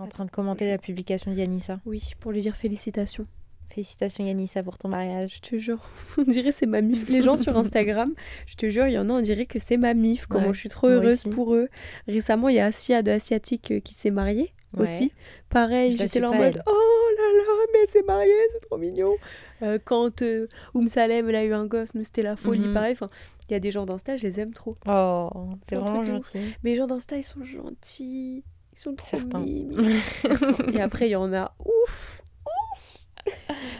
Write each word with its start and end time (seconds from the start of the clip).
T'es 0.00 0.06
en 0.06 0.08
train 0.08 0.24
de 0.24 0.30
commenter 0.30 0.66
la 0.68 0.78
publication 0.78 1.30
d'Yanissa. 1.32 1.80
Oui, 1.86 2.12
pour 2.20 2.32
lui 2.32 2.40
dire 2.40 2.56
félicitations. 2.56 3.24
Félicitations 3.72 4.24
Yanissa 4.24 4.62
pour 4.64 4.78
ton 4.78 4.88
mariage. 4.88 5.36
Je 5.36 5.40
te 5.50 5.58
jure, 5.58 5.78
on 6.18 6.22
dirait 6.22 6.50
c'est 6.52 6.66
ma 6.66 6.80
mif. 6.80 7.08
Les 7.08 7.22
gens 7.22 7.36
sur 7.36 7.56
Instagram, 7.56 8.12
je 8.46 8.56
te 8.56 8.68
jure, 8.68 8.86
il 8.88 8.92
y 8.94 8.98
en 8.98 9.08
a, 9.08 9.12
on 9.12 9.20
dirait 9.20 9.46
que 9.46 9.58
c'est 9.60 9.76
ma 9.76 9.94
mif. 9.94 10.26
Comment 10.26 10.48
Ouais, 10.48 10.52
je 10.54 10.58
suis 10.58 10.68
trop 10.68 10.88
heureuse 10.88 11.20
aussi. 11.26 11.28
pour 11.30 11.54
eux. 11.54 11.68
Récemment, 12.08 12.48
il 12.48 12.56
y 12.56 12.58
a 12.60 12.66
Asia 12.66 13.02
de 13.02 13.10
Asiatique 13.12 13.70
euh, 13.70 13.80
qui 13.80 13.94
s'est 13.94 14.10
mariée 14.10 14.52
Ouais. 14.76 14.82
aussi. 14.84 15.12
Pareil, 15.48 15.96
j'étais 15.96 16.20
là 16.20 16.30
en 16.30 16.34
mode 16.34 16.54
elle. 16.56 16.62
Oh 16.64 16.70
là 17.16 17.38
là, 17.38 17.66
mais 17.72 17.78
elle 17.82 17.88
s'est 17.88 18.02
mariée, 18.04 18.32
c'est 18.52 18.60
trop 18.60 18.78
mignon. 18.78 19.14
Euh, 19.62 19.78
quand 19.84 20.22
euh, 20.22 20.46
Oum 20.74 20.86
Salem, 20.88 21.28
elle 21.28 21.34
a 21.36 21.44
eu 21.44 21.52
un 21.52 21.66
gosse, 21.66 21.88
c'était 22.02 22.22
la 22.22 22.36
folie. 22.36 22.66
Mhm. 22.68 22.74
Pareil, 22.74 22.92
enfin, 22.92 23.08
il 23.48 23.52
y 23.52 23.56
a 23.56 23.58
des 23.60 23.72
gens 23.72 23.84
d'Insta, 23.84 24.16
je 24.16 24.22
les 24.22 24.38
aime 24.38 24.52
trop. 24.52 24.76
Oh, 24.88 25.28
c'est 25.68 25.74
vraiment 25.74 26.02
de 26.02 26.06
gentil. 26.06 26.38
Mais 26.62 26.70
les 26.70 26.76
gens 26.76 26.86
d'Insta, 26.86 27.16
ils 27.16 27.24
sont 27.24 27.42
gentils. 27.42 28.44
Ils 28.80 28.84
sont 28.84 28.94
trop 28.94 29.18
Certains. 29.18 29.40
mimi. 29.40 30.00
Certains. 30.16 30.72
Et 30.72 30.80
après, 30.80 31.08
il 31.08 31.12
y 31.12 31.16
en 31.16 31.32
a 31.34 31.54
ouf, 31.58 32.22
ouf. 32.46 32.98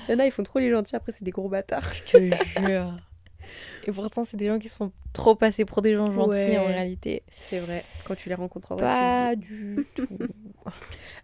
Il 0.09 0.13
y 0.13 0.15
en 0.15 0.19
a, 0.19 0.27
ils 0.27 0.31
font 0.31 0.43
trop 0.43 0.59
les 0.59 0.71
gentils. 0.71 0.95
Après, 0.95 1.11
c'est 1.13 1.25
des 1.25 1.31
gros 1.31 1.49
bâtards. 1.49 1.91
Je 1.95 2.03
te 2.05 2.19
jure. 2.67 2.99
Et 3.87 3.93
pourtant, 3.93 4.25
c'est 4.25 4.37
des 4.37 4.47
gens 4.47 4.59
qui 4.59 4.69
se 4.69 4.77
font 4.77 4.93
trop 5.15 5.35
passer 5.35 5.65
pour 5.65 5.81
des 5.81 5.95
gens 5.95 6.13
gentils 6.13 6.29
Ouais. 6.29 6.59
en 6.59 6.67
réalité. 6.67 7.23
C'est 7.31 7.59
vrai. 7.61 7.83
Quand 8.05 8.15
tu 8.15 8.29
les 8.29 8.35
rencontres 8.35 8.73
en 8.73 8.77
vrai, 8.77 8.85
Pas 8.87 9.33
tu 9.37 9.39
du 9.41 9.87
tout. 9.95 10.07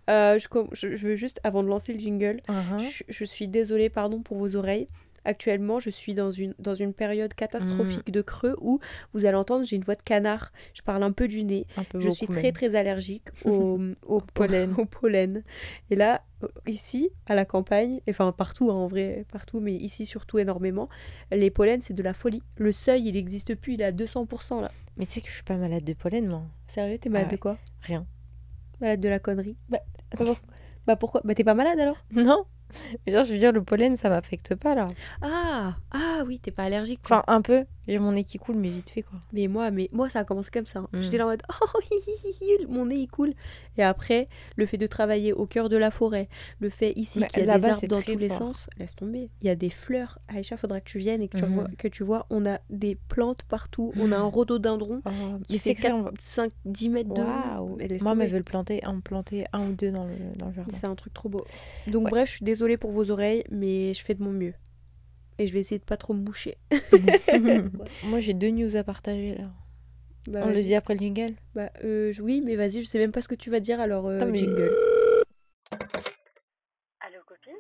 Euh, 0.09 0.38
je, 0.38 0.87
veux 1.07 1.15
juste, 1.15 1.38
avant 1.45 1.63
de 1.63 1.69
lancer 1.69 1.93
le 1.93 1.99
jingle, 1.99 2.38
je, 2.79 3.02
je 3.09 3.24
suis 3.27 3.47
désolée, 3.47 3.91
pardon 3.91 4.23
pour 4.23 4.38
vos 4.38 4.57
oreilles. 4.57 4.87
Actuellement, 5.27 5.80
je 5.80 5.91
suis 5.91 6.15
dans 6.15 6.30
une, 6.30 6.55
dans 6.61 6.77
une 6.77 6.95
période 6.95 7.35
catastrophique 7.35 8.12
de 8.12 8.23
creux 8.23 8.57
où 8.61 8.79
vous 9.12 9.27
allez 9.27 9.37
entendre, 9.37 9.65
j'ai 9.65 9.75
une 9.75 9.83
voix 9.83 9.97
de 9.97 10.02
canard. 10.02 10.52
Je 10.73 10.83
parle 10.83 11.02
un 11.02 11.11
peu 11.11 11.27
du 11.27 11.43
nez. 11.43 11.66
Peu 11.91 11.99
Je 11.99 12.09
suis 12.11 12.29
très 12.29 12.43
même. 12.45 12.52
très 12.52 12.75
allergique 12.77 13.25
au, 13.45 13.80
au, 14.07 14.21
pollen. 14.21 14.73
au 14.79 14.85
pollen. 14.85 15.43
Et 15.91 15.97
là, 15.97 16.23
euh, 16.45 16.49
ici, 16.69 17.11
à 17.27 17.35
la 17.35 17.45
campagne, 17.45 18.01
enfin 18.09 18.30
partout 18.30 18.71
hein, 18.71 18.75
en 18.77 18.87
vrai, 18.87 19.27
partout, 19.32 19.59
mais 19.59 19.74
ici 19.74 20.07
surtout 20.07 20.38
énormément, 20.38 20.88
les 21.32 21.51
pollens 21.51 21.80
c'est 21.82 21.95
de 21.95 22.02
la 22.04 22.15
folie. 22.15 22.43
Le 22.57 22.71
seuil 22.71 23.09
il 23.09 23.15
n'existe 23.15 23.57
plus, 23.57 23.74
il 23.74 23.80
est 23.80 23.85
à 23.85 23.93
200% 23.93 24.60
là. 24.60 24.71
Mais 24.97 25.07
tu 25.07 25.15
sais 25.15 25.21
que 25.23 25.29
je 25.29 25.35
suis 25.35 25.43
pas 25.43 25.57
malade 25.57 25.82
de 25.85 25.93
pollen, 25.93 26.27
moi. 26.29 26.43
Sérieux, 26.69 26.99
t'es 26.99 27.09
malade 27.09 27.27
Ah 27.29 27.32
ouais. 27.32 27.37
de 27.37 27.41
quoi? 27.43 27.59
Rien. 27.82 28.07
Malade 28.80 29.01
de 29.01 29.09
la 29.09 29.19
connerie? 29.19 29.57
Bah, 29.69 29.80
bah 30.87 30.97
pourquoi? 30.97 31.21
Bah 31.24 31.35
t'es 31.35 31.45
pas 31.45 31.54
malade 31.54 31.80
alors? 31.80 31.97
Non. 32.13 32.45
Mais 33.07 33.13
genre, 33.13 33.24
je 33.24 33.32
veux 33.32 33.38
dire, 33.38 33.52
le 33.52 33.63
pollen, 33.63 33.96
ça 33.96 34.09
m'affecte 34.09 34.55
pas 34.55 34.74
là. 34.74 34.88
Ah 35.23 35.77
Ah 35.93 36.23
oui, 36.27 36.38
t'es 36.41 36.51
pas 36.51 36.65
allergique 36.65 37.01
quoi. 37.07 37.19
Enfin, 37.19 37.24
un 37.29 37.43
peu. 37.43 37.65
J'ai 37.88 37.98
mon 37.98 38.12
nez 38.12 38.24
qui 38.24 38.38
coule, 38.38 38.56
mais 38.56 38.68
vite 38.68 38.90
fait 38.90 39.02
quoi. 39.02 39.18
Mais 39.32 39.46
moi, 39.48 39.70
mais 39.70 39.88
moi 39.92 40.09
ça 40.10 40.20
a 40.20 40.24
commencé 40.24 40.51
comme 40.51 40.66
ça. 40.66 40.80
hein. 40.80 40.88
Mm. 40.92 41.02
J'étais 41.02 41.18
là 41.18 41.26
en 41.26 41.30
mode 41.30 41.42
oh 41.74 41.79
hi, 41.90 41.95
hi, 42.06 42.34
hi, 42.40 42.66
mon 42.68 42.87
nez 42.87 42.96
il 42.96 43.06
coule. 43.09 43.32
Et 43.79 43.82
après, 43.82 44.26
le 44.56 44.66
fait 44.66 44.76
de 44.79 44.87
travailler 44.87 45.32
au 45.32 45.46
cœur 45.46 45.68
de 45.68 45.76
la 45.76 45.90
forêt, 45.90 46.29
le 46.60 46.68
fait 46.70 46.92
ici 46.96 47.20
Mais 47.20 47.26
qu'il 47.29 47.38
y 47.45 47.48
a 47.48 47.59
des 47.59 47.64
arbres 47.68 47.87
dans 47.87 48.02
tous 48.02 48.16
les 48.16 48.29
fort. 48.29 48.38
sens, 48.38 48.68
laisse 48.79 48.95
tomber. 48.95 49.30
Il 49.42 49.46
y 49.46 49.51
a 49.51 49.54
des 49.54 49.70
fleurs. 49.70 50.18
Aïcha, 50.29 50.57
faudra 50.57 50.80
que 50.80 50.88
tu 50.88 50.98
viennes 50.98 51.23
et 51.23 51.29
que 51.29 51.37
tu, 51.38 51.45
Mhm. 51.45 51.54
vois, 51.54 51.66
que 51.79 51.88
tu 51.88 52.02
vois, 52.02 52.26
on 52.30 52.45
a 52.46 52.59
des 52.70 52.96
plantes 53.09 53.42
partout. 53.45 53.92
On 53.96 54.10
a 54.12 54.16
un 54.16 54.24
rhododendron 54.24 55.02
Oh, 55.04 55.10
qui 55.45 55.59
fait 55.59 55.70
c'est 55.70 55.74
que 55.76 55.82
ça, 55.82 55.95
on 55.95 56.02
va- 56.02 56.12
5, 56.18 56.52
10 56.64 56.88
mètres 56.88 57.12
de 57.14 57.20
haut. 57.23 57.24
Moi, 57.24 57.79
mais 57.88 57.98
tomber. 57.98 58.26
veulent 58.29 58.45
planter, 58.45 58.84
en 58.87 59.01
planter 59.01 59.46
un 59.52 59.68
ou 59.68 59.73
deux 59.74 59.90
dans 59.92 60.04
le, 60.07 60.14
dans 60.37 60.46
le 60.48 60.52
jardin. 60.54 60.70
C'est 60.76 60.87
un 60.87 60.95
truc 60.95 61.12
trop 61.14 61.29
beau. 61.29 61.45
Donc 61.87 62.04
Ouais. 62.07 62.10
bref, 62.10 62.29
je 62.30 62.37
suis 62.37 62.45
désolée 62.45 62.76
pour 62.76 62.90
vos 62.90 63.10
oreilles, 63.10 63.45
mais 63.51 63.95
je 63.95 64.03
fais 64.04 64.14
de 64.14 64.22
mon 64.22 64.32
mieux. 64.32 64.54
Et 65.38 65.47
je 65.47 65.53
vais 65.53 65.60
essayer 65.60 65.78
de 65.78 65.84
pas 65.84 65.97
trop 65.97 66.15
me 66.15 66.22
moucher. 66.22 66.56
Moi, 68.04 68.20
j'ai 68.20 68.34
deux 68.34 68.50
news 68.50 68.76
à 68.76 68.84
partager 68.84 69.34
là. 69.34 69.50
Bah, 70.28 70.41
On 70.44 70.48
le 70.50 70.62
dit 70.62 70.75
après 70.75 70.94
le 70.94 71.00
jingle 71.00 71.34
Bah, 71.54 71.70
euh, 71.84 72.12
oui, 72.20 72.42
mais 72.44 72.56
vas-y, 72.56 72.81
je 72.81 72.87
sais 72.87 72.98
même 72.98 73.12
pas 73.12 73.22
ce 73.22 73.28
que 73.28 73.34
tu 73.37 73.50
vas 73.50 73.60
dire, 73.60 73.78
alors 73.81 74.06
euh, 74.09 74.16
Attends, 74.16 74.26
mais- 74.26 74.38
jingle. 74.38 74.72
Allô 77.00 77.20
copine? 77.26 77.53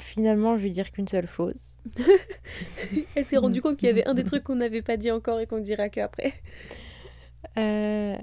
Finalement, 0.00 0.56
je 0.56 0.64
vais 0.64 0.70
dire 0.70 0.90
qu'une 0.90 1.06
seule 1.08 1.28
chose. 1.28 1.54
Elle 3.14 3.24
s'est 3.24 3.36
rendue 3.36 3.60
compte 3.60 3.76
qu'il 3.76 3.88
y 3.88 3.90
avait 3.90 4.06
un 4.06 4.14
des 4.14 4.24
trucs 4.24 4.42
qu'on 4.44 4.56
n'avait 4.56 4.82
pas 4.82 4.96
dit 4.96 5.10
encore 5.10 5.38
et 5.40 5.46
qu'on 5.46 5.60
dira 5.60 5.88
que 5.88 6.00
après. 6.00 6.32
Euh, 7.56 8.16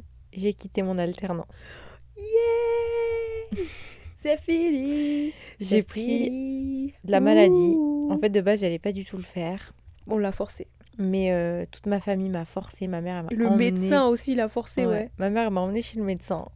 j'ai 0.45 0.53
quitté 0.53 0.83
mon 0.83 0.99
alternance. 0.99 1.79
Yeah 2.17 3.63
C'est 4.15 4.39
fini 4.39 5.33
J'ai 5.59 5.81
pris 5.83 6.93
de 7.03 7.11
la 7.11 7.19
maladie. 7.19 7.51
Ouh. 7.75 8.09
En 8.11 8.19
fait, 8.19 8.29
de 8.29 8.41
base, 8.41 8.61
j'allais 8.61 8.77
pas 8.79 8.91
du 8.91 9.05
tout 9.05 9.17
le 9.17 9.23
faire. 9.23 9.73
on 10.07 10.17
l'a 10.19 10.31
forcé. 10.31 10.67
Mais 10.99 11.31
euh, 11.31 11.65
toute 11.71 11.87
ma 11.87 11.99
famille 11.99 12.29
m'a 12.29 12.45
forcé. 12.45 12.87
Ma 12.87 13.01
mère 13.01 13.23
m'a 13.23 13.29
Le 13.31 13.47
emmenée- 13.47 13.71
médecin 13.71 14.05
aussi 14.05 14.35
l'a 14.35 14.47
forcé, 14.47 14.85
ouais. 14.85 14.91
Ouais. 14.91 15.11
Ma 15.17 15.29
mère 15.31 15.49
m'a 15.51 15.61
emmenée 15.61 15.81
chez 15.81 15.97
le 15.99 16.05
médecin. 16.05 16.47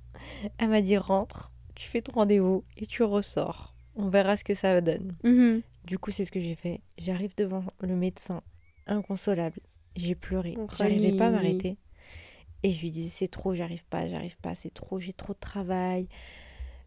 Elle 0.60 0.70
m'a 0.70 0.82
dit 0.82 0.98
rentre, 0.98 1.52
tu 1.76 1.88
fais 1.90 2.02
ton 2.02 2.12
rendez-vous 2.14 2.64
et 2.78 2.86
tu 2.86 3.02
ressors. 3.04 3.74
On 3.96 4.08
verra 4.10 4.38
ce 4.38 4.44
que 4.44 4.54
ça 4.54 4.80
donne. 4.82 5.16
Mhm. 5.24 5.62
Du 5.86 5.98
coup, 5.98 6.12
c'est 6.12 6.26
ce 6.26 6.32
que 6.32 6.40
j'ai 6.40 6.56
fait. 6.56 6.82
J'arrive 7.00 7.34
devant 7.36 7.64
le 7.82 7.96
médecin, 7.96 8.42
inconsolable. 8.88 9.60
J'ai 9.96 10.14
pleuré. 10.16 10.56
Oh, 10.60 10.68
J'arrivais 10.78 11.14
pas 11.18 11.28
à 11.28 11.32
m'arrêter. 11.32 11.78
Et 12.64 12.72
je 12.72 12.82
lui 12.82 12.92
disais 12.92 13.12
c'est 13.14 13.28
trop, 13.28 13.54
j'arrive 13.54 13.86
pas, 13.86 14.08
j'arrive 14.08 14.38
pas, 14.38 14.56
c'est 14.56 14.74
trop, 14.74 15.00
j'ai 15.00 15.14
trop 15.14 15.34
de 15.34 15.40
travail. 15.40 16.08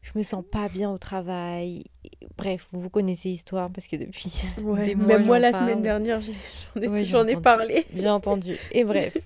Je 0.03 0.11
me 0.17 0.23
sens 0.25 0.45
pas 0.51 0.69
bien 0.69 0.91
au 0.91 0.99
travail. 0.99 1.85
Bref, 2.37 2.67
vous 2.73 2.91
connaissez 2.91 3.29
l'histoire 3.29 3.71
parce 3.71 3.87
que 3.87 3.97
depuis 3.97 4.43
Ouais, 4.63 4.85
des 4.85 4.95
mois, 4.97 5.07
Même 5.07 5.27
moi, 5.27 5.39
la 5.39 5.53
parle. 5.53 5.63
semaine 5.63 5.83
dernière, 5.83 6.21
j'en 6.21 7.27
ai, 7.27 7.37
Ouais, 7.37 7.41
parlé. 7.41 7.87
J'ai 7.95 8.09
entendu. 8.09 8.59
Et 8.73 8.83
bref, 8.83 9.17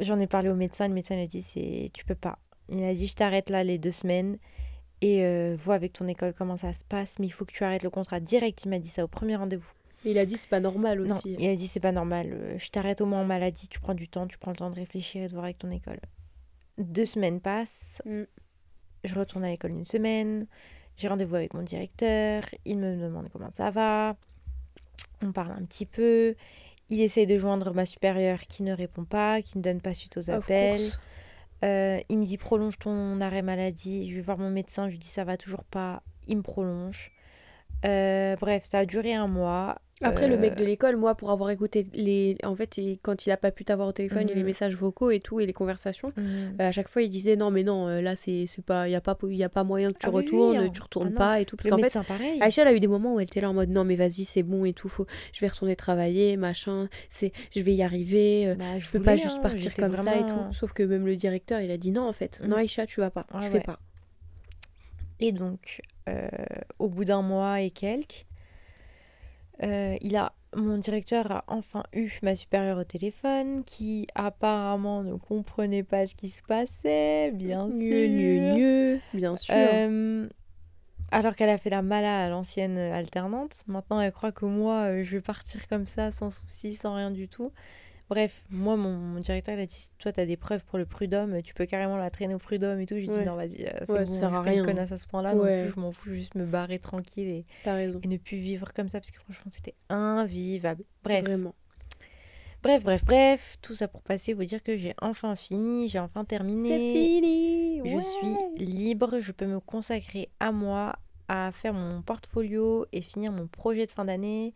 j'en 0.00 0.20
ai 0.20 0.26
parlé 0.26 0.50
au 0.50 0.54
médecin. 0.54 0.86
Le 0.86 0.94
médecin 0.94 1.14
il 1.16 1.22
a 1.22 1.26
dit 1.26 1.42
c'est 1.42 1.90
tu 1.94 2.04
peux 2.04 2.14
pas. 2.14 2.38
Il 2.68 2.84
a 2.84 2.92
dit 2.92 3.06
je 3.06 3.14
t'arrête 3.14 3.48
là 3.48 3.64
les 3.64 3.78
deux 3.78 3.90
semaines 3.90 4.36
et 5.00 5.24
euh, 5.24 5.56
vois 5.58 5.74
avec 5.76 5.94
ton 5.94 6.06
école 6.06 6.34
comment 6.36 6.58
ça 6.58 6.74
se 6.74 6.84
passe. 6.84 7.18
Mais 7.18 7.26
il 7.26 7.30
faut 7.30 7.46
que 7.46 7.52
tu 7.52 7.64
arrêtes 7.64 7.82
le 7.82 7.90
contrat 7.90 8.20
direct. 8.20 8.64
Il 8.64 8.68
m'a 8.68 8.78
dit 8.78 8.88
ça 8.88 9.04
au 9.04 9.08
premier 9.08 9.36
rendez-vous. 9.36 9.72
Il 10.04 10.18
a 10.18 10.24
dit 10.24 10.36
c'est 10.36 10.48
pas 10.48 10.60
normal 10.60 11.02
Non, 11.02 11.16
aussi. 11.16 11.36
il 11.38 11.48
a 11.48 11.56
dit 11.56 11.66
c'est 11.66 11.80
pas 11.80 11.92
normal. 11.92 12.30
euh, 12.32 12.58
Je 12.58 12.68
t'arrête 12.70 13.00
au 13.00 13.06
moins 13.06 13.20
en 13.22 13.24
maladie. 13.24 13.68
Tu 13.68 13.80
prends 13.80 13.94
du 13.94 14.08
temps. 14.08 14.26
Tu 14.26 14.38
prends 14.38 14.52
le 14.52 14.56
temps 14.56 14.70
de 14.70 14.76
réfléchir 14.76 15.24
et 15.24 15.26
de 15.28 15.32
voir 15.32 15.44
avec 15.44 15.58
ton 15.58 15.70
école. 15.70 16.00
Deux 16.78 17.04
semaines 17.04 17.40
passent. 17.40 18.00
Mm. 18.04 18.22
Je 19.04 19.14
retourne 19.14 19.44
à 19.44 19.48
l'école 19.50 19.72
une 19.72 19.84
semaine. 19.84 20.46
J'ai 20.96 21.08
rendez-vous 21.08 21.34
avec 21.36 21.54
mon 21.54 21.62
directeur. 21.62 22.42
Il 22.64 22.78
me 22.78 22.96
demande 23.00 23.28
comment 23.32 23.50
ça 23.52 23.70
va. 23.70 24.16
On 25.22 25.32
parle 25.32 25.52
un 25.52 25.64
petit 25.64 25.86
peu. 25.86 26.34
Il 26.90 27.00
essaye 27.00 27.26
de 27.26 27.36
joindre 27.36 27.74
ma 27.74 27.84
supérieure 27.84 28.40
qui 28.42 28.62
ne 28.62 28.72
répond 28.72 29.04
pas, 29.04 29.42
qui 29.42 29.58
ne 29.58 29.62
donne 29.62 29.80
pas 29.80 29.94
suite 29.94 30.16
aux 30.16 30.30
Of 30.30 30.44
appels. 30.44 30.90
Euh, 31.64 32.00
il 32.08 32.18
me 32.18 32.24
dit 32.24 32.38
prolonge 32.38 32.78
ton 32.78 33.20
arrêt 33.20 33.42
maladie. 33.42 34.08
Je 34.10 34.14
vais 34.14 34.20
voir 34.22 34.38
mon 34.38 34.50
médecin. 34.50 34.86
Je 34.86 34.92
lui 34.92 34.98
dis 34.98 35.08
ça 35.08 35.24
va 35.24 35.36
toujours 35.36 35.64
pas. 35.64 36.02
Il 36.28 36.36
me 36.38 36.42
prolonge. 36.42 37.10
Euh, 37.84 38.36
bref, 38.36 38.64
ça 38.64 38.78
a 38.80 38.86
duré 38.86 39.12
un 39.14 39.26
mois. 39.28 39.80
Après, 40.02 40.28
le 40.28 40.36
mec 40.36 40.52
Euh, 40.52 40.56
de 40.56 40.64
l'école, 40.64 40.96
moi, 40.96 41.14
pour 41.16 41.30
avoir 41.30 41.50
écouté 41.50 41.86
les. 41.94 42.36
En 42.44 42.54
fait, 42.54 42.76
il- 42.78 42.98
quand 43.02 43.26
il 43.26 43.30
a 43.32 43.36
pas 43.36 43.50
pu 43.50 43.64
t'avoir 43.64 43.88
au 43.88 43.92
téléphone, 43.92 44.28
et 44.28 44.34
les 44.34 44.40
Mhm. 44.40 44.46
messages 44.46 44.74
vocaux 44.76 45.10
et 45.10 45.20
tout, 45.20 45.40
et 45.40 45.46
les 45.46 45.52
conversations, 45.52 46.12
mhm. 46.16 46.56
euh, 46.60 46.68
à 46.68 46.72
chaque 46.72 46.88
fois, 46.88 47.02
il 47.02 47.08
disait 47.10 47.36
non, 47.36 47.50
mais 47.50 47.62
non, 47.64 47.88
euh, 47.88 48.00
là, 48.00 48.14
c'est 48.16 48.46
c'est 48.46 48.64
pas. 48.64 48.88
Il 48.88 48.92
y 48.92 48.94
a, 48.94 49.00
pas... 49.00 49.16
y 49.22 49.42
a 49.42 49.48
pas 49.48 49.64
moyen 49.64 49.92
que 49.92 49.98
tu 49.98 50.06
Ah 50.06 50.10
oui, 50.10 50.16
oui, 50.16 50.22
retournes, 50.22 50.56
hein. 50.58 50.68
tu 50.72 50.82
retournes 50.82 51.12
Ah 51.16 51.18
pas 51.18 51.40
et 51.40 51.44
tout. 51.46 51.56
Parce 51.56 51.68
qu'en 51.68 51.78
fait, 51.78 51.98
pareil. 52.06 52.38
Aïcha, 52.40 52.62
elle 52.62 52.68
a 52.68 52.74
eu 52.74 52.80
des 52.80 52.86
moments 52.86 53.14
où 53.14 53.20
elle 53.20 53.24
était 53.26 53.40
là 53.40 53.50
en 53.50 53.54
mode 53.54 53.70
non, 53.70 53.84
mais 53.84 53.96
vas-y, 53.96 54.24
c'est 54.24 54.42
bon 54.42 54.64
et 54.64 54.72
tout, 54.72 54.88
faut... 54.88 55.06
je 55.32 55.40
vais 55.40 55.48
retourner 55.48 55.74
travailler, 55.76 56.36
machin, 56.36 56.88
c'est... 57.10 57.32
je 57.54 57.60
vais 57.60 57.74
y 57.74 57.82
arriver, 57.82 58.54
Bah, 58.58 58.78
je 58.78 58.90
peux 58.90 59.02
pas 59.02 59.16
juste 59.16 59.38
hein, 59.38 59.42
partir 59.42 59.74
comme 59.74 59.96
ça 59.96 60.16
et 60.16 60.24
tout. 60.26 60.52
Sauf 60.52 60.72
que 60.72 60.82
même 60.84 61.06
le 61.06 61.16
directeur, 61.16 61.60
il 61.60 61.70
a 61.70 61.76
dit 61.76 61.90
non, 61.90 62.08
en 62.08 62.12
fait, 62.12 62.40
non, 62.42 62.48
Mhm. 62.56 62.62
Aïcha, 62.62 62.86
tu 62.86 63.00
vas 63.00 63.10
pas, 63.10 63.26
Ah 63.32 63.38
tu 63.40 63.46
ouais. 63.46 63.50
fais 63.52 63.60
pas. 63.60 63.80
Et 65.20 65.32
donc, 65.32 65.82
euh, 66.08 66.28
au 66.78 66.88
bout 66.88 67.04
d'un 67.04 67.22
mois 67.22 67.60
et 67.60 67.70
quelques, 67.70 68.24
euh, 69.62 69.96
il 70.00 70.16
a, 70.16 70.32
mon 70.56 70.78
directeur 70.78 71.30
a 71.30 71.44
enfin 71.48 71.82
eu 71.92 72.10
ma 72.22 72.36
supérieure 72.36 72.78
au 72.78 72.84
téléphone, 72.84 73.64
qui 73.64 74.06
apparemment 74.14 75.02
ne 75.02 75.14
comprenait 75.14 75.82
pas 75.82 76.06
ce 76.06 76.14
qui 76.14 76.28
se 76.28 76.42
passait, 76.42 77.32
bien 77.32 77.68
sûr. 77.68 77.76
Gneu, 77.76 78.54
gneu, 78.54 79.00
bien 79.14 79.36
sûr. 79.36 79.54
Euh, 79.56 80.28
alors 81.10 81.36
qu'elle 81.36 81.50
a 81.50 81.58
fait 81.58 81.70
la 81.70 81.82
mala 81.82 82.24
à 82.24 82.28
l'ancienne 82.28 82.78
alternante. 82.78 83.64
Maintenant, 83.66 84.00
elle 84.00 84.12
croit 84.12 84.32
que 84.32 84.44
moi, 84.44 84.90
euh, 84.90 85.04
je 85.04 85.16
vais 85.16 85.22
partir 85.22 85.66
comme 85.68 85.86
ça, 85.86 86.12
sans 86.12 86.30
souci, 86.30 86.74
sans 86.74 86.94
rien 86.94 87.10
du 87.10 87.28
tout. 87.28 87.52
Bref, 88.08 88.42
moi, 88.48 88.76
mon, 88.76 88.92
mon 88.96 89.20
directeur, 89.20 89.54
il 89.54 89.60
a 89.60 89.66
dit 89.66 89.90
Toi, 89.98 90.12
t'as 90.12 90.24
des 90.24 90.36
preuves 90.38 90.64
pour 90.64 90.78
le 90.78 90.86
prud'homme, 90.86 91.42
tu 91.42 91.52
peux 91.52 91.66
carrément 91.66 91.96
la 91.98 92.08
traîner 92.10 92.34
au 92.34 92.38
prud'homme 92.38 92.80
et 92.80 92.86
tout. 92.86 92.96
J'ai 92.98 93.06
Ouais. 93.08 93.20
dit 93.20 93.26
Non, 93.26 93.36
vas-y, 93.36 93.66
euh, 93.66 93.70
c'est 93.84 93.92
Ouais, 93.92 93.98
bon, 94.00 94.04
ça 94.06 94.12
je 94.14 94.18
sert 94.18 94.34
à 94.34 94.42
rien. 94.42 94.64
connasse 94.64 94.92
à 94.92 94.98
ce 94.98 95.06
point-là. 95.06 95.34
Ouais. 95.36 95.64
plus, 95.64 95.72
je 95.74 95.80
m'en 95.80 95.92
fous, 95.92 96.14
juste 96.14 96.34
me 96.34 96.46
barrer 96.46 96.78
tranquille 96.78 97.28
et, 97.28 97.46
et 97.66 98.08
ne 98.08 98.16
plus 98.16 98.38
vivre 98.38 98.72
comme 98.72 98.88
ça, 98.88 98.98
parce 99.00 99.10
que 99.10 99.18
franchement, 99.20 99.50
c'était 99.50 99.74
invivable. 99.90 100.84
Bref, 101.04 101.22
vraiment. 101.24 101.54
bref, 102.62 102.82
bref, 102.82 103.04
bref. 103.04 103.58
Tout 103.60 103.74
ça 103.76 103.88
pour 103.88 104.00
passer, 104.02 104.32
vous 104.32 104.44
dire 104.44 104.62
que 104.62 104.76
j'ai 104.78 104.94
enfin 105.02 105.36
fini, 105.36 105.88
j'ai 105.88 105.98
enfin 105.98 106.24
terminé. 106.24 106.68
C'est 106.68 106.78
fini 106.78 107.80
Je 107.84 107.98
suis 108.00 108.64
libre, 108.64 109.18
je 109.20 109.32
peux 109.32 109.46
me 109.46 109.60
consacrer 109.60 110.30
à 110.40 110.50
moi, 110.50 110.96
à 111.28 111.50
faire 111.52 111.74
mon 111.74 112.00
portfolio 112.00 112.86
et 112.92 113.02
finir 113.02 113.32
mon 113.32 113.46
projet 113.46 113.84
de 113.84 113.90
fin 113.92 114.06
d'année. 114.06 114.54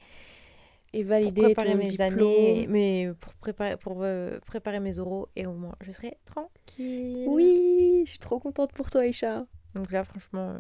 Et 0.94 1.00
pour 1.02 1.08
valider 1.10 1.42
préparer 1.42 1.72
ton 1.72 1.78
mes 1.78 1.88
diplôme. 1.88 2.12
années, 2.12 2.66
mais 2.68 3.10
pour 3.20 3.34
préparer, 3.34 3.76
pour 3.76 4.02
euh, 4.02 4.38
préparer 4.46 4.80
mes 4.80 4.98
oraux 4.98 5.28
et 5.36 5.46
au 5.46 5.52
moins 5.52 5.74
je 5.80 5.90
serai 5.90 6.18
tranquille. 6.24 7.28
Oui, 7.28 8.02
je 8.04 8.10
suis 8.10 8.18
trop 8.18 8.38
contente 8.38 8.72
pour 8.72 8.90
toi, 8.90 9.02
Aïcha. 9.02 9.46
Donc 9.74 9.90
là, 9.90 10.04
franchement, 10.04 10.50
euh, 10.50 10.58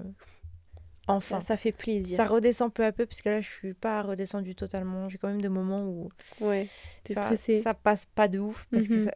enfin, 1.06 1.40
ça 1.40 1.56
fait 1.56 1.72
plaisir. 1.72 2.16
ça 2.16 2.26
redescend 2.26 2.72
peu 2.72 2.84
à 2.84 2.92
peu 2.92 3.04
parce 3.06 3.20
que 3.20 3.28
là, 3.28 3.40
je 3.40 3.48
suis 3.50 3.74
pas 3.74 4.00
redescendue 4.02 4.54
totalement. 4.54 5.08
J'ai 5.08 5.18
quand 5.18 5.28
même 5.28 5.42
des 5.42 5.48
moments 5.50 5.84
où 5.84 6.08
Ouais, 6.40 6.66
t'es 7.04 7.14
ça, 7.14 7.22
stressée. 7.22 7.60
ça 7.62 7.74
passe 7.74 8.06
pas 8.06 8.28
de 8.28 8.38
ouf 8.38 8.66
parce 8.70 8.88
que 8.88 8.94
Mhm. 8.94 9.04
ça, 9.04 9.14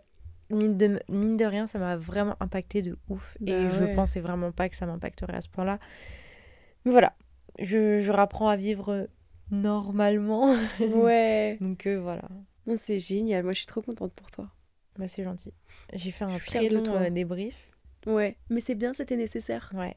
mine 0.50 0.76
de, 0.76 1.00
mine 1.08 1.36
de 1.38 1.44
rien, 1.46 1.66
ça 1.66 1.78
m'a 1.78 1.96
vraiment 1.96 2.36
impacté 2.40 2.82
de 2.82 2.98
ouf 3.08 3.36
Bah 3.40 3.52
et 3.52 3.68
je 3.70 3.84
ouais. 3.84 3.94
pensais 3.94 4.20
vraiment 4.20 4.52
pas 4.52 4.68
que 4.68 4.76
ça 4.76 4.84
m'impacterait 4.86 5.36
à 5.36 5.40
ce 5.40 5.48
point-là. 5.48 5.78
Mais 6.84 6.92
voilà, 6.92 7.14
je, 7.58 8.00
je 8.00 8.12
rapprends 8.12 8.48
à 8.48 8.56
vivre 8.56 9.08
normalement. 9.50 10.56
Ouais. 10.80 11.58
Donc 11.60 11.86
euh, 11.86 12.00
voilà, 12.00 12.28
Non, 12.66 12.74
c'est 12.76 12.98
génial. 12.98 13.44
Moi, 13.44 13.52
je 13.52 13.58
suis 13.58 13.66
trop 13.66 13.82
contente 13.82 14.12
pour 14.12 14.30
toi. 14.30 14.48
bah, 14.98 15.08
c'est 15.08 15.24
gentil. 15.24 15.52
J'ai 15.92 16.10
fait 16.10 16.24
un 16.24 16.38
très 16.38 16.68
de 16.68 16.76
long 16.76 16.82
toi. 16.84 17.10
débrief. 17.10 17.70
Ouais, 18.06 18.36
mais 18.50 18.60
c'est 18.60 18.74
bien, 18.76 18.92
c'était 18.92 19.16
nécessaire. 19.16 19.72
Ouais. 19.74 19.96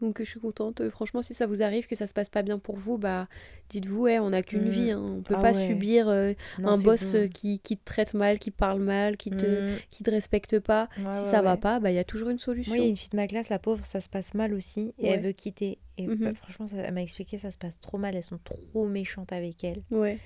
Donc, 0.00 0.18
je 0.20 0.24
suis 0.28 0.38
contente. 0.38 0.80
Euh, 0.80 0.90
Franchement, 0.90 1.22
si 1.22 1.34
ça 1.34 1.46
vous 1.46 1.60
arrive, 1.60 1.88
que 1.88 1.96
ça 1.96 2.06
se 2.06 2.14
passe 2.14 2.28
pas 2.28 2.42
bien 2.42 2.58
pour 2.60 2.76
vous, 2.76 2.98
bah, 2.98 3.26
dites-vous, 3.68 4.02
ouais, 4.02 4.18
on 4.20 4.30
n'a 4.30 4.42
qu'une 4.42 4.66
Mm. 4.68 4.70
vie. 4.70 4.90
hein. 4.92 5.00
On 5.18 5.22
peut 5.22 5.34
Ah 5.36 5.42
pas 5.42 5.52
ouais. 5.52 5.66
subir 5.66 6.08
euh, 6.08 6.34
Non, 6.60 6.68
un 6.70 6.78
boss 6.78 7.12
bon. 7.12 7.18
euh, 7.18 7.26
qui, 7.28 7.58
qui 7.58 7.76
te 7.76 7.84
traite 7.84 8.14
mal, 8.14 8.38
qui 8.38 8.52
te 8.52 8.56
parle 8.56 8.80
mal, 8.80 9.16
qui 9.16 9.30
te, 9.30 9.74
Mm. 9.74 9.78
qui 9.90 10.04
te 10.04 10.10
respecte 10.10 10.60
pas. 10.60 10.88
Ouais, 10.98 11.02
si 11.14 11.24
ouais, 11.24 11.30
ça 11.30 11.42
va 11.42 11.56
pas, 11.56 11.80
bah, 11.80 11.90
il 11.90 11.94
y 11.96 11.98
a 11.98 12.04
toujours 12.04 12.28
une 12.28 12.38
solution. 12.38 12.70
Moi, 12.70 12.78
il 12.78 12.82
y 12.84 12.86
a 12.86 12.88
une 12.90 12.96
fille 12.96 13.10
de 13.10 13.16
ma 13.16 13.26
classe, 13.26 13.48
la 13.48 13.58
pauvre, 13.58 13.84
ça 13.84 14.00
se 14.00 14.08
passe 14.08 14.34
mal 14.34 14.54
aussi, 14.54 14.94
et 14.98 15.08
elle 15.08 15.20
veut 15.20 15.32
quitter. 15.32 15.78
Et 15.96 16.06
Mhm. 16.06 16.16
bah, 16.16 16.34
franchement, 16.34 16.68
ça- 16.68 16.76
elle 16.76 16.94
m'a 16.94 17.02
expliqué, 17.02 17.36
ça 17.38 17.50
se 17.50 17.58
passe 17.58 17.80
trop 17.80 17.98
mal, 17.98 18.14
elles 18.14 18.22
sont 18.22 18.38
trop 18.44 18.86
méchantes 18.86 19.32
avec 19.32 19.64
elle. 19.64 19.82
Ouais. 19.90 20.18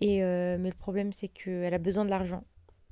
Et 0.00 0.22
euh, 0.22 0.56
mais 0.58 0.70
le 0.70 0.74
problème, 0.76 1.12
c'est 1.12 1.28
qu'elle 1.28 1.74
a 1.74 1.78
besoin 1.78 2.04
de 2.06 2.10
l'argent. 2.10 2.44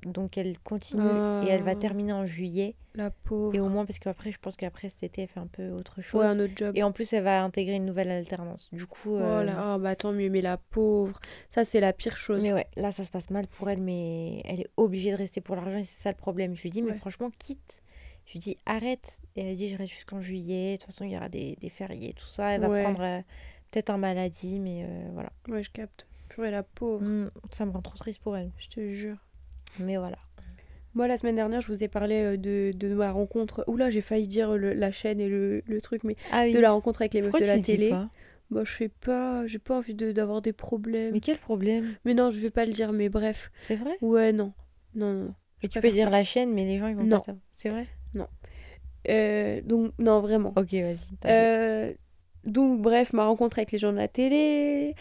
Donc 0.04 0.36
elle 0.38 0.58
continue 0.60 1.02
et 1.02 1.48
elle 1.48 1.62
va 1.62 1.72
Ah. 1.72 1.76
terminer 1.76 2.12
en 2.12 2.26
juillet. 2.26 2.74
La 2.94 3.10
pauvre. 3.10 3.54
Et 3.54 3.60
au 3.60 3.68
moins, 3.68 3.84
parce 3.84 3.98
qu'après, 3.98 4.30
je 4.30 4.38
pense 4.38 4.56
qu'après 4.56 4.88
cet 4.88 5.02
été, 5.02 5.22
elle 5.22 5.28
fait 5.28 5.40
un 5.40 5.46
peu 5.48 5.70
autre 5.70 6.00
chose. 6.00 6.20
Ouais, 6.20 6.26
un 6.26 6.38
autre 6.38 6.52
job. 6.56 6.72
Et 6.76 6.82
en 6.82 6.92
plus, 6.92 7.12
elle 7.12 7.24
va 7.24 7.42
intégrer 7.42 7.74
une 7.74 7.84
nouvelle 7.84 8.10
alternance. 8.10 8.68
Du 8.72 8.86
coup, 8.86 9.14
Oh 9.14 9.18
euh, 9.20 9.42
là, 9.44 9.74
ah, 9.74 9.78
bah 9.78 9.96
tant 9.96 10.12
mieux, 10.12 10.30
mais 10.30 10.40
la 10.42 10.56
pauvre. 10.56 11.18
Ça, 11.50 11.64
c'est 11.64 11.80
la 11.80 11.92
pire 11.92 12.16
chose. 12.16 12.42
mais 12.42 12.52
ouais, 12.52 12.66
là, 12.76 12.90
ça 12.92 13.04
se 13.04 13.10
passe 13.10 13.30
mal 13.30 13.46
pour 13.48 13.68
elle, 13.68 13.80
mais 13.80 14.40
elle 14.44 14.60
est 14.60 14.68
obligée 14.76 15.10
de 15.10 15.16
rester 15.16 15.40
pour 15.40 15.56
l'argent 15.56 15.76
et 15.78 15.82
c'est 15.82 16.02
ça 16.02 16.10
le 16.10 16.16
problème. 16.16 16.54
Je 16.54 16.62
lui 16.62 16.70
dis, 16.70 16.82
mais 16.82 16.94
franchement, 16.94 17.30
quitte. 17.38 17.82
Je 18.26 18.32
lui 18.32 18.38
dis, 18.40 18.56
arrête. 18.64 19.20
Et 19.36 19.42
elle 19.42 19.56
dit, 19.56 19.68
je 19.68 19.76
reste 19.76 19.92
jusqu'en 19.92 20.20
juillet. 20.20 20.74
De 20.74 20.76
toute 20.78 20.86
façon, 20.86 21.04
il 21.04 21.10
y 21.12 21.16
aura 21.16 21.28
des, 21.28 21.56
des 21.60 21.68
fériés, 21.70 22.12
tout 22.14 22.26
ça. 22.26 22.50
Elle 22.52 22.60
va 22.62 22.82
prendre 22.82 23.02
euh, 23.02 23.20
peut-être 23.72 23.90
un 23.90 23.98
maladie, 23.98 24.58
mais 24.58 24.84
euh, 24.84 25.08
voilà. 25.12 25.30
Ouais, 25.48 25.62
je 25.62 25.70
capte. 25.70 26.08
Purée, 26.28 26.50
la 26.50 26.62
pauvre. 26.62 27.02
Mm, 27.02 27.30
ça 27.52 27.66
me 27.66 27.70
rend 27.72 27.82
trop 27.82 27.96
triste 27.96 28.20
pour 28.22 28.36
elle. 28.36 28.50
Je 28.58 28.68
te 28.68 28.90
jure. 28.90 29.16
Mais 29.80 29.96
voilà. 29.96 30.18
Moi, 30.94 31.06
la 31.08 31.16
semaine 31.18 31.36
dernière, 31.36 31.60
je 31.60 31.68
vous 31.68 31.84
ai 31.84 31.88
parlé 31.88 32.22
euh, 32.22 32.36
de, 32.38 32.72
de 32.74 32.94
ma 32.94 33.10
rencontre. 33.12 33.64
Oula, 33.66 33.90
j'ai 33.90 34.00
failli 34.00 34.26
dire 34.28 34.56
le- 34.56 34.72
la 34.72 34.90
chaîne 34.90 35.20
et 35.20 35.28
le, 35.28 35.62
le 35.66 35.80
truc, 35.82 36.04
mais 36.04 36.16
Ah 36.32 36.44
oui. 36.44 36.52
de 36.52 36.58
la 36.58 36.70
rencontre 36.72 37.02
avec 37.02 37.12
les 37.14 37.20
meufs 37.22 37.32
de 37.38 37.44
la 37.44 37.60
télé. 37.60 37.90
Bah, 38.50 38.62
je 38.64 38.72
sais 38.72 38.88
pas, 38.88 39.46
j'ai 39.46 39.58
pas 39.58 39.76
envie 39.76 39.94
de- 39.94 40.12
d'avoir 40.12 40.40
des 40.40 40.52
problèmes. 40.52 41.06
Mais 41.08 41.12
Mais... 41.14 41.20
quel 41.20 41.36
problème? 41.38 41.96
Non, 42.06 42.30
je 42.30 42.38
vais 42.40 42.50
pas 42.50 42.64
le 42.64 42.72
dire, 42.72 42.92
mais 42.92 43.08
bref. 43.08 43.50
C'est 43.60 43.76
vrai? 43.76 43.98
Ouais, 44.00 44.32
non. 44.32 44.52
Non, 44.94 45.12
non, 45.12 45.24
non. 45.24 45.34
Mais 45.62 45.68
tu 45.68 45.80
peux 45.80 45.90
dire 45.90 46.08
la 46.10 46.22
chaîne, 46.24 46.52
mais 46.54 46.64
les 46.64 46.78
gens 46.78 46.86
ils 46.86 46.96
vont 46.96 47.02
Non. 47.02 47.18
pas 47.18 47.24
savoir. 47.24 47.42
C'est 47.56 47.68
vrai? 47.68 47.86
Euh, 49.08 49.60
donc, 49.62 49.92
non, 49.98 50.20
vraiment. 50.20 50.52
Ok, 50.56 50.72
vas-y. 50.72 50.98
Euh, 51.26 51.92
donc, 52.44 52.80
bref, 52.80 53.12
ma 53.12 53.26
rencontre 53.26 53.58
avec 53.58 53.72
les 53.72 53.78
gens 53.78 53.92
de 53.92 53.96
la 53.98 54.08
télé. 54.08 54.94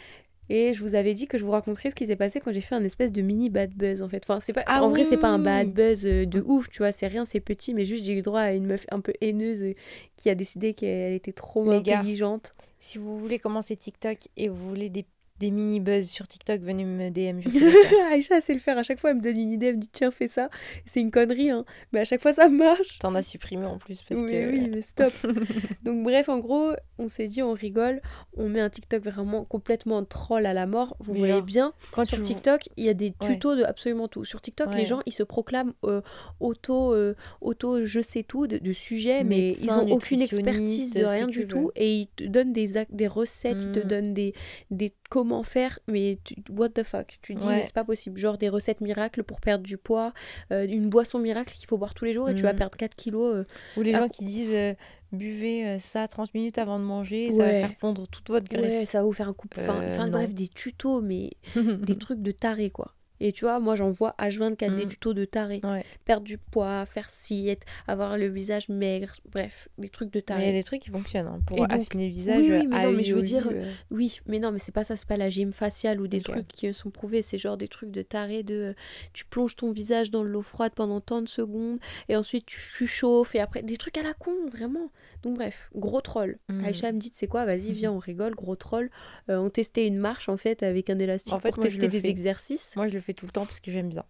Et 0.49 0.73
je 0.73 0.81
vous 0.81 0.95
avais 0.95 1.13
dit 1.13 1.27
que 1.27 1.37
je 1.37 1.43
vous 1.43 1.51
raconterais 1.51 1.89
ce 1.89 1.95
qui 1.95 2.05
s'est 2.05 2.15
passé 2.15 2.39
quand 2.39 2.51
j'ai 2.51 2.61
fait 2.61 2.75
un 2.75 2.83
espèce 2.83 3.11
de 3.11 3.21
mini 3.21 3.49
bad 3.49 3.71
buzz 3.73 4.01
en 4.01 4.09
fait. 4.09 4.23
Enfin, 4.27 4.39
c'est 4.39 4.53
pas, 4.53 4.63
Ah 4.67 4.83
en 4.83 4.89
vrai, 4.89 5.03
c'est 5.03 5.17
pas 5.17 5.29
un 5.29 5.39
bad 5.39 5.71
buzz 5.71 6.05
euh, 6.05 6.25
de 6.25 6.41
ouf, 6.45 6.69
tu 6.69 6.79
vois, 6.79 6.91
c'est 6.91 7.07
rien, 7.07 7.25
c'est 7.25 7.39
petit, 7.39 7.73
mais 7.73 7.85
juste 7.85 8.05
j'ai 8.05 8.13
eu 8.13 8.21
droit 8.21 8.41
à 8.41 8.53
une 8.53 8.65
meuf 8.65 8.85
un 8.91 8.99
peu 9.01 9.13
haineuse 9.21 9.63
euh, 9.63 9.73
qui 10.15 10.29
a 10.29 10.35
décidé 10.35 10.73
qu'elle 10.73 11.13
était 11.13 11.33
trop 11.33 11.69
Les 11.71 11.81
gars. 11.81 11.99
intelligente. 11.99 12.53
Si 12.79 12.97
vous 12.99 13.17
voulez 13.17 13.39
commencer 13.39 13.75
TikTok 13.75 14.17
et 14.37 14.47
vous 14.47 14.69
voulez 14.69 14.89
des, 14.89 15.05
des 15.39 15.51
mini 15.51 15.79
buzz 15.81 16.07
sur 16.09 16.27
TikTok, 16.27 16.61
venez 16.61 16.85
me 16.85 17.09
DM. 17.09 17.39
Je. 17.41 18.09
Aïcha 18.13 18.39
sait 18.39 18.53
le 18.53 18.59
faire, 18.59 18.77
à 18.77 18.83
chaque 18.83 18.99
fois 18.99 19.09
elle 19.11 19.17
me 19.17 19.21
donne 19.21 19.37
une 19.37 19.51
idée, 19.51 19.67
elle 19.67 19.75
me 19.75 19.81
dit 19.81 19.89
tiens, 19.91 20.11
fais 20.11 20.27
ça. 20.29 20.49
C'est 20.85 21.01
une 21.01 21.11
connerie, 21.11 21.49
hein. 21.49 21.65
Mais 21.91 21.99
à 21.99 22.05
chaque 22.05 22.21
fois 22.21 22.31
ça 22.31 22.47
marche. 22.47 22.99
T'en 22.99 23.13
as 23.15 23.21
supprimé 23.23 23.65
en 23.65 23.77
plus 23.77 24.01
parce 24.07 24.21
oui, 24.21 24.27
que. 24.31 24.51
oui, 24.51 24.69
mais 24.73 24.81
stop. 24.81 25.13
Donc 25.83 26.03
bref, 26.03 26.29
en 26.29 26.39
gros, 26.39 26.71
on 26.97 27.09
s'est 27.09 27.27
dit, 27.27 27.43
on 27.43 27.51
rigole, 27.53 28.01
on 28.37 28.47
met 28.47 28.61
un 28.61 28.69
TikTok 28.69 29.03
vraiment 29.03 29.43
complètement 29.43 30.03
troll 30.05 30.45
à 30.45 30.53
la 30.53 30.65
mort. 30.67 30.95
Vous 30.99 31.13
voyez 31.13 31.33
là, 31.33 31.41
bien, 31.41 31.73
Quand 31.91 32.05
sur 32.05 32.21
TikTok, 32.21 32.69
il 32.77 32.85
y 32.85 32.89
a 32.89 32.93
des 32.93 33.13
Ouais. 33.21 33.33
tutos 33.33 33.55
de 33.55 33.63
absolument 33.63 34.07
tout. 34.07 34.25
Sur 34.25 34.41
TikTok, 34.41 34.73
les 34.75 34.85
gens, 34.85 35.01
ils 35.05 35.13
se 35.13 35.23
proclament 35.23 35.73
euh, 35.83 36.01
auto, 36.39 36.93
euh, 36.93 37.15
auto, 37.41 37.83
je 37.85 37.99
sais 38.01 38.23
tout 38.23 38.47
de, 38.47 38.57
de 38.57 38.73
sujets, 38.73 39.23
mais 39.23 39.49
ils 39.51 39.61
Médecin, 39.65 39.79
ont 39.83 39.91
aucune 39.91 40.21
expertise 40.21 40.93
de 40.93 41.03
rien 41.03 41.27
du 41.27 41.45
tout. 41.47 41.71
Et 41.75 41.93
ils 42.01 42.07
te 42.07 42.23
donnent 42.23 42.53
des, 42.53 42.73
des 42.89 43.07
recettes, 43.07 43.57
ils 43.61 43.71
te 43.71 43.79
Mm. 43.79 43.83
donnent 43.87 44.13
des, 44.13 44.33
des 44.71 44.93
comment 45.09 45.43
faire, 45.43 45.79
mais 45.87 46.17
tu- 46.23 46.35
what 46.49 46.69
the 46.69 46.83
fuck. 46.83 47.17
Tu 47.21 47.35
dis, 47.35 47.45
Ouais. 47.45 47.57
mais 47.57 47.63
c'est 47.63 47.73
pas 47.73 47.83
possible. 47.83 48.17
Genre 48.19 48.37
des 48.37 48.49
recettes 48.49 48.81
miracles 48.81 49.23
pour 49.23 49.39
perdre 49.41 49.63
du 49.63 49.77
poids, 49.77 50.13
euh, 50.51 50.65
une 50.67 50.89
boisson 50.89 51.19
miracle 51.19 51.53
qu'il 51.53 51.67
faut 51.67 51.77
boire 51.77 51.93
tous 51.93 52.05
les 52.05 52.13
jours 52.13 52.29
et 52.29 52.35
tu 52.35 52.41
vas 52.43 52.53
Mm. 52.53 52.57
perdre 52.57 52.77
4 52.77 52.95
kilos. 52.95 53.35
euh, 53.35 53.43
Ou 53.77 53.81
les 53.81 53.93
gens 53.93 54.09
qui 54.09 54.25
disent 54.25 54.53
euh, 54.53 54.73
buvez 55.11 55.77
ça 55.79 56.07
30 56.07 56.33
minutes 56.33 56.57
avant 56.57 56.79
de 56.79 56.83
manger, 56.83 57.31
ça 57.31 57.37
va 57.37 57.43
Ouais. 57.45 57.59
faire 57.61 57.73
fondre 57.77 58.07
toute 58.07 58.27
votre 58.29 58.51
Ouais, 58.53 58.57
graisse. 58.61 58.89
ça 58.89 58.99
va 58.99 59.05
vous 59.05 59.13
faire 59.13 59.29
un 59.29 59.33
coup. 59.33 59.47
Enfin, 59.57 59.75
Euh, 59.81 59.89
enfin, 59.91 60.05
non. 60.05 60.11
bref, 60.11 60.33
des 60.33 60.47
tutos, 60.47 61.01
mais 61.01 61.31
des 61.55 61.97
trucs 61.97 62.21
de 62.21 62.31
taré, 62.31 62.69
quoi. 62.69 62.93
Et 63.19 63.31
tu 63.31 63.45
vois, 63.45 63.59
moi 63.59 63.75
j'en 63.75 63.91
vois 63.91 64.15
H24 64.19 64.75
des 64.75 64.85
Mm. 64.85 64.89
tutos 64.89 65.13
de 65.13 65.25
taré. 65.25 65.59
Ouais. 65.63 65.83
Perdre 66.05 66.25
du 66.25 66.37
poids, 66.37 66.85
faire 66.85 67.09
ci, 67.09 67.47
être- 67.49 67.65
avoir 67.87 68.17
le 68.17 68.27
visage 68.27 68.69
maigre, 68.69 69.11
bref, 69.31 69.69
des 69.77 69.89
trucs 69.89 70.11
de 70.11 70.19
Mais 70.19 70.23
il 70.27 70.31
y 70.31 70.33
a 70.33 70.45
taré. 70.47 70.51
des 70.53 70.63
trucs 70.63 70.81
qui 70.81 70.89
fonctionnent 70.89 71.27
hein, 71.27 71.39
pour 71.45 71.57
donc- 71.57 71.71
affiner 71.71 72.07
le 72.07 72.13
visage. 72.13 72.39
oui, 72.43 72.51
euh, 72.51 72.63
mais 72.69 72.85
non, 72.85 72.91
mais 72.91 73.03
je 73.03 73.15
veux 73.15 73.21
dire, 73.21 73.47
euh. 73.51 73.71
Oui, 73.91 74.19
mais 74.27 74.39
non, 74.39 74.51
mais 74.51 74.59
c'est 74.59 74.73
pas 74.73 74.83
ça, 74.83 74.95
c'est 74.97 75.07
pas 75.07 75.17
la 75.17 75.29
gym 75.29 75.53
faciale 75.53 76.01
ou 76.01 76.07
des 76.07 76.21
trucs 76.21 76.47
qui 76.47 76.73
sont 76.73 76.89
prouvés, 76.89 77.21
c'est 77.21 77.37
genre 77.37 77.57
des 77.57 77.67
trucs 77.67 77.91
de 77.91 78.01
taré 78.01 78.43
de 78.43 78.55
euh, 78.55 78.73
tu 79.13 79.25
plonges 79.25 79.55
ton 79.55 79.71
visage 79.71 80.11
dans 80.11 80.23
de 80.23 80.27
l'eau 80.29 80.41
froide 80.41 80.73
pendant 80.75 80.99
tant 81.01 81.21
de 81.21 81.27
secondes 81.29 81.79
et 82.09 82.15
ensuite 82.15 82.45
tu, 82.45 82.59
tu 82.77 82.87
chauffes 82.87 83.35
et 83.35 83.39
après 83.39 83.61
des 83.63 83.77
trucs 83.77 83.97
à 83.97 84.03
la 84.03 84.13
con, 84.13 84.33
vraiment. 84.51 84.91
Donc 85.23 85.35
bref, 85.37 85.69
gros 85.75 86.01
troll. 86.01 86.37
Mm. 86.49 86.65
Aïcha 86.65 86.91
me 86.91 86.99
dit, 86.99 87.11
c'est 87.13 87.27
quoi, 87.27 87.45
vas-y, 87.45 87.71
viens, 87.71 87.91
on 87.91 87.97
rigole, 87.99 88.35
gros 88.35 88.55
troll. 88.55 88.89
Euh, 89.29 89.37
on 89.37 89.49
testait 89.49 89.87
une 89.87 89.97
marche 89.97 90.29
en 90.29 90.37
fait 90.37 90.61
avec 90.63 90.89
un 90.89 90.99
élastique 90.99 91.33
En 91.33 91.39
fait, 91.39 91.49
pour 91.49 91.59
moi, 91.59 91.69
tester 91.69 91.87
des 91.87 92.07
exercices. 92.07 92.75
Moi, 92.75 92.87
je 92.87 92.91
le 92.93 92.99
fais 93.05 93.13
tout 93.13 93.25
le 93.25 93.31
temps 93.31 93.45
parce 93.45 93.59
que 93.59 93.71
j'aime 93.71 93.89
bien. 93.89 94.05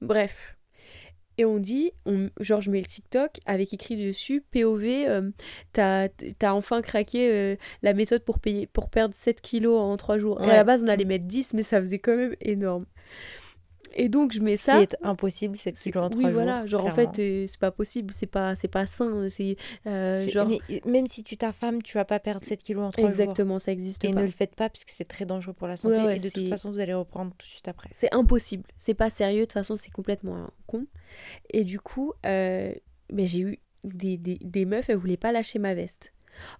Bref. 0.00 0.56
Et 1.38 1.44
on 1.46 1.58
dit, 1.58 1.92
on, 2.04 2.28
genre 2.38 2.60
je 2.60 2.70
mets 2.70 2.80
le 2.80 2.86
TikTok 2.86 3.38
avec 3.46 3.72
écrit 3.72 3.96
dessus, 3.96 4.42
POV, 4.52 4.84
euh, 5.08 5.30
t'as 5.72 6.08
t'as 6.38 6.52
enfin 6.52 6.82
craqué 6.82 7.30
euh, 7.30 7.56
la 7.82 7.94
méthode 7.94 8.24
pour, 8.24 8.40
payer, 8.40 8.66
pour 8.66 8.90
perdre 8.90 9.14
7 9.14 9.40
kilos 9.40 9.80
en 9.80 9.96
3 9.96 10.18
jours. 10.18 10.42
Et 10.42 10.50
à 10.50 10.56
la 10.56 10.64
base 10.64 10.82
on 10.82 10.88
allait 10.88 11.06
mettre 11.06 11.24
10, 11.24 11.54
mais 11.54 11.62
ça 11.62 11.80
faisait 11.80 11.98
quand 11.98 12.16
même 12.16 12.36
énorme. 12.42 12.84
Et 13.94 14.08
donc 14.08 14.32
je 14.32 14.40
mets 14.40 14.56
Ce 14.56 14.64
ça. 14.64 14.76
qui 14.78 14.82
est 14.84 14.96
impossible, 15.02 15.56
c'est 15.56 15.72
que 15.72 15.78
c'est- 15.78 15.92
oui, 16.16 16.30
voilà, 16.32 16.66
jours. 16.66 16.80
genre 16.80 16.86
en 16.86 16.94
fait 16.94 17.18
euh, 17.18 17.46
c'est 17.46 17.58
pas 17.58 17.70
possible, 17.70 18.14
c'est 18.14 18.26
pas, 18.26 18.54
c'est 18.56 18.68
pas 18.68 18.86
sain, 18.86 19.28
c'est 19.28 19.56
euh, 19.86 20.16
C'est- 20.16 20.30
genre... 20.30 20.48
mais 20.48 20.60
même 20.86 21.06
si 21.06 21.24
tu 21.24 21.36
t'affames, 21.36 21.82
tu 21.82 21.96
vas 21.98 22.04
pas 22.04 22.20
perdre 22.20 22.44
7 22.44 22.62
kilos 22.62 22.84
en 22.84 22.90
3 22.90 23.02
jours. 23.10 23.20
Exactement, 23.20 23.58
ça 23.58 23.72
existe 23.72 24.04
Et 24.04 24.12
pas. 24.12 24.20
ne 24.20 24.24
le 24.24 24.30
faites 24.30 24.54
pas 24.54 24.68
puisque 24.68 24.90
c'est 24.90 25.04
très 25.06 25.24
dangereux 25.26 25.54
pour 25.54 25.66
la 25.66 25.76
santé. 25.76 25.96
Ouais, 25.96 26.04
ouais, 26.04 26.16
et 26.16 26.20
de 26.20 26.28
toute 26.28 26.48
façon, 26.48 26.70
vous 26.70 26.80
allez 26.80 26.94
reprendre 26.94 27.32
tout 27.36 27.46
de 27.46 27.50
suite 27.50 27.66
après. 27.68 27.88
C'est 27.92 28.14
impossible. 28.14 28.64
C'est 28.76 28.94
pas 28.94 29.10
sérieux. 29.10 29.40
De 29.40 29.44
toute 29.46 29.54
façon, 29.54 29.76
c'est 29.76 29.90
complètement 29.90 30.50
con. 30.66 30.86
Et 31.50 31.64
du 31.64 31.80
coup, 31.80 32.12
euh, 32.26 32.72
ben, 33.12 33.26
j'ai 33.26 33.40
eu 33.40 33.58
des, 33.84 34.16
des, 34.16 34.38
des 34.40 34.64
meufs, 34.66 34.88
elles 34.90 34.96
voulaient 34.96 35.16
pas 35.16 35.32
lâcher 35.32 35.58
ma 35.58 35.74
veste. 35.74 36.12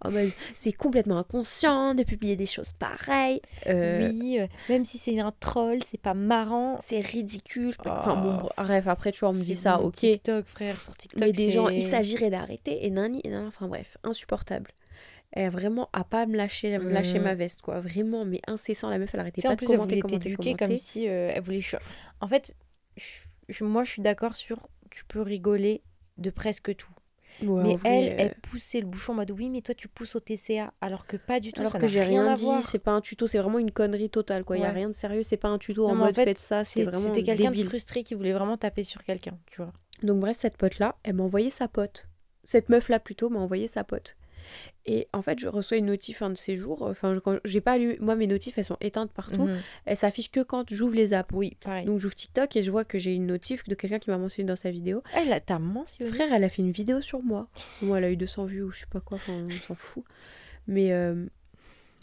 En 0.02 0.10
mode, 0.10 0.30
c'est 0.54 0.72
complètement 0.72 1.18
inconscient 1.18 1.94
de 1.94 2.02
publier 2.02 2.36
des 2.36 2.46
choses 2.46 2.72
pareilles. 2.72 3.40
Euh, 3.66 4.08
Oui, 4.10 4.38
euh, 4.40 4.46
même 4.68 4.84
si 4.84 4.98
c'est 4.98 5.18
un 5.20 5.32
troll, 5.40 5.78
c'est 5.84 6.00
pas 6.00 6.14
marrant. 6.14 6.78
C'est 6.80 7.00
ridicule. 7.00 7.72
Enfin 7.86 8.16
bon, 8.16 8.40
Oh. 8.44 8.48
bref, 8.62 8.86
après, 8.86 9.12
tu 9.12 9.20
vois, 9.20 9.30
on 9.30 9.34
me 9.34 9.40
dit 9.42 9.54
ça, 9.54 9.80
ok. 9.80 9.94
TikTok, 9.94 10.46
frère, 10.46 10.80
sur 10.80 10.96
TikTok. 10.96 11.20
Mais 11.20 11.32
des 11.32 11.50
gens, 11.50 11.68
il 11.68 11.82
s'agirait 11.82 12.30
d'arrêter 12.30 12.84
et 12.86 12.90
nani, 12.90 13.20
et 13.24 13.30
nan, 13.30 13.46
enfin 13.46 13.68
bref, 13.68 13.96
insupportable. 14.04 14.70
Elle 15.32 15.50
vraiment 15.50 15.88
à 15.92 16.02
pas 16.02 16.26
me 16.26 16.36
lâcher, 16.36 16.76
me 16.78 16.90
lâcher 16.90 17.18
Mhm. 17.18 17.24
ma 17.24 17.34
veste, 17.36 17.62
quoi. 17.62 17.78
Vraiment, 17.80 18.24
mais 18.24 18.40
incessant, 18.48 18.90
la 18.90 18.98
meuf, 18.98 19.10
elle 19.14 19.20
arrêtait 19.20 19.42
pas 19.42 19.48
en 19.48 19.52
de 19.52 19.56
plus, 19.58 19.70
elle 19.70 19.76
commenter, 19.76 20.00
comme 20.56 20.76
si 20.76 21.08
euh, 21.08 21.30
elle 21.32 21.42
voulait. 21.42 21.60
En 22.20 22.26
fait, 22.26 22.56
je- 22.96 23.04
je- 23.48 23.64
moi, 23.64 23.84
je 23.84 23.92
suis 23.92 24.02
d'accord 24.02 24.34
sur. 24.34 24.68
Tu 24.90 25.04
peux 25.04 25.20
rigoler 25.22 25.82
de 26.18 26.30
presque 26.30 26.74
tout. 26.74 26.90
Ouais, 27.42 27.62
mais 27.62 27.74
vrai, 27.76 28.04
elle, 28.04 28.12
euh, 28.12 28.16
elle 28.18 28.34
poussait 28.42 28.80
le 28.80 28.86
bouchon 28.86 29.12
en 29.12 29.16
mode 29.16 29.30
oui, 29.30 29.50
mais 29.50 29.62
toi, 29.62 29.74
tu 29.74 29.88
pousses 29.88 30.16
au 30.16 30.20
TCA. 30.20 30.72
Alors 30.80 31.06
que 31.06 31.16
pas 31.16 31.40
du 31.40 31.52
tout. 31.52 31.60
Alors 31.60 31.72
ça 31.72 31.78
que 31.78 31.86
j'ai 31.86 32.02
rien, 32.02 32.34
dit, 32.34 32.46
c'est 32.64 32.78
pas 32.78 32.92
un 32.92 33.00
tuto, 33.00 33.26
c'est 33.26 33.38
vraiment 33.38 33.58
une 33.58 33.70
connerie 33.70 34.10
totale 34.10 34.44
quoi. 34.44 34.56
Il 34.56 34.62
y 34.62 34.66
a 34.66 34.70
rien 34.70 34.88
de 34.88 34.94
sérieux, 34.94 35.22
c'est 35.22 35.36
pas 35.36 35.48
un 35.48 35.58
tuto 35.58 35.86
en 35.86 35.90
Non, 35.90 35.94
mais 35.94 36.02
en 36.02 36.04
mode 36.06 36.14
fait, 36.16 36.24
faites 36.24 36.38
ça, 36.38 36.64
c'est 36.64 36.84
vraiment 36.84 37.06
C'était 37.06 37.22
quelqu'un 37.22 37.50
de 37.50 37.64
frustré 37.64 38.02
qui 38.02 38.14
voulait 38.14 38.32
vraiment 38.32 38.56
taper 38.56 38.84
sur 38.84 39.02
quelqu'un, 39.04 39.38
tu 39.46 39.62
vois. 39.62 39.72
Donc 40.02 40.20
bref, 40.20 40.36
cette 40.36 40.56
pote 40.56 40.78
là, 40.78 40.96
elle 41.02 41.14
m'a 41.14 41.24
envoyé 41.24 41.50
sa 41.50 41.68
pote. 41.68 42.08
Cette 42.44 42.68
meuf 42.68 42.88
là 42.88 42.98
plutôt 43.00 43.28
m'a 43.28 43.38
envoyé 43.38 43.68
sa 43.68 43.84
pote. 43.84 44.16
Et 44.86 45.08
en 45.12 45.22
fait, 45.22 45.38
je 45.38 45.48
reçois 45.48 45.76
une 45.76 45.86
notif 45.86 46.22
un 46.22 46.30
de 46.30 46.36
ces 46.36 46.56
jours. 46.56 46.82
Enfin, 46.82 47.14
je- 47.14 47.18
quand 47.20 47.38
j'ai 47.44 47.60
pas 47.60 47.78
lu. 47.78 47.96
Moi, 48.00 48.16
mes 48.16 48.26
notifs, 48.26 48.56
elles 48.58 48.64
sont 48.64 48.76
éteintes 48.80 49.12
partout. 49.12 49.44
Mhm. 49.46 49.58
Elles 49.84 49.96
s'affichent 49.96 50.30
que 50.30 50.40
quand 50.40 50.72
j'ouvre 50.72 50.94
les 50.94 51.12
apps. 51.12 51.32
Oui, 51.34 51.56
pareil. 51.62 51.84
Donc, 51.86 51.98
j'ouvre 51.98 52.14
TikTok 52.14 52.56
et 52.56 52.62
je 52.62 52.70
vois 52.70 52.84
que 52.84 52.98
j'ai 52.98 53.14
une 53.14 53.26
notif 53.26 53.64
de 53.68 53.74
quelqu'un 53.74 53.98
qui 53.98 54.10
m'a 54.10 54.18
mentionné 54.18 54.48
dans 54.48 54.56
sa 54.56 54.70
vidéo. 54.70 55.02
Elle 55.14 55.32
a 55.32 55.40
ta 55.40 55.58
mentionné. 55.58 56.10
Frère, 56.10 56.32
elle 56.32 56.44
a 56.44 56.48
fait 56.48 56.62
une 56.62 56.72
vidéo 56.72 57.00
sur 57.00 57.22
moi. 57.22 57.48
Moi, 57.82 57.98
elle 57.98 58.04
a 58.04 58.10
eu 58.10 58.16
200 58.16 58.46
vues 58.46 58.62
ou 58.62 58.70
je 58.70 58.80
sais 58.80 58.86
pas 58.90 59.00
quoi. 59.00 59.18
Enfin, 59.18 59.34
on 59.34 59.50
s'en 59.66 59.74
fout. 59.74 60.04
Mais. 60.66 60.92
euh, 60.92 61.26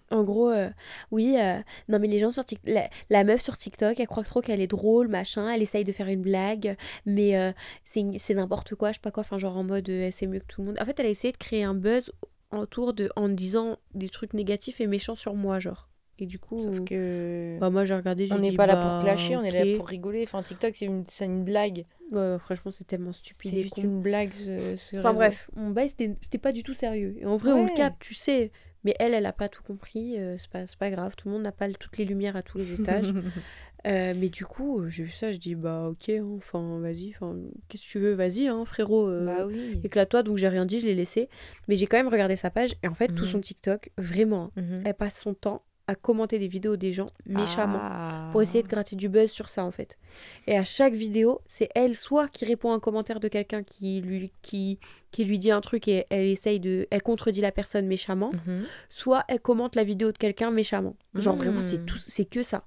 En 0.10 0.24
gros, 0.24 0.50
euh, 0.50 0.70
oui, 1.12 1.36
euh, 1.38 1.60
non 1.90 2.00
mais 2.00 2.08
les 2.08 2.18
gens 2.18 2.32
sur 2.32 2.46
TikTok, 2.46 2.74
la, 2.74 2.90
la 3.10 3.26
meuf 3.26 3.42
sur 3.42 3.58
TikTok, 3.58 4.00
elle 4.00 4.08
croit 4.08 4.24
trop 4.24 4.40
qu'elle 4.40 4.62
est 4.62 4.68
drôle, 4.68 5.10
machin, 5.10 5.50
elle 5.52 5.62
essaye 5.62 5.84
de 5.84 5.92
faire 5.92 6.08
une 6.08 6.22
blague, 6.22 6.78
mais 7.06 7.36
euh, 7.38 7.52
c'est 7.84 8.06
c'est 8.18 8.34
n'importe 8.34 8.74
quoi, 8.76 8.92
je 8.92 9.00
sais 9.00 9.02
pas 9.02 9.12
quoi, 9.12 9.20
enfin 9.20 9.38
genre 9.38 9.58
en 9.58 9.66
mode 9.66 9.90
euh, 9.90 10.06
elle 10.06 10.14
sait 10.14 10.26
mieux 10.26 10.40
que 10.40 10.46
tout 10.48 10.62
le 10.62 10.68
monde. 10.68 10.78
En 10.80 10.86
fait, 10.86 10.98
elle 11.02 11.08
a 11.08 11.10
essayé 11.10 11.34
de 11.34 11.38
créer 11.38 11.66
un 11.66 11.74
buzz 11.74 12.10
autour 12.52 12.94
de, 12.94 13.10
en 13.16 13.30
disant 13.30 13.78
des 13.94 14.10
trucs 14.10 14.34
négatifs 14.34 14.80
et 14.82 14.88
méchants 14.88 15.16
sur 15.16 15.34
moi, 15.36 15.60
genre. 15.60 15.90
Et 16.20 16.26
du 16.26 16.40
coup, 16.40 16.58
Sauf 16.58 16.84
que. 16.84 17.58
bah, 17.60 17.70
moi 17.70 17.86
j'ai 17.86 17.94
regardé, 17.94 18.26
j'ai 18.26 18.34
on 18.34 18.40
n'est 18.40 18.52
pas 18.52 18.66
là 18.66 18.76
bah, 18.76 18.90
pour 18.90 19.00
clasher, 19.00 19.36
on 19.38 19.44
est 19.44 19.52
là 19.52 19.78
pour 19.78 19.88
rigoler. 19.88 20.24
Enfin, 20.24 20.42
TikTok, 20.42 20.76
c'est 20.76 20.86
une, 20.86 21.04
c'est 21.08 21.26
une 21.26 21.44
blague. 21.44 21.86
Ouais, 22.12 22.38
franchement, 22.40 22.72
c'est 22.72 22.88
tellement 22.88 23.14
stupide 23.14 23.52
C'est 23.52 23.62
juste 23.62 23.78
une 23.78 24.02
blague. 24.02 24.34
Ce, 24.34 24.76
ce 24.78 24.98
Enfin 24.98 25.10
réseau. 25.10 25.20
bref, 25.20 25.50
mon 25.56 25.70
bail 25.70 25.90
c'était 25.90 26.16
c'était 26.24 26.40
pas 26.40 26.54
du 26.54 26.64
tout 26.64 26.74
sérieux. 26.74 27.16
Et 27.20 27.26
en 27.26 27.38
vrai, 27.38 27.52
on 27.52 27.66
le 27.66 27.74
capte, 27.76 28.02
tu 28.02 28.16
sais. 28.16 28.52
Mais 28.84 28.96
elle, 29.00 29.14
elle 29.14 29.26
a 29.26 29.34
pas 29.34 29.50
tout 29.50 29.62
compris. 29.64 30.18
euh, 30.18 30.38
c'est 30.40 30.50
pas, 30.50 30.66
c'est 30.66 30.78
pas 30.80 30.90
grave. 30.90 31.16
Tout 31.16 31.28
le 31.28 31.34
monde 31.34 31.44
n'a 31.44 31.52
pas 31.52 31.68
toutes 31.72 31.98
les 31.98 32.06
lumières 32.06 32.36
à 32.36 32.42
tous 32.42 32.58
les 32.58 32.74
étages. 32.74 33.14
Euh, 33.88 34.14
mais 34.18 34.30
du 34.30 34.46
coup, 34.46 34.82
euh, 34.82 34.90
j'ai 34.90 35.04
vu 35.04 35.12
ça, 35.12 35.32
je 35.32 35.38
dis 35.38 35.56
bah 35.56 35.88
ok, 35.90 36.10
hein, 36.10 36.26
enfin 36.36 36.80
vas-y, 36.80 37.14
enfin 37.16 37.36
qu'est-ce 37.70 37.84
que 37.86 37.90
tu 37.90 38.00
veux, 38.00 38.14
vas-y, 38.14 38.48
hein, 38.48 38.66
frérot. 38.66 39.08
euh, 39.08 39.26
bah 39.26 39.46
oui. 39.48 39.80
Éclate-toi, 39.84 40.24
donc 40.24 40.38
j'ai 40.38 40.50
rien 40.50 40.66
dit, 40.66 40.80
je 40.82 40.86
l'ai 40.86 40.96
laissé. 40.96 41.30
Mais 41.68 41.76
j'ai 41.76 41.88
quand 41.88 41.98
même 41.98 42.10
regardé 42.10 42.36
sa 42.36 42.50
page. 42.50 42.76
Et 42.84 42.88
en 42.88 42.94
fait, 42.94 43.08
tout 43.10 43.24
Mhm. 43.24 43.32
son 43.32 43.40
TikTok, 43.40 43.92
vraiment, 43.98 44.46
hein, 44.58 44.62
Mhm. 44.62 44.82
elle 44.86 44.94
passe 44.94 45.22
son 45.22 45.34
temps 45.34 45.64
à 45.90 45.96
commenter 45.96 46.38
des 46.38 46.50
vidéos 46.50 46.76
des 46.76 46.92
gens 46.92 47.10
méchamment 47.26 47.80
Ah. 47.82 48.28
pour 48.34 48.42
essayer 48.42 48.62
de 48.62 48.68
gratter 48.68 48.98
du 48.98 49.08
buzz 49.08 49.30
sur 49.32 49.48
ça 49.50 49.64
en 49.64 49.72
fait. 49.72 49.98
Et 50.46 50.58
à 50.58 50.66
chaque 50.66 50.94
vidéo, 50.94 51.40
c'est 51.48 51.70
elle 51.76 51.96
soit 51.96 52.28
qui 52.28 52.44
répond 52.44 52.72
à 52.74 52.76
un 52.76 52.80
commentaire 52.82 53.22
de 53.22 53.30
quelqu'un 53.30 53.64
qui 53.64 54.02
lui, 54.02 54.34
qui, 54.42 54.80
qui 55.12 55.24
lui 55.24 55.40
dit 55.40 55.50
un 55.50 55.62
truc 55.62 55.88
et 55.88 56.06
elle 56.10 56.26
essaye 56.26 56.60
de. 56.60 56.88
Elle 56.92 57.02
contredit 57.04 57.40
la 57.40 57.54
personne 57.54 57.88
méchamment, 57.88 58.32
Mhm. 58.34 58.66
soit 58.90 59.24
elle 59.30 59.40
commente 59.40 59.78
la 59.78 59.86
vidéo 59.86 60.12
de 60.12 60.18
quelqu'un 60.18 60.52
méchamment. 60.52 60.98
Genre 61.16 61.38
vraiment, 61.38 61.62
c'est 61.62 61.78
Mm. 61.78 61.86
tout, 61.86 61.98
c'est 61.98 62.26
que 62.26 62.44
ça. 62.44 62.66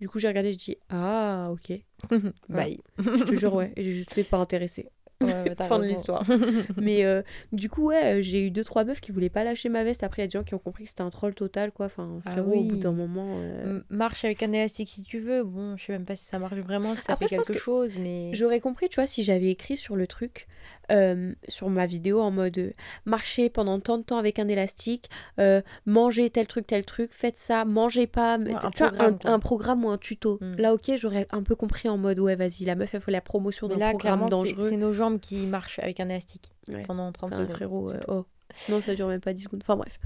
Du 0.00 0.08
coup, 0.08 0.18
j'ai 0.18 0.28
regardé, 0.28 0.52
je 0.52 0.58
dis 0.58 0.76
Ah, 0.90 1.50
ok. 1.52 1.78
Bye. 2.48 2.78
Je 2.98 3.24
te 3.24 3.34
jure, 3.34 3.54
ouais. 3.54 3.72
Et 3.76 3.82
j'ai 3.82 3.92
juste 3.92 4.12
fait 4.12 4.24
pas 4.24 4.38
intéressé. 4.38 4.88
Ouais, 5.22 5.54
fin 5.62 5.78
de 5.78 5.84
l'histoire. 5.84 6.24
Mais 6.76 7.04
euh, 7.04 7.22
du 7.52 7.70
coup, 7.70 7.86
ouais, 7.86 8.18
euh, 8.18 8.22
j'ai 8.22 8.44
eu 8.44 8.50
deux, 8.50 8.64
trois 8.64 8.84
meufs 8.84 9.00
qui 9.00 9.12
voulaient 9.12 9.30
pas 9.30 9.44
lâcher 9.44 9.68
ma 9.68 9.84
veste. 9.84 10.02
Après, 10.02 10.20
il 10.20 10.24
y 10.24 10.26
a 10.26 10.28
des 10.28 10.32
gens 10.38 10.42
qui 10.42 10.54
ont 10.54 10.58
compris 10.58 10.84
que 10.84 10.90
c'était 10.90 11.02
un 11.02 11.10
troll 11.10 11.34
total, 11.34 11.70
quoi. 11.72 11.86
Enfin, 11.86 12.20
Ah 12.26 12.32
frérot, 12.32 12.52
au 12.52 12.64
bout 12.64 12.76
d'un 12.76 12.92
moment. 12.92 13.36
euh, 13.38 13.80
Marche 13.88 14.24
avec 14.24 14.42
un 14.42 14.52
élastique 14.52 14.88
si 14.90 15.02
tu 15.04 15.20
veux. 15.20 15.44
Bon, 15.44 15.76
je 15.76 15.84
sais 15.84 15.92
même 15.92 16.04
pas 16.04 16.16
si 16.16 16.24
ça 16.24 16.38
marche 16.38 16.58
vraiment, 16.58 16.94
si 16.94 17.00
ça 17.00 17.12
Après, 17.14 17.28
fait 17.28 17.36
quelque 17.36 17.52
que 17.52 17.58
chose, 17.58 17.96
mais. 17.96 18.30
J'aurais 18.34 18.60
compris, 18.60 18.88
tu 18.88 18.96
vois, 18.96 19.06
si 19.06 19.22
j'avais 19.22 19.50
écrit 19.50 19.76
sur 19.76 19.94
le 19.96 20.06
truc, 20.08 20.46
euh, 20.92 21.32
sur 21.48 21.70
ma 21.70 21.86
vidéo 21.86 22.20
en 22.20 22.30
mode 22.30 22.58
euh, 22.58 22.70
marcher 23.04 23.50
pendant 23.50 23.78
tant 23.80 23.98
de 23.98 24.02
temps 24.02 24.18
avec 24.18 24.38
un 24.38 24.48
élastique, 24.48 25.08
euh, 25.38 25.62
manger 25.86 26.30
tel 26.30 26.46
truc, 26.46 26.66
tel 26.66 26.84
truc, 26.84 27.10
faites 27.12 27.38
ça, 27.38 27.64
mangez 27.64 28.06
pas, 28.06 28.38
Ouais, 28.38 28.52
un 28.54 28.70
programme, 28.70 29.18
quoi. 29.18 29.30
un 29.30 29.38
programme 29.38 29.84
ou 29.84 29.90
un 29.90 29.98
tuto. 29.98 30.38
Mm. 30.40 30.54
Là, 30.56 30.74
ok, 30.74 30.92
j'aurais 30.96 31.26
un 31.30 31.42
peu 31.42 31.54
compris 31.54 31.88
en 31.88 31.96
mode 31.98 32.18
ouais, 32.20 32.36
vas-y, 32.36 32.64
la 32.64 32.74
meuf, 32.74 32.94
elle 32.94 33.00
fait 33.00 33.10
la 33.12 33.20
promotion 33.20 33.68
d'un 33.68 33.78
programme 33.90 34.28
dangereux. 34.28 34.68
c'est 34.68 34.76
nos 34.76 34.92
jambes 34.92 35.20
qui 35.20 35.46
marchent 35.46 35.78
avec 35.78 36.00
un 36.00 36.08
élastique 36.08 36.50
Ouais. 36.68 36.82
pendant 36.86 37.12
30 37.12 37.32
Enfin, 37.32 37.42
secondes. 37.42 37.56
frérot, 37.56 37.92
oh. 38.08 38.24
Non, 38.68 38.80
ça 38.80 38.94
dure 38.94 39.08
même 39.08 39.20
pas 39.20 39.32
10 39.32 39.44
secondes. 39.44 39.62
Enfin 39.62 39.76
bref. 39.76 39.98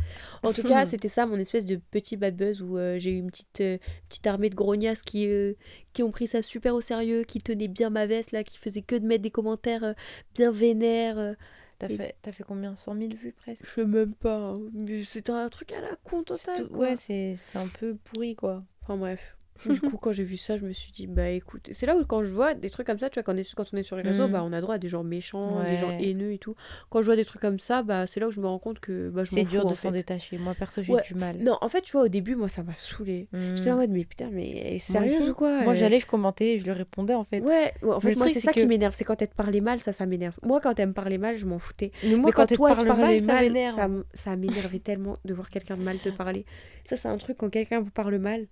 En 0.43 0.53
tout 0.53 0.63
cas, 0.83 0.85
c'était 0.87 1.09
ça 1.09 1.27
mon 1.27 1.37
espèce 1.39 1.65
de 1.67 1.77
petit 1.91 2.17
bad 2.17 2.37
buzz 2.37 2.63
où 2.63 2.79
euh, 2.79 2.99
j'ai 2.99 3.11
eu 3.11 3.19
une 3.19 3.31
petite, 3.31 3.61
euh, 3.61 3.79
petite 4.09 4.27
armée 4.27 4.51
de 4.51 4.55
grognasses 4.55 5.03
qui, 5.03 5.27
euh, 5.29 5.55
qui 5.93 6.03
ont 6.03 6.11
pris 6.11 6.27
ça 6.29 6.43
super 6.43 6.75
au 6.75 6.81
sérieux, 6.81 7.23
qui 7.25 7.41
tenaient 7.41 7.69
bien 7.69 7.91
ma 7.91 8.07
veste, 8.07 8.33
là, 8.33 8.45
qui 8.45 8.59
faisaient 8.59 8.83
que 8.83 8.97
de 8.97 9.07
mettre 9.07 9.23
des 9.23 9.31
commentaires 9.31 9.95
bien 10.35 10.51
vénères. 10.51 11.35
T'as 11.79 11.89
Et- 11.89 11.97
fait, 11.97 12.17
t'as 12.23 12.33
fait 12.33 12.43
combien? 12.43 12.75
100 12.75 12.97
000 12.97 13.11
vues 13.15 13.33
presque? 13.33 13.65
Je 13.65 13.71
sais 13.71 13.85
même 13.85 14.13
pas. 14.15 14.37
hein. 14.37 14.55
Mais 14.73 15.03
C'était 15.05 15.31
un 15.31 15.49
truc 15.49 15.73
à 15.73 15.81
la 15.81 15.95
con 16.03 16.23
total. 16.25 16.57
tout- 16.65 16.69
quoi. 16.75 16.89
Ouais, 16.89 16.97
c'est 16.97 17.35
c'est 17.37 17.59
un 17.59 17.69
peu 17.69 17.95
pourri 18.03 18.35
quoi. 18.35 18.65
Enfin 18.83 18.97
bref. 18.97 19.37
Du 19.67 19.81
coup, 19.81 19.97
quand 19.97 20.13
j'ai 20.13 20.25
vu 20.25 20.37
ça, 20.37 20.57
je 20.57 20.65
me 20.65 20.73
suis 20.73 20.93
dit, 20.93 21.07
bah 21.07 21.29
écoute, 21.31 21.69
c'est 21.73 21.87
là 21.87 21.97
où 21.97 22.05
quand 22.05 22.23
je 22.23 22.33
vois 22.33 22.55
des 22.55 22.71
trucs 22.71 22.87
comme 22.87 22.99
ça, 22.99 23.11
tu 23.11 23.15
vois, 23.19 23.23
quand 23.25 23.35
on 23.35 23.37
est, 23.39 23.55
quand 23.55 23.65
on 23.73 23.77
est 23.77 23.83
sur 23.83 23.97
les 23.97 24.03
réseaux, 24.03 24.29
Mm. 24.29 24.33
bah 24.33 24.45
on 24.47 24.53
a 24.53 24.61
droit 24.61 24.77
à 24.77 24.79
des 24.79 24.89
gens 24.89 25.03
méchants, 25.05 25.63
des 25.63 25.77
gens 25.77 25.91
haineux 25.99 26.33
et 26.33 26.39
tout. 26.39 26.55
Quand 26.91 27.01
je 27.03 27.07
vois 27.07 27.17
des 27.17 27.25
trucs 27.25 27.43
comme 27.43 27.59
ça, 27.59 27.83
bah 27.83 28.07
c'est 28.07 28.21
là 28.21 28.29
où 28.29 28.31
je 28.31 28.41
me 28.41 28.47
rends 28.47 28.59
compte 28.59 28.81
que 28.81 29.09
bah, 29.11 29.25
je 29.25 29.31
C'est 29.33 29.45
dur 29.45 29.63
fous, 29.63 29.69
de 29.69 29.73
en 29.73 29.77
s'en 29.77 29.91
détacher. 29.91 30.39
Moi 30.39 30.55
perso, 30.55 30.83
j'ai 30.83 30.93
Ouais. 30.93 31.03
du 31.03 31.15
mal. 31.15 31.37
Non, 31.39 31.59
en 31.61 31.69
fait, 31.69 31.83
tu 31.83 31.93
vois, 31.93 32.03
au 32.03 32.09
début, 32.09 32.35
moi, 32.37 32.49
ça 32.49 32.63
m'a 32.63 32.75
saoulé. 32.77 33.29
Mm. 33.33 33.57
J'étais 33.57 33.71
en 33.71 33.77
mode, 33.77 33.91
mais 33.91 34.05
putain, 34.05 34.29
mais 34.33 34.51
elle 34.51 34.73
est 34.75 34.79
sérieuse 34.79 35.31
ou 35.31 35.35
quoi 35.35 35.63
Moi 35.63 35.73
elle 35.73 35.79
j'allais, 35.79 36.01
je 36.01 36.07
commentais 36.07 36.55
et 36.55 36.59
je 36.59 36.65
lui 36.65 36.73
répondais 36.73 37.15
en 37.15 37.25
fait. 37.25 37.41
Ouais, 37.41 37.73
en 37.83 38.01
fait, 38.01 38.13
le 38.13 38.19
moi, 38.19 38.29
c'est 38.29 38.41
ça 38.41 38.53
qui 38.53 38.67
m'énerve. 38.67 38.95
C'est 38.95 39.05
quand 39.05 39.21
elle 39.21 39.29
te 39.29 39.35
parlait 39.35 39.61
mal, 39.61 39.81
ça, 39.81 39.93
ça 39.93 40.07
m'énerve. 40.07 40.37
Moi, 40.43 40.61
quand 40.61 40.79
elle 40.79 40.89
me 40.89 40.93
parlait 40.95 41.19
mal, 41.19 41.37
je 41.37 41.47
m'en 41.47 41.59
foutais. 41.59 41.93
Mais 42.03 42.11
moi 42.17 42.27
mais 42.27 42.33
quand, 42.33 42.47
quand, 42.47 42.55
toi, 42.55 42.71
elle 42.71 42.77
tu 42.77 42.83
te 42.83 42.87
parle 42.89 43.01
parlais 43.01 43.21
mal, 43.55 44.05
ça 44.15 44.37
m'énervait 44.37 44.79
tellement 44.79 45.17
de 45.25 45.35
voir 45.35 45.51
quelqu'un 45.51 45.77
de 45.77 45.83
mal 45.83 45.99
te 45.99 46.09
parler. 46.11 46.45
Ça, 46.89 46.97
c'est 46.97 47.09
un 47.09 47.19
truc, 47.19 47.37
quand 47.39 47.51
quelqu'un 47.51 47.81
vous 47.81 47.91
parle 47.91 48.17
mal, 48.19 48.47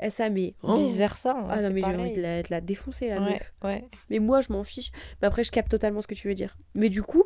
elle, 0.00 0.10
ça, 0.10 0.28
mais. 0.30 0.54
oh. 0.62 0.76
Vice 0.76 0.96
versa. 0.96 1.36
Ah 1.48 1.60
non, 1.62 1.70
mais 1.70 1.80
j'ai 1.82 1.86
envie 1.96 2.12
de 2.14 2.20
la, 2.22 2.42
de 2.42 2.48
la 2.50 2.60
défoncer, 2.60 3.08
la 3.08 3.20
Ouais, 3.20 3.30
meuf. 3.32 3.52
ouais. 3.64 3.84
Mais 4.08 4.18
moi, 4.18 4.40
je 4.40 4.52
m'en 4.52 4.64
fiche. 4.64 4.90
Mais 5.22 5.28
après, 5.28 5.44
je 5.44 5.50
capte 5.52 5.70
totalement 5.70 6.02
ce 6.02 6.06
que 6.08 6.14
tu 6.14 6.26
veux 6.26 6.34
dire. 6.34 6.56
Mais 6.74 6.88
du 6.88 7.02
coup, 7.02 7.24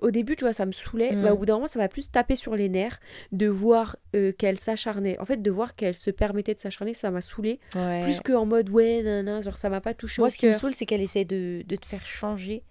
au 0.00 0.10
début, 0.10 0.36
tu 0.36 0.44
vois, 0.44 0.52
ça 0.52 0.66
me 0.66 0.72
saoulait. 0.72 1.12
Mm. 1.14 1.22
Bah, 1.22 1.32
au 1.32 1.36
bout 1.38 1.46
d'un 1.46 1.54
moment, 1.54 1.66
ça 1.66 1.78
m'a 1.78 1.88
plus 1.88 2.10
tapé 2.10 2.36
sur 2.36 2.54
les 2.56 2.68
nerfs 2.68 2.98
de 3.32 3.46
voir 3.48 3.96
euh, 4.14 4.32
qu'elle 4.32 4.58
s'acharnait. 4.58 5.18
En 5.18 5.24
fait, 5.24 5.42
de 5.42 5.50
voir 5.50 5.74
qu'elle 5.76 5.96
se 5.96 6.10
permettait 6.10 6.54
de 6.54 6.60
s'acharner, 6.60 6.94
ça 6.94 7.10
m'a 7.10 7.20
saoulé. 7.20 7.60
ouais. 7.74 8.02
Plus 8.04 8.20
qu'en 8.20 8.44
mode, 8.46 8.68
ouais, 8.70 9.02
nanana, 9.02 9.40
genre, 9.40 9.56
ça 9.56 9.70
m'a 9.70 9.80
pas 9.80 9.94
touché 9.94 10.20
Moi, 10.20 10.28
au 10.28 10.30
ce 10.30 10.36
qui 10.38 10.46
me 10.46 10.54
saoule, 10.56 10.74
c'est 10.74 10.86
qu'elle 10.86 11.00
essaie 11.00 11.24
de, 11.24 11.62
de 11.66 11.76
te 11.76 11.86
faire 11.86 12.04
changer. 12.06 12.62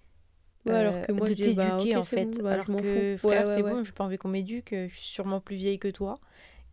Ouais, 0.66 0.74
alors 0.74 1.00
que 1.00 1.12
euh, 1.12 1.14
moi, 1.14 1.26
de 1.28 1.52
bah, 1.54 1.70
t'éduquer 1.78 1.96
en 1.96 2.02
fait. 2.02 2.24
bon, 2.26 2.42
bah, 2.42 2.52
alors 2.52 2.66
je 2.66 2.72
que, 2.72 3.16
fous. 3.16 3.26
Ouais, 3.28 3.34
frère, 3.36 3.46
ouais, 3.48 3.54
c'est 3.56 3.62
bon, 3.62 3.82
j'ai 3.82 3.92
pas 3.92 4.04
envie 4.04 4.18
qu'on 4.18 4.28
m'éduque. 4.28 4.70
Je 4.72 4.94
suis 4.94 5.06
sûrement 5.06 5.40
plus 5.40 5.56
vieille 5.56 5.78
que 5.78 5.88
toi. 5.88 6.18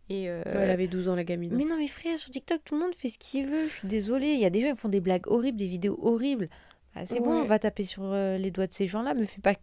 Et 0.08 0.28
euh, 0.30 0.40
Ouais, 0.44 0.52
elle 0.62 0.70
avait 0.70 0.86
12 0.86 1.08
ans, 1.08 1.14
la 1.16 1.24
gamine. 1.24 1.52
Mais 1.56 1.64
non, 1.64 1.76
mais 1.78 1.88
frère, 1.88 2.18
sur 2.18 2.30
TikTok, 2.30 2.60
tout 2.64 2.74
le 2.76 2.80
monde 2.82 2.94
fait 2.94 3.08
ce 3.08 3.18
qu'il 3.18 3.46
veut. 3.46 3.66
Je 3.68 3.72
suis 3.72 3.88
désolée. 3.88 4.34
Il 4.34 4.40
y 4.40 4.44
a 4.44 4.50
des 4.50 4.60
gens 4.60 4.72
qui 4.72 4.78
font 4.78 4.88
des 4.88 5.00
blagues 5.00 5.26
horribles, 5.26 5.58
des 5.58 5.66
vidéos 5.66 5.98
horribles. 6.02 6.48
Bah, 6.94 7.02
c'est 7.04 7.20
bon, 7.20 7.40
on 7.40 7.44
va 7.44 7.58
taper 7.58 7.84
sur 7.84 8.02
euh, 8.04 8.38
les 8.38 8.50
doigts 8.50 8.66
de 8.68 8.72
ces 8.72 8.86
gens-là. 8.86 9.14
Me 9.14 9.24
fais 9.24 9.40
pas 9.40 9.54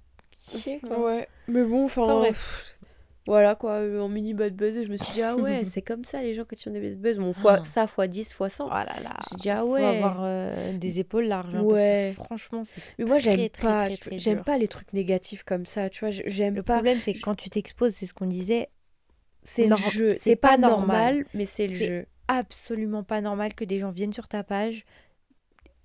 chier, 0.52 0.80
quoi. 0.80 1.00
Ouais, 1.04 1.28
mais 1.48 1.64
bon, 1.64 1.86
enfin. 1.86 2.04
Enfin, 2.04 2.20
bref. 2.20 2.36
pff, 2.36 2.80
Voilà 3.26 3.56
quoi, 3.56 3.72
euh, 3.80 4.02
en 4.02 4.10
mini 4.10 4.34
bad 4.34 4.54
buzz, 4.54 4.76
et 4.76 4.84
je 4.86 4.92
me 4.92 4.98
suis 4.98 5.14
dit, 5.14 5.22
ah 5.22 5.38
ouais, 5.38 5.64
c'est 5.64 5.82
comme 5.82 6.04
ça 6.04 6.22
les 6.22 6.34
gens 6.34 6.44
quand 6.44 6.62
ils 6.62 6.68
ont 6.70 6.74
des 6.74 6.82
bad 6.82 7.00
buzz. 7.00 7.18
Bon, 7.20 7.32
fois, 7.32 7.60
Ah. 7.62 7.64
ça 7.64 7.88
fois 7.88 8.08
10, 8.08 8.34
fois 8.34 8.50
100. 8.50 8.66
Oh 8.66 8.70
là 8.70 8.86
là. 8.86 8.96
Je 9.02 9.06
me 9.06 9.24
suis 9.30 9.36
dit, 9.38 9.50
ah 9.50 9.62
Faut 9.62 9.70
ouais. 9.72 9.84
avoir 9.86 10.18
euh, 10.24 10.78
des 10.78 11.00
épaules 11.00 11.24
larges. 11.26 11.56
hein, 11.56 11.62
Ouais. 11.62 12.12
Parce 12.18 12.18
que 12.18 12.24
franchement, 12.26 12.64
c'est. 12.66 12.82
Mais 13.00 13.06
moi, 13.06 13.20
j'aime 13.20 13.48
pas, 13.62 13.86
j'aime 14.12 14.44
pas 14.44 14.58
les 14.58 14.68
trucs 14.68 14.92
négatifs 14.92 15.44
comme 15.44 15.66
ça, 15.66 15.90
tu 15.90 16.02
vois. 16.02 16.12
J'aime 16.12 16.56
Le 16.56 16.64
pas. 16.64 16.74
problème, 16.74 17.00
c'est 17.00 17.14
que 17.14 17.20
je- 17.20 17.24
quand 17.24 17.36
tu 17.36 17.50
t'exposes, 17.50 17.94
c'est 17.94 18.06
ce 18.06 18.14
qu'on 18.14 18.26
disait, 18.28 18.68
C'est 19.44 19.68
le 19.68 19.76
jeu. 19.76 20.16
c'est 20.18 20.36
pas 20.36 20.50
pas 20.52 20.58
normal, 20.58 21.16
normal. 21.18 21.26
mais 21.34 21.46
c'est 21.46 21.68
le 21.68 21.76
jeu. 21.76 22.06
absolument 22.28 23.04
pas 23.04 23.22
normal 23.22 23.54
que 23.54 23.66
des 23.66 23.80
gens 23.80 23.92
viennent 23.92 24.14
sur 24.14 24.28
ta 24.28 24.44
page 24.44 24.86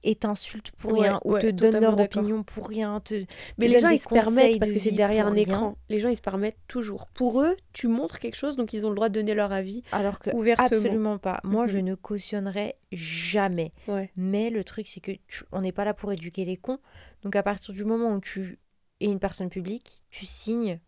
et 0.05 0.15
t'insultent 0.15 0.71
pour 0.71 0.93
Ouais, 0.93 1.09
rien 1.09 1.21
ou 1.25 1.33
ouais, 1.33 1.41
te 1.41 1.47
donnent 1.51 1.81
leur 1.81 1.99
opinion 1.99 2.45
pour 2.45 2.69
rien. 2.69 3.01
Te... 3.01 3.25
Mais 3.59 3.67
te 3.67 3.73
les 3.73 3.81
gens, 3.81 3.89
ils 3.89 3.99
se 3.99 4.09
permettent 4.09 4.61
parce 4.61 4.71
que 4.73 4.79
c'est 4.79 4.93
derrière 4.93 5.27
un 5.27 5.33
rien. 5.33 5.43
écran. 5.43 5.77
Les 5.89 5.99
gens, 5.99 6.09
ils 6.09 6.15
se 6.17 6.21
permettent 6.23 6.57
toujours. 6.69 7.09
Pour 7.09 7.43
eux, 7.43 7.57
tu 7.73 7.89
montres 7.89 8.21
quelque 8.21 8.37
chose, 8.37 8.55
donc 8.55 8.73
ils 8.73 8.87
ont 8.87 8.91
le 8.91 8.95
droit 8.95 9.09
de 9.09 9.15
donner 9.15 9.35
leur 9.35 9.51
avis 9.51 9.83
Alors 9.91 10.21
que 10.21 10.31
ouvertement. 10.31 10.67
absolument 10.69 11.19
pas. 11.19 11.41
Moi, 11.43 11.67
je 11.67 11.79
Mhm. 11.79 11.85
ne 11.85 11.95
cautionnerai 11.97 12.77
jamais. 12.93 13.73
Ouais. 13.89 14.13
Mais 14.15 14.51
le 14.51 14.63
truc, 14.63 14.87
c'est 14.87 15.01
que 15.01 15.11
tu- 15.27 15.43
on 15.51 15.63
n'est 15.63 15.73
pas 15.73 15.85
là 15.85 15.95
pour 15.95 16.13
éduquer 16.13 16.45
les 16.45 16.57
cons. 16.57 16.79
Donc 17.25 17.35
à 17.35 17.43
partir 17.43 17.75
du 17.75 17.85
moment 17.85 18.15
où 18.15 18.21
tu 18.21 18.61
es 19.01 19.07
une 19.07 19.19
personne 19.19 19.51
publique, 19.51 20.01
tu 20.11 20.27
signes. 20.27 20.79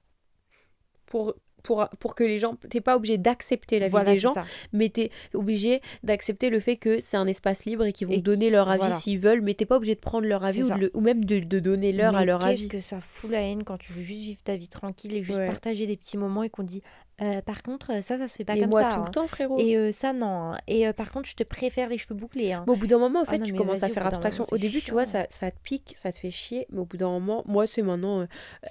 Pour, 1.06 1.34
pour, 1.62 1.88
pour 1.98 2.14
que 2.14 2.24
les 2.24 2.38
gens. 2.38 2.56
T'es 2.68 2.80
pas 2.80 2.96
obligé 2.96 3.18
d'accepter 3.18 3.78
la 3.78 3.86
vie 3.86 3.90
voilà, 3.90 4.12
des 4.12 4.18
gens, 4.18 4.34
ça. 4.34 4.44
mais 4.72 4.88
t'es 4.88 5.10
obligé 5.34 5.80
d'accepter 6.02 6.50
le 6.50 6.60
fait 6.60 6.76
que 6.76 7.00
c'est 7.00 7.16
un 7.16 7.26
espace 7.26 7.64
libre 7.64 7.84
et 7.84 7.92
qu'ils 7.92 8.06
vont 8.08 8.14
Et 8.14 8.18
donner 8.20 8.46
qui- 8.46 8.52
leur 8.52 8.68
avis 8.68 8.78
voilà. 8.80 8.94
s'ils 8.96 9.18
veulent, 9.18 9.40
mais 9.42 9.54
t'es 9.54 9.66
pas 9.66 9.76
obligé 9.76 9.94
de 9.94 10.00
prendre 10.00 10.26
leur 10.26 10.44
avis 10.44 10.62
ou, 10.62 10.68
de 10.68 10.74
le- 10.74 10.90
ou 10.94 11.00
même 11.00 11.24
de, 11.24 11.38
de 11.40 11.58
donner 11.58 11.92
leur 11.92 12.14
à 12.16 12.24
leur 12.24 12.38
qu'est-ce 12.40 12.50
avis. 12.50 12.68
que 12.68 12.80
ça 12.80 13.00
fout 13.00 13.30
la 13.30 13.40
haine 13.42 13.64
quand 13.64 13.78
tu 13.78 13.92
veux 13.92 14.02
juste 14.02 14.20
vivre 14.20 14.40
ta 14.44 14.56
vie 14.56 14.68
tranquille 14.68 15.14
et 15.14 15.22
juste 15.22 15.38
Ouais. 15.38 15.46
partager 15.46 15.86
des 15.86 15.96
petits 15.96 16.16
moments 16.16 16.42
et 16.42 16.50
qu'on 16.50 16.62
dit 16.62 16.82
Euh, 17.22 17.42
par 17.42 17.62
contre, 17.62 18.02
ça, 18.02 18.16
ça 18.18 18.28
se 18.28 18.36
fait 18.36 18.44
pas 18.44 18.54
Mais 18.54 18.60
comme 18.60 18.70
moi, 18.70 18.82
ça. 18.82 18.88
tout 18.88 19.00
hein. 19.00 19.04
le 19.06 19.10
temps, 19.10 19.26
frérot. 19.26 19.58
Et 19.60 19.76
euh, 19.76 19.92
ça, 19.92 20.12
non. 20.12 20.52
hein. 20.52 20.58
Et 20.66 20.86
euh, 20.88 20.92
par 20.92 21.10
contre, 21.12 21.28
je 21.28 21.34
te 21.36 21.42
préfère 21.44 21.88
les 21.90 21.98
cheveux 21.98 22.14
bouclés. 22.14 22.52
hein. 22.52 22.64
Mais 22.66 22.72
au 22.72 22.76
bout 22.76 22.86
d'un 22.86 22.98
moment, 22.98 23.20
en 23.20 23.24
Ah 23.26 23.30
fait, 23.32 23.38
non, 23.38 23.44
tu 23.44 23.52
commences 23.54 23.82
à 23.82 23.88
faire 23.90 24.06
abstraction. 24.06 24.44
moment, 24.44 24.52
Au 24.52 24.58
début, 24.58 24.80
tu 24.80 24.92
vois, 24.92 25.04
ça, 25.04 25.26
ça 25.28 25.50
te 25.50 25.56
pique, 25.62 25.92
ça 25.96 26.12
te 26.12 26.16
fait 26.18 26.30
chier. 26.30 26.66
Mais 26.70 26.78
au 26.80 26.84
bout 26.86 26.96
d'un 26.96 27.08
moment, 27.10 27.42
moi, 27.46 27.66
c'est 27.66 27.82
maintenant, 27.82 28.20
euh, 28.20 28.26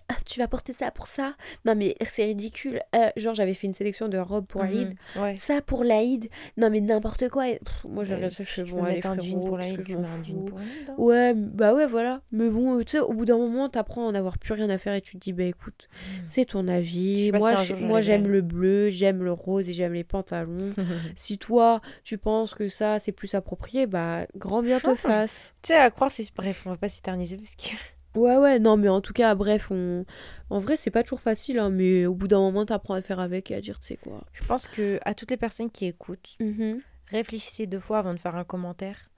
Ah, 0.10 0.15
tu 0.25 0.39
vas 0.39 0.48
porter 0.48 0.74
ça 0.74 0.89
pour 0.91 1.08
ça? 1.08 1.36
Non, 1.65 1.75
mais 1.75 1.96
c'est 2.10 2.25
ridicule. 2.25 2.82
Euh, 2.96 3.10
genre, 3.18 3.36
j'avais 3.36 3.53
fait 3.53 3.68
une 3.68 3.74
sélection 3.74 4.08
de 4.08 4.18
robes 4.18 4.48
pour 4.48 4.62
Aïd. 4.63 4.96
Mhm. 5.15 5.22
Ouais. 5.22 5.36
Ça 5.36 5.62
pour 5.62 5.84
l'Aïd. 5.84 6.27
Non, 6.58 6.70
mais 6.70 6.82
n'importe 6.82 7.29
quoi. 7.29 7.50
Et, 7.50 7.60
pff, 7.60 7.86
moi, 7.86 8.03
j'ai 8.03 8.15
Ouais, 8.15 8.20
rien 8.22 8.29
ça, 8.32 8.44
si 8.44 8.62
je 8.62 8.63
bon, 8.63 8.84
allez, 8.84 9.01
frérot, 9.01 9.39
pour 9.41 9.58
la 9.58 9.70
que 9.72 9.84
je 9.88 9.96
m'en 9.96 10.03
pour 10.46 10.58
hein. 10.60 10.96
Ouais, 10.98 11.34
bah 11.36 11.74
ouais, 11.74 11.86
voilà. 11.86 12.22
Mais 12.32 12.50
bon, 12.50 12.79
euh, 12.79 12.84
tu 12.84 12.91
sais, 12.94 13.00
au 13.00 13.13
bout 13.13 13.25
d'un 13.25 13.38
moment, 13.38 13.70
t'apprends 13.70 14.08
à 14.08 14.10
en 14.12 14.15
avoir 14.15 14.38
plus 14.39 14.53
rien 14.53 14.70
à 14.72 14.77
faire 14.79 14.94
et 14.96 15.01
tu 15.01 15.18
te 15.18 15.22
dis, 15.22 15.34
bah 15.34 15.44
écoute, 15.44 15.88
c'est 16.25 16.46
ton 16.46 16.68
avis. 16.68 17.32
Moi, 17.32 17.53
j'aime 18.01 18.24
j'arriverai. 18.24 18.38
Le 18.39 18.46
bleu, 18.48 18.89
j'aime 18.89 19.24
le 19.24 19.31
rose 19.31 19.69
et 19.69 19.74
j'aime 19.74 19.93
les 19.93 20.03
pantalons. 20.03 20.72
si 21.15 21.38
toi, 21.38 21.81
tu 22.03 22.17
penses 22.17 22.53
que 22.55 22.67
ça, 22.67 23.00
c'est 23.00 23.12
plus 23.12 23.34
approprié, 23.36 23.86
bah, 23.88 24.25
grand 24.36 24.62
bien 24.62 24.79
te 24.79 24.96
fasse. 24.96 25.53
Tu 25.62 25.67
sais, 25.69 25.75
à 25.77 25.89
croire, 25.91 26.12
c'est. 26.12 26.25
Bref, 26.36 26.63
on 26.65 26.72
va 26.72 26.77
pas 26.77 26.89
s'éterniser 26.89 27.38
parce 27.38 27.55
que. 27.55 27.69
Ouais, 28.15 28.38
ouais, 28.38 28.58
non, 28.58 28.75
mais 28.75 28.89
en 28.89 29.01
tout 29.01 29.13
cas, 29.13 29.36
bref, 29.36 29.69
on... 29.69 30.03
en 30.50 30.60
vrai, 30.60 30.75
c'est 30.77 30.89
pas 30.89 31.03
toujours 31.03 31.22
facile, 31.22 31.60
hein, 31.60 31.69
mais 31.69 32.08
au 32.08 32.15
bout 32.15 32.27
d'un 32.27 32.39
moment, 32.39 32.65
t'apprends 32.65 32.96
à 32.96 33.03
faire 33.03 33.19
avec 33.19 33.51
et 33.51 33.55
à 33.55 33.62
dire, 33.62 33.79
tu 33.79 33.86
sais 33.89 33.98
quoi. 33.98 34.24
Je 34.34 34.43
pense 34.43 34.65
que 34.67 35.00
à 35.05 35.13
toutes 35.13 35.29
les 35.29 35.38
personnes 35.38 35.69
qui 35.69 35.86
écoutent, 35.86 36.36
Mhm. 36.39 36.79
réfléchissez 37.05 37.67
deux 37.67 37.79
fois 37.79 38.00
avant 38.00 38.15
de 38.15 38.19
faire 38.19 38.36
un 38.36 38.43
commentaire. 38.43 39.12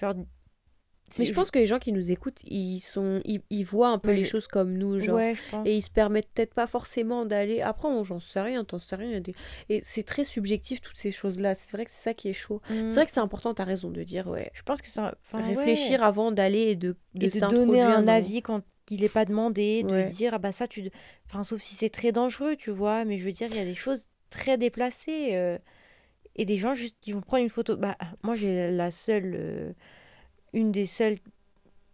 Genre. 0.00 0.14
Mais 1.18 1.24
je 1.24 1.32
pense 1.32 1.50
que 1.50 1.58
les 1.58 1.66
gens 1.66 1.78
qui 1.78 1.92
nous 1.92 2.10
écoutent, 2.12 2.40
ils 2.44 2.80
sont, 2.80 3.20
ils, 3.24 3.40
ils 3.50 3.64
voient 3.64 3.88
un 3.90 3.98
peu 3.98 4.12
les 4.12 4.24
je- 4.24 4.30
choses 4.30 4.46
comme 4.46 4.72
nous, 4.76 4.98
genre. 4.98 5.16
Ouais, 5.16 5.34
je 5.34 5.42
pense. 5.50 5.66
Et 5.66 5.76
ils 5.76 5.82
se 5.82 5.90
permettent 5.90 6.28
peut-être 6.34 6.52
pas 6.54 6.66
forcément 6.66 7.24
d'aller. 7.24 7.60
Après, 7.60 7.86
on, 7.88 8.02
j'en 8.04 8.18
sais 8.20 8.40
rien, 8.40 8.64
t'en 8.64 8.78
sais 8.78 8.96
rien. 8.96 9.20
des- 9.20 9.34
Et 9.68 9.80
c'est 9.84 10.02
très 10.02 10.24
subjectif, 10.24 10.80
toutes 10.80 10.96
ces 10.96 11.12
choses-là. 11.12 11.54
C'est 11.54 11.76
vrai 11.76 11.84
que 11.84 11.90
c'est 11.90 12.02
ça 12.02 12.14
qui 12.14 12.28
est 12.28 12.32
chaud. 12.32 12.60
Mm. 12.70 12.88
C'est 12.90 12.94
vrai 12.96 13.06
que 13.06 13.12
c'est 13.12 13.20
important, 13.20 13.54
t'as 13.54 13.64
raison 13.64 13.90
de 13.90 14.02
dire, 14.02 14.26
ouais. 14.26 14.50
Je 14.54 14.62
pense 14.62 14.82
que 14.82 14.88
c'est. 14.88 15.00
enfin, 15.00 15.42
Réfléchir 15.42 16.00
ouais. 16.00 16.06
avant 16.06 16.32
d'aller 16.32 16.62
et 16.70 16.76
de, 16.76 16.96
de 17.14 17.26
et 17.26 17.28
de 17.28 17.40
donner 17.50 17.80
un 17.82 18.02
dans- 18.02 18.12
avis 18.12 18.42
quand 18.42 18.62
il 18.90 19.00
n'est 19.00 19.08
pas 19.08 19.24
demandé, 19.24 19.82
de 19.82 20.08
dire 20.08 20.32
ah 20.34 20.38
bah 20.38 20.52
ça 20.52 20.68
tu 20.68 20.88
enfin 21.28 21.42
sauf 21.42 21.60
si 21.60 21.74
c'est 21.74 21.88
très 21.90 22.12
dangereux, 22.12 22.54
tu 22.54 22.70
vois, 22.70 23.04
mais 23.04 23.18
je 23.18 23.24
veux 23.24 23.32
dire 23.32 23.48
il 23.50 23.56
y 23.56 23.60
a 23.60 23.64
des 23.64 23.74
choses 23.74 24.06
très 24.30 24.56
déplacées 24.58 25.30
euh, 25.32 25.58
et 26.36 26.44
des 26.44 26.56
gens 26.56 26.72
juste 26.72 26.94
ils 27.04 27.12
vont 27.14 27.20
prendre 27.20 27.42
une 27.42 27.48
photo. 27.48 27.76
Bah 27.76 27.96
moi 28.22 28.36
j'ai 28.36 28.70
la 28.70 28.92
seule 28.92 29.34
euh, 29.36 29.72
une 30.56 30.72
des 30.72 30.86
seules 30.86 31.18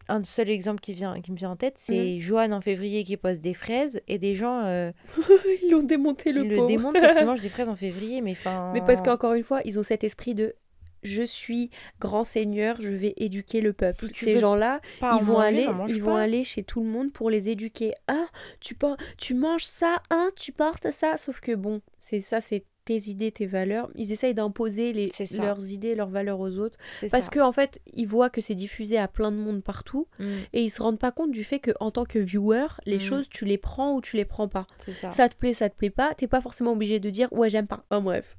un 0.08 0.24
seul 0.24 0.50
exemple 0.50 0.80
qui 0.80 0.94
vient 0.94 1.20
qui 1.20 1.30
me 1.30 1.36
vient 1.36 1.50
en 1.50 1.56
tête, 1.56 1.74
c'est 1.76 2.18
Joanne 2.18 2.52
en 2.52 2.60
février 2.60 3.04
qui 3.04 3.16
pose 3.16 3.38
des 3.38 3.54
fraises 3.54 4.00
et 4.08 4.18
des 4.18 4.34
gens 4.34 4.64
euh, 4.64 4.90
Ils 5.62 5.70
l'ont 5.70 5.82
démonté, 5.82 6.32
le 6.32 6.42
le 6.42 6.56
pauvre. 6.56 6.68
démontent 6.68 7.00
parce 7.00 7.16
qu'ils 7.16 7.26
mangent 7.26 7.40
des 7.40 7.48
fraises 7.48 7.68
en 7.68 7.76
février 7.76 8.20
mais 8.20 8.32
enfin 8.32 8.72
Mais 8.72 8.80
parce 8.80 9.00
qu'encore 9.00 9.34
une 9.34 9.44
fois, 9.44 9.60
ils 9.64 9.78
ont 9.78 9.82
cet 9.82 10.04
esprit 10.04 10.34
de 10.34 10.54
je 11.02 11.22
suis 11.22 11.70
grand 12.00 12.24
seigneur, 12.24 12.76
je 12.80 12.92
vais 12.92 13.14
éduquer 13.16 13.60
le 13.60 13.72
peuple. 13.72 14.06
Si 14.12 14.24
Ces 14.24 14.36
gens-là, 14.36 14.80
ils 15.00 15.24
vont 15.24 15.34
manger, 15.34 15.66
aller, 15.66 15.68
ils 15.88 16.02
vont 16.02 16.14
aller 16.14 16.44
chez 16.44 16.62
tout 16.62 16.80
le 16.82 16.88
monde 16.88 17.12
pour 17.12 17.28
les 17.28 17.48
éduquer. 17.48 17.92
Ah, 18.06 18.26
tu 18.60 18.76
tu 19.18 19.34
manges 19.34 19.64
ça, 19.64 19.96
hein, 20.10 20.30
tu 20.36 20.52
portes 20.52 20.90
ça. 20.90 21.16
Sauf 21.16 21.40
que 21.40 21.56
bon, 21.56 21.80
c'est 21.98 22.20
ça, 22.20 22.40
c'est 22.40 22.64
tes 22.84 23.08
idées, 23.08 23.30
tes 23.32 23.46
valeurs. 23.46 23.90
Ils 23.94 24.10
essayent 24.12 24.34
d'imposer 24.34 24.92
les, 24.92 25.12
leurs 25.38 25.70
idées, 25.70 25.94
leurs 25.94 26.08
valeurs 26.08 26.40
aux 26.40 26.58
autres. 26.58 26.78
Parce 27.10 27.26
ça. 27.26 27.30
que 27.30 27.40
en 27.40 27.52
fait, 27.52 27.80
ils 27.94 28.06
voient 28.08 28.30
que 28.30 28.40
c'est 28.40 28.54
diffusé 28.54 28.98
à 28.98 29.08
plein 29.08 29.30
de 29.32 29.36
monde 29.36 29.62
partout 29.62 30.06
Mm, 30.18 30.24
et 30.52 30.62
ils 30.62 30.70
se 30.70 30.82
rendent 30.82 30.98
pas 30.98 31.12
compte 31.12 31.30
du 31.32 31.44
fait 31.44 31.58
que 31.60 31.70
en 31.80 31.90
tant 31.90 32.04
que 32.04 32.18
viewer, 32.18 32.66
les 32.86 32.94
Mhm. 32.96 33.00
choses 33.00 33.28
tu 33.28 33.44
les 33.44 33.58
prends 33.58 33.94
ou 33.94 34.00
tu 34.00 34.16
les 34.16 34.24
prends 34.24 34.48
pas. 34.48 34.66
ça. 34.92 35.10
Ça 35.10 35.28
te 35.28 35.34
plaît, 35.36 35.54
ça 35.54 35.68
te 35.68 35.76
plaît 35.76 35.90
pas, 35.90 36.14
t'es 36.16 36.26
pas 36.26 36.40
forcément 36.40 36.72
obligé 36.72 36.98
de 37.00 37.08
dire 37.10 37.32
ouais 37.32 37.48
j'aime 37.50 37.66
pas. 37.66 37.84
Enfin 37.90 38.00
bref. 38.02 38.36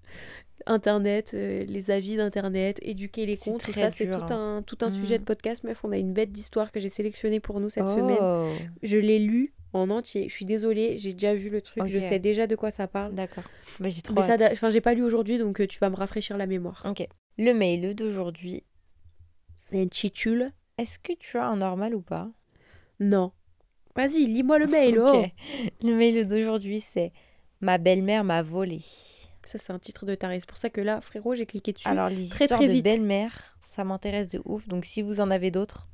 Internet, 0.66 1.32
euh, 1.34 1.66
les 1.66 1.92
avis 1.92 2.16
d'internet, 2.16 2.80
éduquer 2.82 3.26
les 3.26 3.36
comptes, 3.36 3.62
tout 3.66 3.74
ça 3.74 3.92
c'est 3.92 4.06
tout 4.10 4.34
un, 4.34 4.62
tout 4.62 4.78
un 4.82 4.88
Mm. 4.88 4.92
sujet 4.92 5.20
de 5.20 5.24
podcast. 5.26 5.64
Meuf, 5.66 5.84
on 5.84 5.92
a 5.92 5.98
une 5.98 6.14
bête 6.14 6.32
d'histoire 6.32 6.72
que 6.72 6.80
j'ai 6.80 6.88
sélectionnée 6.90 7.40
pour 7.42 7.60
nous 7.60 7.70
cette 7.70 7.90
semaine. 7.90 8.18
Oh, 8.22 8.48
Je 8.82 8.98
l'ai 8.98 9.20
lu 9.20 9.54
en 9.74 9.90
entier. 9.90 10.30
Je 10.30 10.34
suis 10.34 10.46
désolée, 10.46 10.98
j'ai 10.98 11.14
déjà 11.14 11.34
vu 11.36 11.50
le 11.50 11.62
truc, 11.62 11.86
je 11.88 12.00
sais 12.00 12.20
déjà 12.20 12.48
de 12.48 12.56
quoi 12.56 12.72
ça 12.72 12.88
parle. 12.88 13.14
D'accord. 13.14 13.44
Bah, 13.80 13.90
j'ai 13.90 14.02
trop 14.02 14.14
Mais 14.16 14.22
ça, 14.22 14.34
hâte. 14.34 14.54
enfin 14.54 14.70
j'ai 14.70 14.82
pas 14.82 14.94
lu 14.94 15.04
aujourd'hui 15.04 15.38
donc 15.38 15.60
euh, 15.62 15.68
tu 15.68 15.80
vas 15.80 15.90
me 15.90 15.96
rafraîchir 15.96 16.38
la 16.38 16.46
mémoire. 16.48 16.84
Ok. 16.88 17.08
Le 17.38 17.54
mail 17.54 17.96
d'aujourd'hui. 17.96 18.64
C'est 19.58 19.82
un 19.82 19.88
chichule 19.92 20.52
Est-ce 20.78 21.00
que 21.00 21.14
tu 21.14 21.38
as 21.38 21.46
un 21.46 21.58
normal 21.58 21.96
ou 21.96 22.02
pas? 22.02 22.30
Non. 23.00 23.32
Vas-y, 23.96 24.26
lis-moi 24.26 24.60
le 24.60 24.68
mail. 24.68 25.00
Ok. 25.00 25.16
oh. 25.16 25.26
Le 25.84 25.94
mail 25.96 26.28
d'aujourd'hui, 26.28 26.80
c'est 26.80 27.12
Ma 27.62 27.78
belle-mère 27.78 28.24
m'a 28.24 28.44
volé. 28.44 28.82
Ça 29.46 29.58
c'est 29.58 29.72
un 29.74 29.80
titre 29.80 30.06
de 30.06 30.16
taré. 30.16 30.40
C'est 30.40 30.48
pour 30.50 30.58
ça 30.58 30.70
que 30.70 30.82
là, 30.82 31.02
frérot, 31.02 31.34
j'ai 31.36 31.46
cliqué 31.46 31.74
dessus. 31.74 31.88
Alors, 31.88 32.10
les 32.10 32.28
très, 32.28 32.48
très 32.48 32.68
de 32.68 32.82
belle-mère, 32.82 33.58
ça 33.62 33.84
m'intéresse 33.84 34.30
de 34.30 34.42
ouf. 34.46 34.68
Donc, 34.68 34.86
si 34.86 35.02
vous 35.02 35.20
en 35.22 35.32
avez 35.32 35.50
d'autres, 35.52 35.88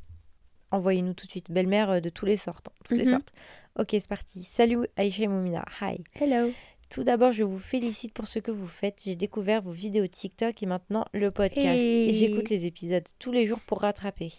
envoyez-nous 0.71 1.13
tout 1.13 1.25
de 1.25 1.31
suite. 1.31 1.51
Belle-mère 1.51 1.89
euh, 1.91 2.00
de 2.00 2.09
tous 2.09 2.25
les 2.25 2.38
sortes. 2.38 2.67
hein, 2.69 2.74
toutes 2.86 2.98
les 2.98 3.05
Mhm. 3.05 3.12
sortes. 3.12 3.31
Ok, 3.79 3.89
c'est 3.92 4.07
parti. 4.09 4.44
Salut 4.44 4.87
Aïcha 4.98 5.24
et 5.24 5.27
Moumina. 5.27 5.63
Hi. 5.81 6.03
Hello. 6.20 6.51
Tout 6.89 7.03
d'abord, 7.03 7.31
je 7.31 7.44
vous 7.44 7.59
félicite 7.59 8.13
pour 8.13 8.27
ce 8.27 8.39
que 8.39 8.51
vous 8.51 8.68
faites. 8.68 9.01
J'ai 9.05 9.15
découvert 9.15 9.61
vos 9.61 9.72
vidéos 9.72 10.07
TikTok 10.07 10.61
et 10.61 10.65
maintenant 10.65 11.05
le 11.13 11.31
podcast. 11.31 11.65
Hey. 11.79 12.09
Et 12.09 12.13
j'écoute 12.13 12.50
les 12.50 12.65
épisodes 12.65 13.07
tous 13.20 13.31
les 13.31 13.46
jours 13.48 13.59
pour 13.61 13.79
rattraper. 13.81 14.33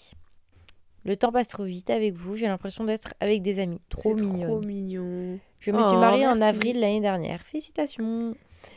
Le 1.05 1.17
temps 1.17 1.33
passe 1.33 1.49
trop 1.49 1.65
vite 1.65 1.89
avec 1.89 2.15
vous. 2.15 2.37
J'ai 2.37 2.49
l'impression 2.49 2.85
d'être 2.85 3.15
avec 3.21 3.41
des 3.41 3.61
amis. 3.61 3.81
Trop 3.89 4.15
C'est 4.19 4.25
mignonne. 4.25 4.41
Trop 4.43 4.61
mignon. 4.61 5.39
Je 5.59 5.71
me 5.71 5.79
Oh, 5.81 5.89
suis 5.89 5.97
mariée 5.97 6.27
en 6.27 6.41
avril 6.43 6.79
l'année 6.79 7.01
dernière. 7.01 7.41
Félicitations. 7.41 8.35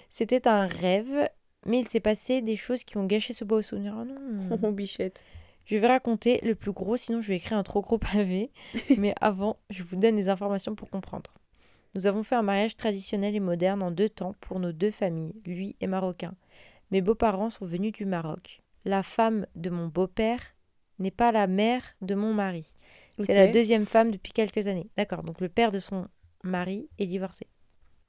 C'était 0.10 0.48
un 0.48 0.68
rêve, 0.68 1.30
mais 1.66 1.80
il 1.80 1.88
s'est 1.90 2.00
passé 2.00 2.42
des 2.42 2.56
choses 2.56 2.86
qui 2.86 2.96
ont 2.98 3.06
gâché 3.06 3.34
ce 3.34 3.44
beau 3.44 3.62
souvenir. 3.62 3.96
Oh 4.00 4.06
non. 4.06 4.72
Bichette. 4.72 5.24
Je 5.66 5.78
vais 5.78 5.88
raconter 5.88 6.40
le 6.44 6.56
plus 6.56 6.72
gros, 6.72 6.98
sinon 6.98 7.22
je 7.22 7.30
vais 7.30 7.38
écrire 7.38 7.58
un 7.58 7.64
trop 7.64 7.82
gros 7.82 7.98
pavé. 7.98 8.52
mais 8.98 9.16
avant, 9.22 9.58
je 9.70 9.84
vous 9.84 9.96
donne 9.96 10.16
les 10.16 10.30
informations 10.30 10.76
pour 10.76 10.90
comprendre. 10.90 11.34
Nous 11.96 12.08
avons 12.08 12.24
fait 12.24 12.36
un 12.36 12.42
mariage 12.42 12.76
traditionnel 12.76 13.36
et 13.36 13.40
moderne 13.40 13.84
en 13.84 13.92
deux 13.92 14.10
temps 14.10 14.36
pour 14.42 14.60
nos 14.60 14.72
deux 14.72 14.92
familles, 14.92 15.36
lui 15.46 15.76
et 15.80 15.88
marocain. 15.88 16.34
Mes 16.92 17.02
beaux-parents 17.02 17.50
sont 17.50 17.66
venus 17.66 17.92
du 17.92 18.06
Maroc. 18.06 18.62
La 18.86 19.04
femme 19.04 19.46
de 19.56 19.70
mon 19.70 19.88
beau-père 19.88 20.42
n'est 21.00 21.12
pas 21.12 21.32
la 21.32 21.48
mère 21.48 21.84
de 22.02 22.16
mon 22.16 22.34
mari. 22.34 22.76
C'est 23.20 23.34
la 23.34 23.48
deuxième 23.48 23.86
femme 23.86 24.12
depuis 24.12 24.32
quelques 24.32 24.68
années. 24.68 24.90
D'accord, 24.98 25.24
donc 25.24 25.40
le 25.40 25.50
père 25.50 25.72
de 25.72 25.80
son 25.80 26.08
mari 26.44 26.90
est 26.98 27.06
divorcé. 27.06 27.48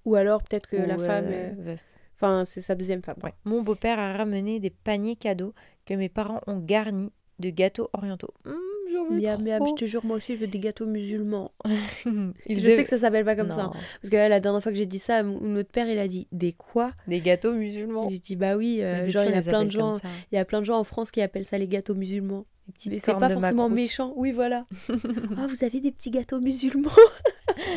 Ou 0.04 0.16
alors 0.16 0.42
peut-être 0.42 0.66
que 0.66 0.76
la 0.76 0.98
femme. 0.98 1.26
euh, 1.28 1.52
veuf. 1.56 1.80
Enfin, 2.16 2.44
c'est 2.44 2.60
sa 2.60 2.74
deuxième 2.74 3.02
femme. 3.02 3.16
Ouais. 3.22 3.34
Mon 3.44 3.62
beau-père 3.62 3.98
a 3.98 4.16
ramené 4.16 4.60
des 4.60 4.70
paniers 4.70 5.16
cadeaux 5.16 5.54
que 5.84 5.94
mes 5.94 6.08
parents 6.08 6.40
ont 6.46 6.58
garnis 6.58 7.12
de 7.38 7.50
gâteaux 7.50 7.88
orientaux. 7.92 8.30
Hum, 8.46 8.54
j'en 8.92 9.04
veux 9.06 9.20
Miam, 9.20 9.42
miam, 9.42 9.66
je 9.66 9.74
te 9.74 9.84
jure, 9.86 10.04
moi 10.04 10.16
aussi, 10.16 10.34
je 10.34 10.40
veux 10.40 10.46
des 10.46 10.58
gâteaux 10.60 10.86
musulmans. 10.86 11.52
Il 11.64 11.70
je 12.60 12.66
dev- 12.66 12.76
sais 12.76 12.84
que 12.84 12.90
ça 12.90 12.98
s'appelle 12.98 13.24
pas 13.24 13.36
comme 13.36 13.50
ça. 13.50 13.64
Non, 13.64 13.70
Parce 13.70 14.10
que 14.10 14.16
là, 14.16 14.28
la 14.28 14.40
dernière 14.40 14.62
fois 14.62 14.72
que 14.72 14.78
j'ai 14.78 14.86
dit 14.86 14.98
ça, 14.98 15.22
notre 15.22 15.70
père, 15.70 15.88
il 15.88 15.98
a 15.98 16.06
dit 16.08 16.26
Des 16.32 16.52
quoi? 16.52 16.92
Des 17.08 17.20
gâteaux 17.20 17.52
musulmans. 17.52 18.08
J'ai 18.08 18.18
dit 18.18 18.36
Bah 18.36 18.56
oui, 18.56 18.80
euh, 18.82 19.04
genre, 19.10 19.24
il 19.24 19.30
y 19.30 19.34
a 19.34 19.42
plein 19.42 19.64
de 19.64 19.70
gens. 19.70 19.98
Il 20.32 20.36
y 20.36 20.38
a 20.38 20.44
plein 20.44 20.60
de 20.60 20.66
gens 20.66 20.78
en 20.78 20.84
France 20.84 21.10
qui 21.10 21.20
appellent 21.20 21.44
ça 21.44 21.58
les 21.58 21.68
gâteaux 21.68 21.94
musulmans. 21.94 22.46
Mais 22.86 22.98
c'est 22.98 23.12
pas 23.18 23.28
forcément 23.40 23.68
méchant. 23.74 24.12
Oui, 24.16 24.32
voilà. 24.32 24.64
Ah, 25.36 25.46
vous 25.48 25.64
avez 25.64 25.80
des 25.80 25.90
petits 25.92 26.10
gâteaux 26.10 26.40
musulmans? 26.40 26.90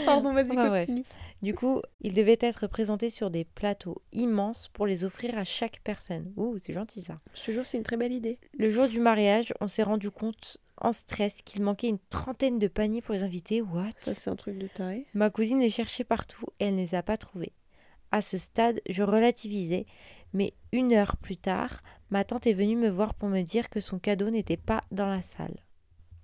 Pardon, 0.05 0.33
vas-y, 0.33 0.55
ouais. 0.69 0.85
Du 1.41 1.53
coup, 1.53 1.81
ils 2.01 2.13
devaient 2.13 2.37
être 2.41 2.67
présentés 2.67 3.09
sur 3.09 3.29
des 3.29 3.45
plateaux 3.45 4.01
immenses 4.11 4.69
pour 4.69 4.87
les 4.87 5.05
offrir 5.05 5.37
à 5.37 5.43
chaque 5.43 5.81
personne. 5.83 6.33
Ouh, 6.35 6.57
c'est 6.59 6.73
gentil 6.73 7.01
ça. 7.01 7.19
Ce 7.33 7.51
jour, 7.51 7.65
c'est 7.65 7.77
une 7.77 7.83
très 7.83 7.97
belle 7.97 8.13
idée. 8.13 8.39
Le 8.57 8.69
jour 8.71 8.87
du 8.87 8.99
mariage, 8.99 9.53
on 9.61 9.67
s'est 9.67 9.83
rendu 9.83 10.09
compte 10.09 10.57
en 10.79 10.91
stress 10.91 11.41
qu'il 11.43 11.61
manquait 11.61 11.89
une 11.89 11.99
trentaine 12.09 12.59
de 12.59 12.67
paniers 12.67 13.01
pour 13.01 13.13
les 13.13 13.23
invités. 13.23 13.61
What? 13.61 13.91
Ça, 14.01 14.13
c'est 14.13 14.29
un 14.29 14.35
truc 14.35 14.57
de 14.57 14.67
taré. 14.67 15.05
Ma 15.13 15.29
cousine 15.29 15.59
les 15.59 15.69
cherchait 15.69 16.03
partout 16.03 16.45
et 16.59 16.65
elle 16.65 16.75
ne 16.75 16.81
les 16.81 16.95
a 16.95 17.03
pas 17.03 17.17
trouvés. 17.17 17.53
À 18.11 18.21
ce 18.21 18.37
stade, 18.37 18.81
je 18.87 19.03
relativisais, 19.03 19.85
mais 20.33 20.53
une 20.71 20.93
heure 20.93 21.17
plus 21.17 21.37
tard, 21.37 21.83
ma 22.09 22.23
tante 22.23 22.47
est 22.47 22.53
venue 22.53 22.77
me 22.77 22.89
voir 22.89 23.13
pour 23.13 23.27
me 23.29 23.41
dire 23.41 23.69
que 23.69 23.79
son 23.79 23.99
cadeau 23.99 24.29
n'était 24.29 24.57
pas 24.57 24.81
dans 24.91 25.07
la 25.07 25.21
salle. 25.21 25.57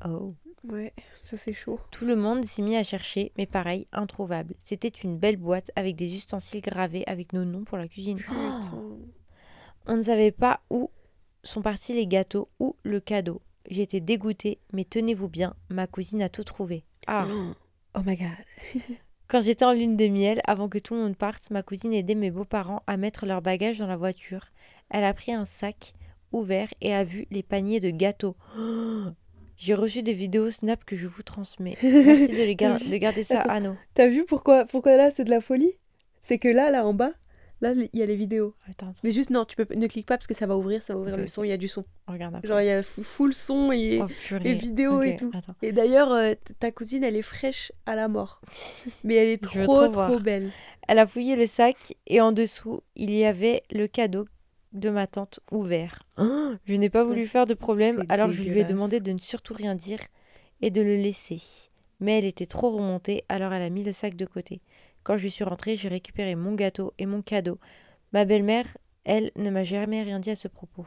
Oh. 0.05 0.33
Ouais, 0.69 0.93
ça, 1.23 1.35
c'est 1.35 1.53
chaud. 1.53 1.79
Tout 1.91 2.05
le 2.05 2.15
monde 2.15 2.45
s'est 2.45 2.61
mis 2.61 2.77
à 2.77 2.83
chercher, 2.83 3.33
mais 3.37 3.45
pareil, 3.45 3.87
introuvable. 3.91 4.55
C'était 4.63 4.87
une 4.87 5.17
belle 5.17 5.37
boîte 5.37 5.71
avec 5.75 5.95
des 5.95 6.15
ustensiles 6.15 6.61
gravés 6.61 7.03
avec 7.05 7.33
nos 7.33 7.43
noms 7.43 7.65
pour 7.65 7.77
la 7.77 7.87
cuisine. 7.87 8.19
Oh 8.31 8.99
on 9.87 9.97
ne 9.97 10.01
savait 10.01 10.31
pas 10.31 10.61
où 10.69 10.89
sont 11.43 11.61
partis 11.61 11.93
les 11.93 12.07
gâteaux 12.07 12.49
ou 12.59 12.77
le 12.83 13.01
cadeau. 13.01 13.41
J'étais 13.69 13.99
dégoûtée, 13.99 14.59
mais 14.71 14.85
tenez-vous 14.85 15.27
bien, 15.27 15.53
ma 15.69 15.87
cousine 15.87 16.21
a 16.21 16.29
tout 16.29 16.43
trouvé. 16.43 16.85
Ah 17.07 17.27
Oh 17.95 18.01
my 18.05 18.15
god. 18.15 18.81
Quand 19.27 19.41
j'étais 19.41 19.65
en 19.65 19.73
lune 19.73 19.97
de 19.97 20.07
miel, 20.07 20.41
avant 20.45 20.69
que 20.69 20.77
tout 20.77 20.93
le 20.95 21.01
monde 21.01 21.17
parte, 21.17 21.49
ma 21.49 21.63
cousine 21.63 21.93
aidait 21.93 22.15
mes 22.15 22.31
beaux-parents 22.31 22.83
à 22.87 22.97
mettre 22.97 23.25
leurs 23.25 23.41
bagages 23.41 23.79
dans 23.79 23.87
la 23.87 23.97
voiture. 23.97 24.45
Elle 24.89 25.03
a 25.03 25.13
pris 25.13 25.33
un 25.33 25.45
sac 25.45 25.93
ouvert 26.31 26.67
et 26.81 26.93
a 26.93 27.03
vu 27.03 27.27
les 27.31 27.43
paniers 27.43 27.79
de 27.79 27.89
gâteaux. 27.89 28.35
J'ai 29.63 29.75
reçu 29.75 30.03
des 30.03 30.11
vidéos 30.11 30.49
Snap 30.49 30.83
que 30.83 30.97
je 30.97 31.07
vous 31.07 31.23
transmets. 31.23 31.77
Merci 31.81 32.27
de, 32.33 32.43
les 32.43 32.55
gar- 32.57 32.79
de 32.79 32.97
garder 32.97 33.23
ça 33.23 33.39
à 33.39 33.61
nous. 33.61 33.77
T'as 33.93 34.09
vu 34.09 34.25
pourquoi, 34.25 34.65
pourquoi 34.65 34.97
là, 34.97 35.09
c'est 35.09 35.23
de 35.23 35.29
la 35.29 35.39
folie? 35.39 35.71
C'est 36.21 36.37
que 36.37 36.49
là, 36.49 36.69
là, 36.69 36.85
en 36.85 36.93
bas, 36.93 37.11
Là, 37.61 37.71
il 37.93 37.97
y 37.97 38.03
a 38.03 38.05
les 38.05 38.17
vidéos. 38.17 38.55
Attends, 38.69 38.87
attends, 38.89 38.99
Mais 39.05 39.11
juste, 39.11 39.29
non, 39.29 39.45
tu 39.45 39.55
peux... 39.55 39.65
ne 39.73 39.87
clique 39.87 40.05
pas 40.05 40.17
parce 40.17 40.27
que 40.27 40.33
ça 40.33 40.45
va 40.47 40.57
ouvrir, 40.57 40.83
ça 40.83 40.95
va 40.95 40.99
ouvrir 40.99 41.15
le 41.15 41.27
son, 41.27 41.45
il 41.45 41.47
y 41.47 41.53
a 41.53 41.57
du 41.57 41.69
son. 41.69 41.85
regarde 42.09 42.35
après. 42.35 42.47
Genre, 42.49 42.59
il 42.59 42.65
y 42.67 42.71
a 42.71 42.83
full 42.83 43.33
son 43.33 43.71
et, 43.71 44.01
Oh, 44.03 44.35
et 44.43 44.53
vidéo 44.53 45.01
et 45.01 45.15
tout. 45.15 45.31
attends. 45.33 45.55
Et 45.61 45.71
d'ailleurs, 45.71 46.11
euh, 46.11 46.33
ta 46.59 46.71
cousine, 46.71 47.05
elle 47.05 47.15
est 47.15 47.21
fraîche 47.21 47.71
à 47.85 47.95
la 47.95 48.09
mort. 48.09 48.41
Mais 49.05 49.15
elle 49.15 49.29
est 49.29 49.41
trop, 49.41 49.63
trop 49.65 49.87
trop, 49.87 50.19
belle. 50.19 50.49
Elle 50.89 50.99
a 50.99 51.07
fouillé 51.07 51.37
le 51.37 51.45
sac 51.45 51.95
et 52.05 52.19
en 52.19 52.33
dessous, 52.33 52.81
il 52.97 53.11
y 53.15 53.23
avait 53.23 53.63
le 53.71 53.87
cadeau 53.87 54.25
de 54.73 54.89
ma 54.89 55.07
tante 55.07 55.39
ouvert. 55.51 56.03
Je 56.65 56.75
n'ai 56.75 56.89
pas 56.89 57.03
voulu 57.03 57.23
faire 57.23 57.45
de 57.45 57.53
problème, 57.53 58.03
alors 58.09 58.31
je 58.31 58.43
lui 58.43 58.59
ai 58.59 58.63
demandé 58.63 58.99
de 58.99 59.11
ne 59.11 59.19
surtout 59.19 59.53
rien 59.53 59.75
dire 59.75 59.99
et 60.61 60.71
de 60.71 60.81
le 60.81 60.95
laisser. 60.95 61.41
Mais 61.99 62.17
elle 62.17 62.25
était 62.25 62.45
trop 62.45 62.69
remontée, 62.69 63.23
alors 63.29 63.53
elle 63.53 63.61
a 63.61 63.69
mis 63.69 63.83
le 63.83 63.93
sac 63.93 64.15
de 64.15 64.25
côté. 64.25 64.61
Quand 65.03 65.17
je 65.17 65.27
suis 65.27 65.43
rentrée, 65.43 65.75
j'ai 65.75 65.89
récupéré 65.89 66.35
mon 66.35 66.53
gâteau 66.53 66.93
et 66.97 67.05
mon 67.05 67.21
cadeau. 67.21 67.59
Ma 68.13 68.25
belle-mère, 68.25 68.77
elle, 69.03 69.31
ne 69.35 69.49
m'a 69.49 69.63
jamais 69.63 70.01
rien 70.01 70.19
dit 70.19 70.31
à 70.31 70.35
ce 70.35 70.47
propos. 70.47 70.85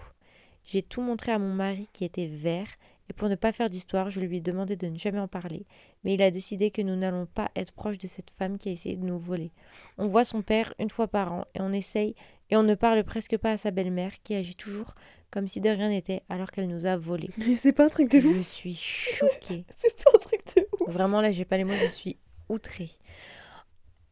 J'ai 0.64 0.82
tout 0.82 1.02
montré 1.02 1.32
à 1.32 1.38
mon 1.38 1.52
mari 1.52 1.88
qui 1.92 2.04
était 2.04 2.26
vert, 2.26 2.68
et 3.08 3.12
pour 3.12 3.28
ne 3.28 3.36
pas 3.36 3.52
faire 3.52 3.70
d'histoire, 3.70 4.10
je 4.10 4.18
lui 4.20 4.38
ai 4.38 4.40
demandé 4.40 4.74
de 4.74 4.88
ne 4.88 4.98
jamais 4.98 5.20
en 5.20 5.28
parler. 5.28 5.64
Mais 6.02 6.14
il 6.14 6.22
a 6.22 6.30
décidé 6.30 6.70
que 6.70 6.82
nous 6.82 6.96
n'allons 6.96 7.26
pas 7.26 7.50
être 7.54 7.72
proches 7.72 7.98
de 7.98 8.08
cette 8.08 8.30
femme 8.30 8.58
qui 8.58 8.68
a 8.68 8.72
essayé 8.72 8.96
de 8.96 9.04
nous 9.04 9.18
voler. 9.18 9.52
On 9.96 10.08
voit 10.08 10.24
son 10.24 10.42
père 10.42 10.74
une 10.78 10.90
fois 10.90 11.06
par 11.06 11.32
an, 11.32 11.44
et 11.54 11.60
on 11.60 11.72
essaye, 11.72 12.14
et 12.50 12.56
on 12.56 12.62
ne 12.62 12.74
parle 12.74 13.02
presque 13.04 13.36
pas 13.36 13.52
à 13.52 13.56
sa 13.56 13.70
belle-mère, 13.70 14.12
qui 14.22 14.34
agit 14.34 14.56
toujours 14.56 14.94
comme 15.30 15.48
si 15.48 15.60
de 15.60 15.68
rien 15.68 15.88
n'était, 15.88 16.22
alors 16.28 16.50
qu'elle 16.50 16.68
nous 16.68 16.86
a 16.86 16.96
volés. 16.96 17.30
Mais 17.38 17.56
c'est 17.56 17.72
pas 17.72 17.86
un 17.86 17.88
truc 17.88 18.10
de 18.10 18.18
ouf. 18.18 18.36
Je 18.36 18.42
suis 18.42 18.74
choquée. 18.74 19.64
C'est 19.76 20.02
pas 20.02 20.10
un 20.14 20.18
truc 20.18 20.40
de 20.56 20.66
ouf. 20.80 20.88
Vraiment, 20.88 21.20
là, 21.20 21.32
j'ai 21.32 21.44
pas 21.44 21.56
les 21.56 21.64
mots, 21.64 21.74
je 21.74 21.88
suis 21.88 22.16
outrée. 22.48 22.90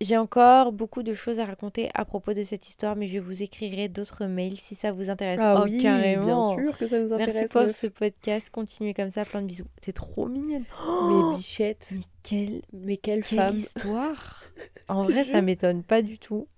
J'ai 0.01 0.17
encore 0.17 0.73
beaucoup 0.73 1.03
de 1.03 1.15
choses 1.15 1.39
à 1.39 1.45
raconter 1.45 1.89
à 1.95 2.05
propos 2.05 2.33
de 2.35 2.43
cette 2.43 2.69
histoire, 2.69 2.97
mais 2.97 3.07
je 3.07 3.19
vous 3.19 3.43
écrirai 3.43 3.89
d'autres 3.89 4.27
mails 4.27 4.59
si 4.59 4.75
ça 4.75 4.91
vous 4.93 5.09
intéresse. 5.09 5.39
Ah 5.41 5.61
oh, 5.61 5.65
oui, 5.65 5.81
carrément. 5.83 6.55
bien 6.57 6.65
sûr 6.65 6.77
que 6.77 6.87
ça 6.87 6.99
nous 6.99 7.13
intéresse. 7.13 7.35
Merci 7.35 7.53
pour 7.53 7.63
meuf. 7.63 7.77
ce 7.77 7.87
podcast. 7.87 8.51
Continuez 8.51 8.93
comme 8.93 9.11
ça, 9.11 9.25
plein 9.25 9.41
de 9.41 9.47
bisous. 9.47 9.65
T'es 9.81 9.93
trop 9.93 10.27
mignonne. 10.27 10.65
Mais 11.09 11.37
bichette, 11.37 11.89
Mais 11.93 12.01
quelle, 12.23 12.63
mais 12.73 12.97
quelle, 12.97 13.23
quelle 13.23 13.39
femme. 13.39 13.57
histoire 13.57 14.43
En 14.89 15.03
vrai, 15.03 15.25
ça 15.25 15.35
jure. 15.35 15.43
m'étonne 15.43 15.83
pas 15.85 16.03
du 16.03 16.19
tout. 16.19 16.49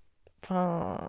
Enfin, 0.43 1.07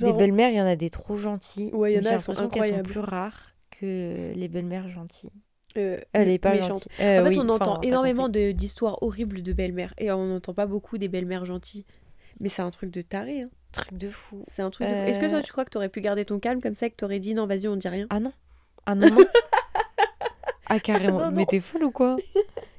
Genre, 0.00 0.12
des 0.12 0.18
belles-mères, 0.18 0.50
il 0.50 0.56
y 0.56 0.60
en 0.60 0.66
a 0.66 0.76
des 0.76 0.90
trop 0.90 1.16
gentilles. 1.16 1.70
Ouais, 1.72 1.92
il 1.92 1.96
y 1.96 1.98
en 2.00 2.04
a, 2.06 2.10
elles 2.14 2.20
sont 2.20 2.32
qu'elles 2.32 2.36
sont 2.38 2.44
incroyables. 2.44 2.90
plus 2.90 3.00
rares 3.00 3.54
que 3.70 4.32
les 4.34 4.48
belles-mères 4.48 4.88
gentilles. 4.88 5.30
euh, 5.76 5.98
Euh, 6.16 6.24
les 6.24 6.38
pas 6.38 6.58
gentilles. 6.60 6.90
Euh, 7.00 7.20
En 7.20 7.24
fait, 7.24 7.30
oui, 7.30 7.38
on 7.40 7.48
entend 7.48 7.80
énormément 7.82 8.28
d'histoires 8.28 9.02
horribles 9.02 9.42
de 9.42 9.52
belles-mères 9.52 9.94
et 9.98 10.10
on 10.10 10.26
n'entend 10.26 10.54
pas 10.54 10.66
beaucoup 10.66 10.98
des 10.98 11.08
belles-mères 11.08 11.44
gentilles. 11.46 11.84
Mais 12.40 12.48
c'est 12.48 12.62
un 12.62 12.70
truc 12.70 12.90
de 12.90 13.02
taré. 13.02 13.42
hein. 13.42 13.50
Truc 13.72 13.92
de 13.94 14.10
fou. 14.10 14.42
C'est 14.48 14.62
un 14.62 14.70
truc 14.70 14.88
de 14.88 14.94
fou. 14.96 15.02
Est-ce 15.02 15.18
que 15.20 15.26
toi, 15.28 15.38
Euh, 15.38 15.42
tu 15.42 15.52
crois 15.52 15.64
que 15.64 15.70
t'aurais 15.70 15.88
pu 15.88 16.00
garder 16.00 16.24
ton 16.24 16.40
calme 16.40 16.60
comme 16.60 16.74
ça 16.74 16.86
et 16.86 16.90
que 16.90 16.96
t'aurais 16.96 17.20
dit 17.20 17.34
non, 17.34 17.46
vas-y, 17.46 17.68
on 17.68 17.76
dit 17.76 17.88
rien? 17.88 18.06
Ah 18.10 18.18
non. 18.18 18.32
Ah 18.86 18.94
non, 18.96 19.08
non. 19.10 19.18
ah 20.66 20.80
carrément. 20.80 21.18
Non, 21.20 21.30
Mais 21.32 21.46
t'es 21.46 21.60
folle 21.60 21.84
ou 21.84 21.90
quoi? 21.90 22.16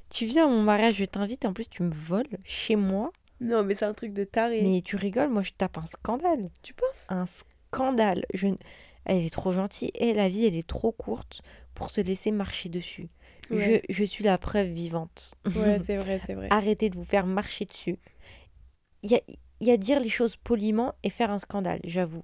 Tu 0.09 0.25
viens 0.25 0.45
à 0.45 0.49
mon 0.49 0.61
mariage, 0.63 0.95
je 0.95 1.05
t'invite 1.05 1.45
en 1.45 1.53
plus 1.53 1.69
tu 1.69 1.83
me 1.83 1.91
voles 1.91 2.27
chez 2.43 2.75
moi. 2.75 3.11
Non, 3.41 3.63
mais 3.63 3.73
c'est 3.73 3.85
un 3.85 3.93
truc 3.93 4.13
de 4.13 4.23
taré. 4.23 4.61
Mais 4.61 4.81
tu 4.81 4.95
rigoles, 4.95 5.29
moi 5.29 5.41
je 5.41 5.51
tape 5.51 5.77
un 5.77 5.85
scandale. 5.85 6.49
Tu 6.61 6.73
penses? 6.73 7.07
Un 7.09 7.25
scandale. 7.25 8.25
Je... 8.33 8.47
Elle 9.05 9.25
est 9.25 9.33
trop 9.33 9.51
gentille 9.51 9.91
et 9.95 10.13
la 10.13 10.29
vie 10.29 10.45
elle 10.45 10.55
est 10.55 10.67
trop 10.67 10.91
courte 10.91 11.41
pour 11.73 11.89
se 11.89 12.01
laisser 12.01 12.31
marcher 12.31 12.69
dessus. 12.69 13.09
Ouais. 13.49 13.83
Je, 13.89 13.93
je 13.93 14.03
suis 14.03 14.23
la 14.23 14.37
preuve 14.37 14.67
vivante. 14.67 15.33
Ouais, 15.55 15.79
c'est 15.83 15.97
vrai, 15.97 16.19
c'est 16.19 16.35
vrai. 16.35 16.47
Arrêtez 16.51 16.89
de 16.89 16.95
vous 16.95 17.03
faire 17.03 17.25
marcher 17.25 17.65
dessus. 17.65 17.97
Il 19.01 19.11
y 19.11 19.15
a, 19.15 19.21
y 19.59 19.71
a 19.71 19.77
dire 19.77 19.99
les 19.99 20.09
choses 20.09 20.35
poliment 20.35 20.93
et 21.03 21.09
faire 21.09 21.31
un 21.31 21.39
scandale, 21.39 21.79
j'avoue. 21.83 22.23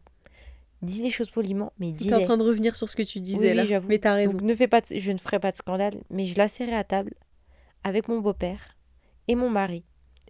Dis 0.84 1.02
les 1.02 1.10
choses 1.10 1.32
poliment, 1.32 1.74
mais 1.80 1.92
T'es 1.94 2.14
en 2.14 2.22
train 2.22 2.38
de 2.38 2.44
revenir 2.44 2.76
sur 2.76 2.88
ce 2.88 2.96
que 2.96 3.02
tu 3.02 3.20
disais 3.20 3.50
oui, 3.50 3.56
là. 3.56 3.66
j'avoue. 3.66 3.88
mais 3.90 3.98
t'as 3.98 4.14
raison. 4.14 4.34
Donc 4.34 4.44
ne 4.44 4.54
fais 4.54 4.68
pas 4.68 4.82
de- 4.82 5.00
je 5.00 5.12
ne 5.12 5.18
ferai 5.18 5.40
pas 5.40 5.52
de 5.52 5.58
scandale, 5.58 5.96
mais 6.12 6.26
je 6.28 6.38
l'asserai 6.38 6.76
à 6.76 6.84
table 6.84 7.16
avec 7.84 8.08
mon 8.08 8.20
beau-père 8.20 8.78
et 9.28 9.34
mon 9.34 9.50
mari. 9.50 9.84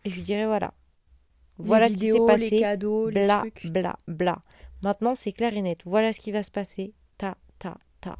Et 0.04 0.10
je 0.10 0.16
lui 0.16 0.24
dirai 0.24 0.46
voilà. 0.46 0.74
Voilà 1.58 1.88
les 1.88 1.94
ce 1.94 2.00
qui 2.00 2.12
s'est 2.12 2.26
passé. 2.26 2.50
les 2.50 2.60
cadeaux, 2.60 3.10
les 3.10 3.26
bla, 3.26 3.40
trucs. 3.40 3.72
bla, 3.72 3.98
bla. 4.08 4.44
Maintenant, 4.84 5.16
c'est 5.16 5.32
clair 5.32 5.56
et 5.56 5.62
net. 5.62 5.80
Voilà 5.86 6.14
ce 6.14 6.20
qui 6.20 6.32
va 6.32 6.44
se 6.44 6.52
passer. 6.52 6.94
Ta, 7.18 7.36
ta, 7.58 7.78
ta. 8.00 8.18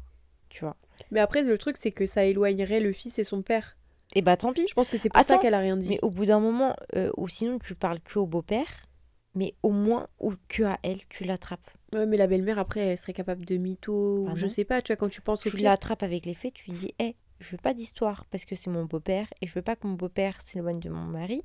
Tu 0.48 0.64
vois. 0.64 0.76
Mais 1.10 1.20
après, 1.20 1.42
le 1.42 1.56
truc, 1.56 1.76
c'est 1.76 1.92
que 1.92 2.06
ça 2.06 2.24
éloignerait 2.24 2.80
le 2.80 2.92
fils 2.92 3.18
et 3.18 3.24
son 3.24 3.42
père. 3.42 3.76
Et 4.14 4.22
bah 4.22 4.36
tant 4.36 4.52
pis. 4.52 4.66
Je 4.68 4.74
pense 4.74 4.88
que 4.88 4.96
c'est 4.96 5.10
pour 5.10 5.22
ça 5.22 5.38
qu'elle 5.38 5.54
a 5.54 5.58
rien 5.58 5.76
dit. 5.76 5.90
Mais 5.90 5.98
au 6.02 6.10
bout 6.10 6.24
d'un 6.24 6.40
moment, 6.40 6.74
euh, 6.96 7.10
ou 7.16 7.28
sinon 7.28 7.58
tu 7.58 7.74
parles 7.74 8.00
que 8.00 8.18
au 8.18 8.26
beau-père, 8.26 8.86
mais 9.34 9.54
au 9.62 9.70
moins, 9.70 10.08
ou 10.18 10.32
que 10.48 10.62
à 10.64 10.78
elle, 10.82 11.00
tu 11.08 11.24
l'attrapes. 11.24 11.70
Ouais, 11.94 12.06
mais 12.06 12.16
la 12.16 12.26
belle-mère, 12.26 12.58
après, 12.58 12.80
elle 12.80 12.98
serait 12.98 13.12
capable 13.12 13.44
de 13.44 13.56
mytho. 13.56 14.24
Bah 14.24 14.32
ou 14.32 14.36
je 14.36 14.46
non. 14.46 14.50
sais 14.52 14.64
pas, 14.64 14.82
tu 14.82 14.92
vois, 14.92 14.96
quand 14.96 15.08
tu 15.08 15.20
penses 15.20 15.46
au 15.46 15.50
Tu 15.50 15.58
l'attrapes 15.58 16.02
avec 16.02 16.26
les 16.26 16.34
faits, 16.34 16.54
tu 16.54 16.70
lui 16.70 16.78
dis, 16.78 16.94
hé, 16.98 17.16
je 17.38 17.52
veux 17.52 17.58
pas 17.58 17.74
d'histoire 17.74 18.24
parce 18.26 18.44
que 18.44 18.54
c'est 18.54 18.70
mon 18.70 18.84
beau-père 18.84 19.28
et 19.40 19.46
je 19.46 19.54
veux 19.54 19.62
pas 19.62 19.76
que 19.76 19.86
mon 19.86 19.94
beau-père 19.94 20.40
s'éloigne 20.40 20.80
de 20.80 20.90
mon 20.90 21.04
mari. 21.04 21.42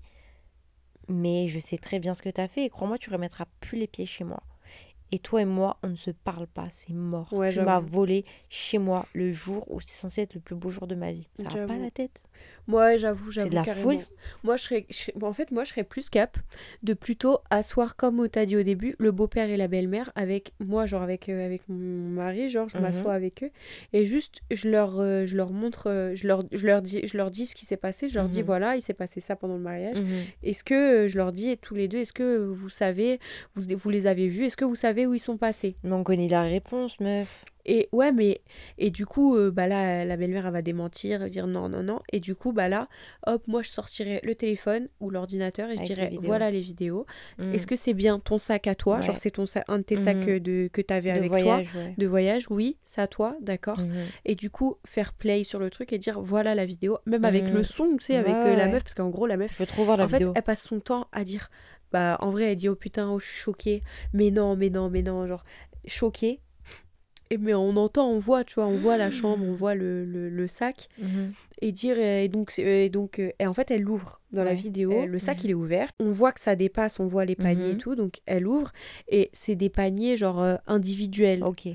Mais 1.07 1.47
je 1.47 1.59
sais 1.59 1.77
très 1.77 1.99
bien 1.99 2.13
ce 2.13 2.21
que 2.21 2.29
t'as 2.29 2.47
fait 2.47 2.65
et 2.65 2.69
crois-moi, 2.69 2.97
tu 2.97 3.09
remettras 3.09 3.45
plus 3.59 3.77
les 3.77 3.87
pieds 3.87 4.05
chez 4.05 4.23
moi. 4.23 4.43
Et 5.15 5.19
toi 5.19 5.43
et 5.43 5.45
moi, 5.45 5.77
on 5.83 5.89
ne 5.89 5.95
se 5.95 6.09
parle 6.09 6.47
pas, 6.47 6.65
c'est 6.71 6.91
mort. 6.91 7.31
Ouais, 7.31 7.51
tu 7.51 7.59
m'as 7.61 7.79
volé 7.79 8.23
chez 8.49 8.79
moi 8.79 9.05
le 9.13 9.31
jour 9.31 9.63
où 9.71 9.79
c'est 9.79 9.93
censé 9.93 10.21
être 10.21 10.33
le 10.33 10.39
plus 10.39 10.55
beau 10.55 10.71
jour 10.71 10.87
de 10.87 10.95
ma 10.95 11.11
vie. 11.11 11.29
Ça 11.37 11.49
va 11.59 11.67
pas 11.67 11.77
la 11.77 11.91
tête 11.91 12.23
Moi, 12.65 12.97
j'avoue, 12.97 13.29
j'avoue. 13.29 13.45
C'est 13.45 13.49
de 13.51 13.55
la 13.55 13.61
carrément. 13.63 13.83
folie. 13.91 14.01
Moi, 14.43 14.55
je 14.55 14.63
serais, 14.63 14.85
je 14.89 14.95
serais- 14.95 15.13
bon, 15.15 15.27
en 15.27 15.33
fait, 15.33 15.51
moi, 15.51 15.65
je 15.65 15.69
serais 15.69 15.83
plus 15.83 16.09
cap 16.09 16.39
de 16.81 16.93
plutôt 16.95 17.37
asseoir, 17.51 17.95
comme 17.95 18.19
on 18.19 18.27
t'a 18.27 18.47
dit 18.47 18.57
au 18.57 18.63
début, 18.63 18.95
le 18.97 19.11
beau-père 19.11 19.51
et 19.51 19.57
la 19.57 19.67
belle-mère 19.67 20.11
avec 20.15 20.53
moi, 20.59 20.87
genre 20.87 21.03
avec, 21.03 21.29
euh, 21.29 21.45
avec 21.45 21.61
mon 21.69 22.09
mari, 22.09 22.49
genre 22.49 22.67
je 22.67 22.77
Mhm. 22.77 22.81
m'assois 22.83 23.13
avec 23.13 23.43
eux 23.43 23.51
et 23.93 24.05
juste 24.05 24.41
je 24.49 24.67
leur, 24.67 24.99
euh, 24.99 25.25
je 25.25 25.37
leur 25.37 25.51
montre, 25.51 25.91
euh, 25.91 26.15
je 26.15 26.27
leur, 26.27 26.43
je 26.51 26.65
leur 26.65 26.81
dis, 26.81 27.05
je 27.05 27.17
leur 27.17 27.29
dis 27.29 27.45
ce 27.45 27.53
qui 27.53 27.65
s'est 27.67 27.77
passé, 27.77 28.07
je 28.07 28.15
leur 28.15 28.29
dis 28.29 28.39
Mhm. 28.39 28.45
voilà, 28.47 28.75
il 28.77 28.81
s'est 28.81 28.93
passé 28.95 29.19
ça 29.19 29.35
pendant 29.35 29.57
le 29.57 29.61
mariage. 29.63 29.97
Mhm. 29.97 30.23
Est-ce 30.41 30.63
que 30.63 31.07
je 31.07 31.17
leur 31.17 31.33
dis 31.33 31.55
tous 31.59 31.75
les 31.75 31.87
deux, 31.87 31.99
est-ce 31.99 32.13
que 32.13 32.37
vous 32.47 32.69
savez, 32.69 33.19
vous, 33.53 33.63
vous 33.77 33.89
les 33.91 34.07
avez 34.07 34.27
vus, 34.27 34.45
est-ce 34.45 34.57
que 34.57 34.65
vous 34.65 34.73
savez 34.73 35.02
où 35.05 35.13
ils 35.13 35.19
sont 35.19 35.37
passés 35.37 35.75
Mais 35.83 35.93
on 35.93 36.03
connaît 36.03 36.27
la 36.27 36.43
réponse, 36.43 36.99
meuf. 36.99 37.45
Et 37.65 37.87
ouais, 37.93 38.11
mais 38.11 38.41
et 38.77 38.89
du 38.91 39.05
coup, 39.05 39.37
euh, 39.37 39.49
bah 39.49 39.67
là, 39.67 40.03
la 40.03 40.17
belle-mère 40.17 40.45
elle 40.47 40.51
va 40.51 40.61
démentir, 40.61 41.13
elle 41.15 41.21
va 41.21 41.29
dire 41.29 41.47
non, 41.47 41.69
non, 41.69 41.81
non. 41.81 42.01
Et 42.11 42.19
du 42.19 42.35
coup, 42.35 42.51
bah 42.51 42.67
là, 42.67 42.89
hop, 43.25 43.47
moi 43.47 43.61
je 43.61 43.69
sortirais 43.69 44.19
le 44.23 44.35
téléphone 44.35 44.89
ou 44.99 45.09
l'ordinateur 45.09 45.69
et 45.69 45.75
je 45.77 45.81
les 45.81 45.85
dirais 45.87 46.11
voilà 46.19 46.51
les 46.51 46.59
vidéos. 46.59 47.05
Mhm. 47.37 47.53
Est-ce 47.53 47.65
que 47.65 47.77
c'est 47.77 47.93
bien 47.93 48.19
ton 48.19 48.37
sac 48.37 48.67
à 48.67 48.75
toi? 48.75 48.97
Ouais. 48.97 49.01
Genre 49.03 49.15
c'est 49.17 49.31
ton 49.31 49.45
sa- 49.45 49.63
un 49.69 49.77
de 49.77 49.83
tes 49.83 49.95
sacs 49.95 50.27
euh, 50.27 50.39
de 50.41 50.69
que 50.73 50.81
t'avais 50.81 51.11
avec 51.11 51.29
voyage, 51.29 51.71
toi 51.71 51.79
ouais. 51.81 51.93
de 51.97 52.05
voyage 52.05 52.47
Oui, 52.49 52.75
c'est 52.83 52.99
à 52.99 53.07
toi, 53.07 53.37
d'accord. 53.39 53.79
Mhm. 53.79 54.07
Et 54.25 54.35
du 54.35 54.49
coup, 54.49 54.75
faire 54.85 55.13
play 55.13 55.45
sur 55.45 55.59
le 55.59 55.69
truc 55.69 55.93
et 55.93 55.97
dire 55.97 56.19
voilà 56.19 56.55
la 56.55 56.65
vidéo, 56.65 56.97
même 57.05 57.23
avec 57.23 57.45
Mhm. 57.45 57.53
le 57.53 57.63
son, 57.63 57.95
tu 57.97 58.07
sais, 58.07 58.17
avec 58.17 58.35
Ouais, 58.35 58.47
euh, 58.47 58.55
la 58.57 58.67
meuf, 58.67 58.83
parce 58.83 58.93
qu'en 58.93 59.09
gros 59.09 59.25
la 59.25 59.37
meuf 59.37 59.53
Je 59.53 59.59
veux 59.59 59.65
trop 59.67 59.85
voir 59.85 59.95
la 59.95 60.03
en 60.03 60.09
fait, 60.09 60.21
elle 60.35 60.43
passe 60.43 60.63
son 60.63 60.81
temps 60.81 61.07
à 61.13 61.23
dire, 61.23 61.49
bah, 61.93 62.17
en 62.19 62.31
vrai, 62.31 62.51
elle 62.51 62.57
dit, 62.57 62.67
oh 62.67 62.75
putain, 62.75 63.09
oh, 63.09 63.19
je 63.19 63.25
suis 63.25 63.37
choquée. 63.37 63.81
Mais 64.11 64.31
non, 64.31 64.55
mais 64.57 64.69
non, 64.69 64.89
mais 64.89 65.01
non, 65.03 65.25
genre, 65.27 65.45
choquée. 65.85 66.41
Et 67.29 67.37
mais 67.37 67.53
on 67.53 67.75
entend, 67.77 68.07
on 68.09 68.19
voit, 68.19 68.43
tu 68.43 68.55
vois, 68.55 68.67
on 68.67 68.75
voit 68.75 68.97
la 68.97 69.09
chambre, 69.09 69.43
on 69.43 69.53
voit 69.53 69.73
le, 69.73 70.05
le, 70.05 70.29
le 70.29 70.47
sac. 70.47 70.87
Mhm. 71.01 71.33
Et 71.61 71.71
dire, 71.71 71.97
et 71.97 72.27
donc, 72.27 72.59
et 72.59 72.89
donc 72.89 73.17
euh, 73.19 73.31
et 73.39 73.47
en 73.47 73.53
fait, 73.53 73.71
elle 73.71 73.81
l'ouvre 73.81 74.19
dans 74.33 74.43
la 74.43 74.53
vidéo. 74.53 74.91
Et- 75.03 75.05
Le 75.07 75.17
sac, 75.19 75.43
il 75.43 75.49
est 75.49 75.55
ouvert. 75.55 75.89
On 75.99 76.11
voit 76.11 76.31
que 76.33 76.41
ça 76.41 76.55
dépasse, 76.55 76.99
on 76.99 77.07
voit 77.07 77.25
les 77.25 77.35
paniers 77.37 77.69
et 77.69 77.73
Mhm. 77.73 77.77
tout. 77.79 77.95
Donc, 77.95 78.19
elle 78.27 78.45
ouvre. 78.45 78.71
Et 79.07 79.29
c'est 79.33 79.55
des 79.55 79.69
paniers, 79.69 80.17
genre, 80.17 80.41
euh, 80.41 80.55
individuels. 80.67 81.43
Ok. 81.43 81.67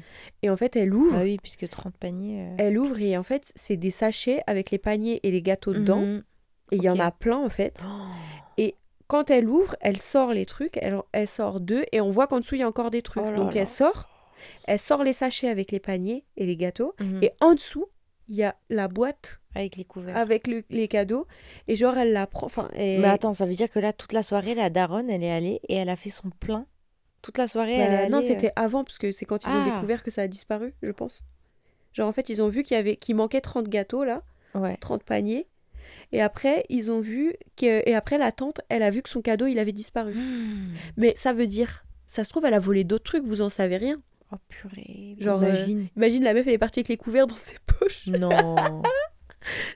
Et 0.43 0.51
en 0.51 0.57
fait, 0.57 0.77
elle 0.77 0.95
ouvre. 0.95 1.17
Bah 1.17 1.23
oui, 1.25 1.39
puisque 1.43 1.67
30 1.69 1.97
paniers. 1.97 2.43
euh, 2.51 2.55
Elle 2.59 2.79
ouvre 2.79 3.01
et 3.01 3.17
en 3.17 3.23
fait, 3.25 3.51
c'est 3.57 3.77
des 3.77 3.91
sachets 3.91 4.43
avec 4.47 4.71
les 4.71 4.79
paniers 4.79 5.19
et 5.23 5.31
les 5.31 5.43
gâteaux 5.43 5.73
dedans. 5.73 6.03
mhm. 6.03 6.23
Et 6.71 6.77
il 6.77 6.83
y 6.85 6.91
en 6.91 6.99
a 7.01 7.11
plein, 7.11 7.39
en 7.39 7.49
fait. 7.49 7.83
Oh. 7.89 7.89
Quand 9.09 9.31
elle 9.31 9.49
ouvre, 9.49 9.75
elle 9.81 9.99
sort 9.99 10.33
les 10.33 10.47
trucs, 10.47 10.77
elle, 10.77 10.99
elle 11.13 11.27
sort 11.29 11.61
deux, 11.61 11.85
et 11.93 12.01
on 12.01 12.11
voit 12.11 12.27
qu'en 12.27 12.41
dessous, 12.41 12.55
il 12.55 12.61
y 12.61 12.63
a 12.65 12.69
encore 12.69 12.91
des 12.91 13.03
trucs. 13.03 13.23
Oh 13.27 13.31
là 13.31 13.37
Donc 13.37 13.55
là. 13.55 13.63
elle 13.63 13.67
sort, 13.67 14.09
elle 14.67 14.79
sort 14.79 15.03
les 15.03 15.13
sachets 15.13 15.49
avec 15.49 15.73
les 15.73 15.81
paniers 15.81 16.25
et 16.37 16.47
les 16.47 16.57
gâteaux, 16.57 16.95
Mhm. 17.01 17.21
et 17.23 17.33
en 17.41 17.55
dessous, 17.55 17.87
il 18.29 18.37
y 18.37 18.45
a 18.45 18.55
la 18.69 18.87
boîte 18.89 19.41
Avec 19.55 19.77
les 19.77 19.85
couverts. 19.85 20.17
avec 20.17 20.47
le- 20.47 20.63
les 20.71 20.87
cadeaux, 20.89 21.27
et 21.67 21.75
genre, 21.77 21.97
elle 21.99 22.13
la 22.13 22.27
prend, 22.27 22.47
enfin, 22.47 22.69
et- 22.75 22.99
Mais 22.99 23.09
attends, 23.09 23.33
ça 23.33 23.47
veut 23.47 23.55
dire 23.55 23.71
que 23.71 23.79
là, 23.79 23.93
toute 23.93 24.13
la 24.13 24.23
soirée, 24.23 24.55
la 24.55 24.69
daronne, 24.71 25.09
elle 25.11 25.25
est 25.25 25.33
allée 25.33 25.61
et 25.69 25.75
elle 25.77 25.89
a 25.89 25.97
fait 25.97 26.11
son 26.11 26.29
plein. 26.31 26.67
Toute 27.23 27.39
la 27.39 27.47
soirée, 27.49 27.79
Bah, 27.79 27.85
elle 27.85 27.93
est 27.93 27.97
allée. 27.97 28.11
non, 28.11 28.19
euh, 28.19 28.23
c'était 28.23 28.53
avant, 28.55 28.85
parce 28.85 28.99
que 28.99 29.11
c'est 29.11 29.25
quand 29.25 29.43
ils 29.45 29.49
ont 29.49 29.63
Ah. 29.67 29.71
découvert 29.75 30.03
que 30.05 30.11
ça 30.11 30.23
a 30.23 30.29
disparu, 30.29 30.75
je 30.83 30.93
pense. 30.93 31.25
Genre, 31.95 32.07
en 32.07 32.13
fait, 32.13 32.29
ils 32.29 32.43
ont 32.43 32.49
vu 32.49 32.63
qu'il 32.63 32.77
y 32.77 32.79
avait, 32.81 32.97
qu'il 32.97 33.17
manquait 33.17 33.41
30 33.41 33.69
gâteaux, 33.69 34.05
là, 34.05 34.23
Ouais. 34.55 34.77
30 34.81 35.03
paniers, 35.03 35.47
et 36.13 36.21
après, 36.23 36.65
ils 36.69 36.91
ont 36.91 37.01
vu 37.01 37.35
que, 37.57 37.89
et 37.89 37.95
après, 37.95 38.19
la 38.19 38.33
tante, 38.33 38.61
elle 38.69 38.83
a 38.83 38.91
vu 38.91 39.03
que 39.03 39.09
son 39.11 39.23
cadeau, 39.23 39.47
il 39.47 39.59
avait 39.59 39.73
disparu. 39.73 40.15
Hmm. 40.15 40.73
Mais 40.97 41.13
ça 41.17 41.33
veut 41.33 41.47
dire, 41.47 41.85
ça 42.07 42.25
se 42.25 42.31
trouve, 42.31 42.45
elle 42.45 42.55
a 42.55 42.59
volé 42.59 42.85
d'autres 42.85 43.05
trucs, 43.05 43.25
vous 43.25 43.41
en 43.43 43.51
savez 43.51 43.77
rien. 43.77 44.01
Oh 44.33 44.37
purée. 44.49 45.17
Genre, 45.19 45.43
euh, 45.43 45.47
Imagine. 45.49 45.87
Imagine 45.97 46.25
la 46.25 46.35
meuf, 46.35 46.47
elle 46.47 46.53
est 46.55 46.59
partie 46.59 46.81
avec 46.81 46.89
les 46.89 46.97
couverts 46.99 47.27
dans 47.27 47.37
ses 47.37 47.57
poches. 47.67 48.07
Non. 48.09 48.57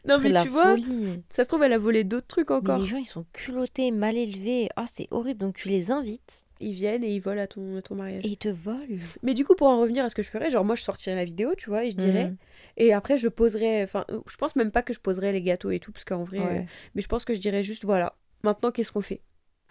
Non, 0.07 0.18
mais 0.20 0.29
la 0.29 0.42
tu 0.42 0.48
vois, 0.51 0.72
folie. 0.72 1.22
ça 1.31 1.44
se 1.44 1.48
trouve, 1.48 1.62
elle 1.62 1.72
a 1.72 1.79
volé 1.79 2.05
d'autres 2.05 2.27
trucs 2.27 2.51
Mais 2.51 2.57
encore. 2.57 2.79
les 2.79 2.87
gens, 2.87 2.98
ils 2.98 3.07
sont 3.07 3.25
culottés, 3.33 3.90
mal 3.90 4.16
élevés. 4.18 4.68
Ah, 4.77 4.85
c'est 4.90 5.09
horrible. 5.11 5.40
Donc 5.40 5.55
tu 5.55 5.68
les 5.68 5.90
invites 5.90 6.46
Ils 6.61 6.72
viennent 6.75 7.03
et 7.05 7.14
ils 7.14 7.20
volent 7.20 7.40
à 7.40 7.46
ton, 7.46 7.79
à 7.79 7.81
ton 7.83 7.94
mariage. 7.94 8.22
et 8.27 8.29
ils 8.29 8.37
te 8.37 8.48
volent. 8.51 8.98
Mais 9.22 9.33
du 9.33 9.44
coup, 9.46 9.55
pour 9.55 9.68
en 9.68 9.81
revenir 9.81 10.05
à 10.05 10.11
ce 10.11 10.14
que 10.14 10.22
je 10.22 10.29
ferais, 10.29 10.51
genre 10.51 10.64
moi, 10.64 10.75
je 10.75 10.83
sortirais 10.83 11.16
la 11.16 11.25
vidéo, 11.25 11.55
tu 11.57 11.70
vois, 11.70 11.85
et 11.85 11.90
je 11.90 11.96
dirais. 11.96 12.25
Mhm. 12.27 12.37
Et 12.76 12.92
après, 12.92 13.18
je 13.18 13.28
poserais. 13.28 13.82
Enfin, 13.85 14.04
euh, 14.11 14.20
je 14.28 14.37
pense 14.37 14.56
même 14.56 14.70
pas 14.70 14.82
que 14.82 14.92
je 14.92 15.00
poserais 15.00 15.32
les 15.32 15.42
gâteaux 15.42 15.70
et 15.70 15.80
tout, 15.80 15.92
parce 15.92 16.04
qu'en 16.04 16.22
vrai. 16.24 16.38
euh, 16.40 16.62
mais 16.94 17.02
je 17.02 17.08
pense 17.08 17.24
que 17.24 17.35
je 17.35 17.40
dirais 17.40 17.62
juste, 17.62 17.85
voilà, 17.85 18.16
maintenant, 18.44 18.70
qu'est-ce 18.70 18.92
qu'on 18.92 19.00
fait? 19.02 19.20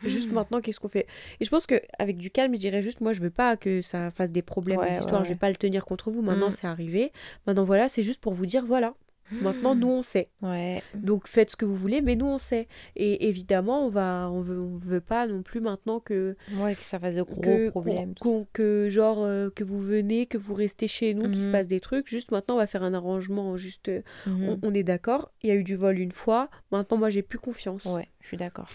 Juste 0.03 0.29
Mhm. 0.29 0.35
maintenant, 0.35 0.61
qu'est-ce 0.61 0.79
qu'on 0.79 0.87
fait? 0.87 1.05
Et 1.39 1.45
je 1.45 1.49
pense 1.51 1.67
qu'avec 1.67 2.17
du 2.17 2.31
calme, 2.31 2.55
je 2.55 2.59
dirais 2.59 2.81
juste, 2.81 3.01
moi, 3.01 3.13
je 3.13 3.21
veux 3.21 3.29
pas 3.29 3.55
que 3.57 3.81
ça 3.83 4.09
fasse 4.09 4.31
des 4.31 4.41
problèmes, 4.41 4.79
Ouais, 4.79 4.85
des 4.87 4.91
ouais, 4.93 4.97
histoires, 4.97 5.23
je 5.23 5.29
vais 5.29 5.35
pas 5.35 5.49
le 5.49 5.55
tenir 5.55 5.85
contre 5.85 6.09
vous. 6.09 6.21
Maintenant, 6.23 6.47
Mhm. 6.47 6.51
c'est 6.51 6.67
arrivé. 6.67 7.11
Maintenant, 7.45 7.63
voilà, 7.65 7.87
c'est 7.89 8.01
juste 8.03 8.19
pour 8.21 8.33
vous 8.33 8.45
dire, 8.47 8.65
voilà. 8.65 8.95
Maintenant, 9.39 9.75
nous, 9.75 9.87
on 9.87 10.03
sait. 10.03 10.29
Ouais. 10.41 10.83
Donc, 10.95 11.27
faites 11.27 11.51
ce 11.51 11.55
que 11.55 11.63
vous 11.65 11.75
voulez, 11.75 12.01
mais 12.01 12.15
nous, 12.15 12.25
on 12.25 12.37
sait. 12.37 12.67
Et 12.95 13.27
évidemment, 13.29 13.85
on 13.85 13.89
va, 13.89 14.29
on 14.31 14.41
veut, 14.41 14.59
on 14.59 14.77
veut 14.77 14.99
pas 15.01 15.27
non 15.27 15.41
plus 15.41 15.61
maintenant 15.61 15.99
que 15.99 16.35
Ouais, 16.57 16.75
que 16.75 16.81
ça 16.81 16.99
fasse 16.99 17.15
de 17.15 17.21
gros 17.21 17.41
que, 17.41 17.69
problèmes. 17.69 18.13
que 18.53 18.89
genre 18.89 19.23
euh, 19.23 19.49
que 19.49 19.63
vous 19.63 19.79
venez, 19.79 20.25
que 20.25 20.37
vous 20.37 20.53
restez 20.53 20.87
chez 20.87 21.13
nous, 21.13 21.29
qu'il 21.29 21.41
se 21.41 21.47
Mhm. 21.47 21.51
passe 21.51 21.67
des 21.67 21.79
trucs. 21.79 22.07
Juste 22.07 22.31
maintenant, 22.31 22.55
on 22.55 22.57
va 22.57 22.67
faire 22.67 22.83
un 22.83 22.93
arrangement. 22.93 23.55
Juste, 23.57 23.87
euh. 23.89 24.01
Mhm. 24.25 24.49
on, 24.49 24.59
on 24.63 24.73
est 24.73 24.83
d'accord. 24.83 25.31
Il 25.43 25.47
y 25.49 25.51
a 25.51 25.55
eu 25.55 25.63
du 25.63 25.75
vol 25.75 25.97
une 25.99 26.11
fois. 26.11 26.49
Maintenant, 26.71 26.97
moi, 26.97 27.09
j'ai 27.09 27.21
plus 27.21 27.39
confiance. 27.39 27.85
Ouais, 27.85 28.05
je 28.19 28.27
suis 28.27 28.37
d'accord. 28.37 28.69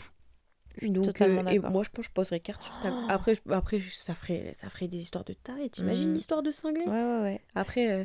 Donc, 0.83 1.23
euh, 1.23 1.43
et 1.51 1.59
moi, 1.59 1.83
je 1.83 1.89
pense 1.89 1.97
que 1.97 2.03
je 2.03 2.11
poserais 2.11 2.41
carte 2.41 2.63
sur 2.63 2.79
table. 2.81 2.97
Oh. 3.01 3.07
Après, 3.09 3.35
après, 3.51 3.81
ça 3.93 4.15
ferait, 4.15 4.53
ça 4.55 4.69
ferait 4.69 4.89
des 4.89 4.99
histoires 4.99 5.25
de 5.25 5.33
tarés. 5.33 5.71
T'imagines 5.71 6.09
Mhm. 6.09 6.15
l'histoire 6.15 6.43
de 6.43 6.51
cinglé? 6.51 6.83
Ouais, 6.83 6.91
ouais, 6.93 7.21
ouais. 7.23 7.41
Après, 7.55 7.91
euh, 7.91 8.05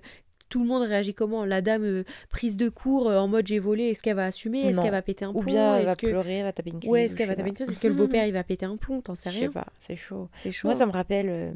tout 0.51 0.61
le 0.61 0.67
monde 0.67 0.83
réagit 0.83 1.15
comment 1.15 1.43
La 1.45 1.61
dame 1.61 1.83
euh, 1.83 2.03
prise 2.29 2.57
de 2.57 2.69
court 2.69 3.09
euh, 3.09 3.17
en 3.17 3.27
mode 3.27 3.47
j'ai 3.47 3.57
volé. 3.57 3.85
Est-ce 3.85 4.03
qu'elle 4.03 4.15
va 4.17 4.25
assumer? 4.27 4.59
Est-ce 4.67 4.79
qu'elle 4.79 4.91
va 4.91 5.01
péter 5.01 5.25
un 5.25 5.29
Ou 5.29 5.39
plomb 5.39 5.43
bien 5.51 5.77
elle 5.77 5.85
va 5.85 5.91
Est-ce 5.93 5.97
que 5.97 6.07
pleurer, 6.07 6.35
elle 6.35 6.43
va 6.43 6.53
taper 6.53 6.69
une 6.69 6.79
crise. 6.79 6.91
ouais, 6.91 7.05
est-ce 7.05 7.15
ou 7.15 7.17
qu'elle 7.17 7.27
va 7.29 7.35
taper 7.35 7.49
une 7.49 7.55
crise? 7.55 7.69
Est-ce 7.69 7.79
que 7.79 7.87
le 7.87 7.93
beau-père 7.95 8.27
il 8.27 8.33
va 8.33 8.43
péter 8.43 8.65
un 8.67 8.77
plomb 8.77 9.01
T'en 9.01 9.15
sais 9.15 9.29
Je 9.31 9.35
sais 9.35 9.39
rien. 9.41 9.51
pas, 9.51 9.67
c'est 9.79 9.95
chaud. 9.95 10.29
C'est 10.43 10.51
chaud. 10.51 10.67
Moi, 10.67 10.75
ça 10.75 10.83
hein. 10.83 10.87
me 10.87 10.91
rappelle. 10.91 11.29
euh, 11.29 11.51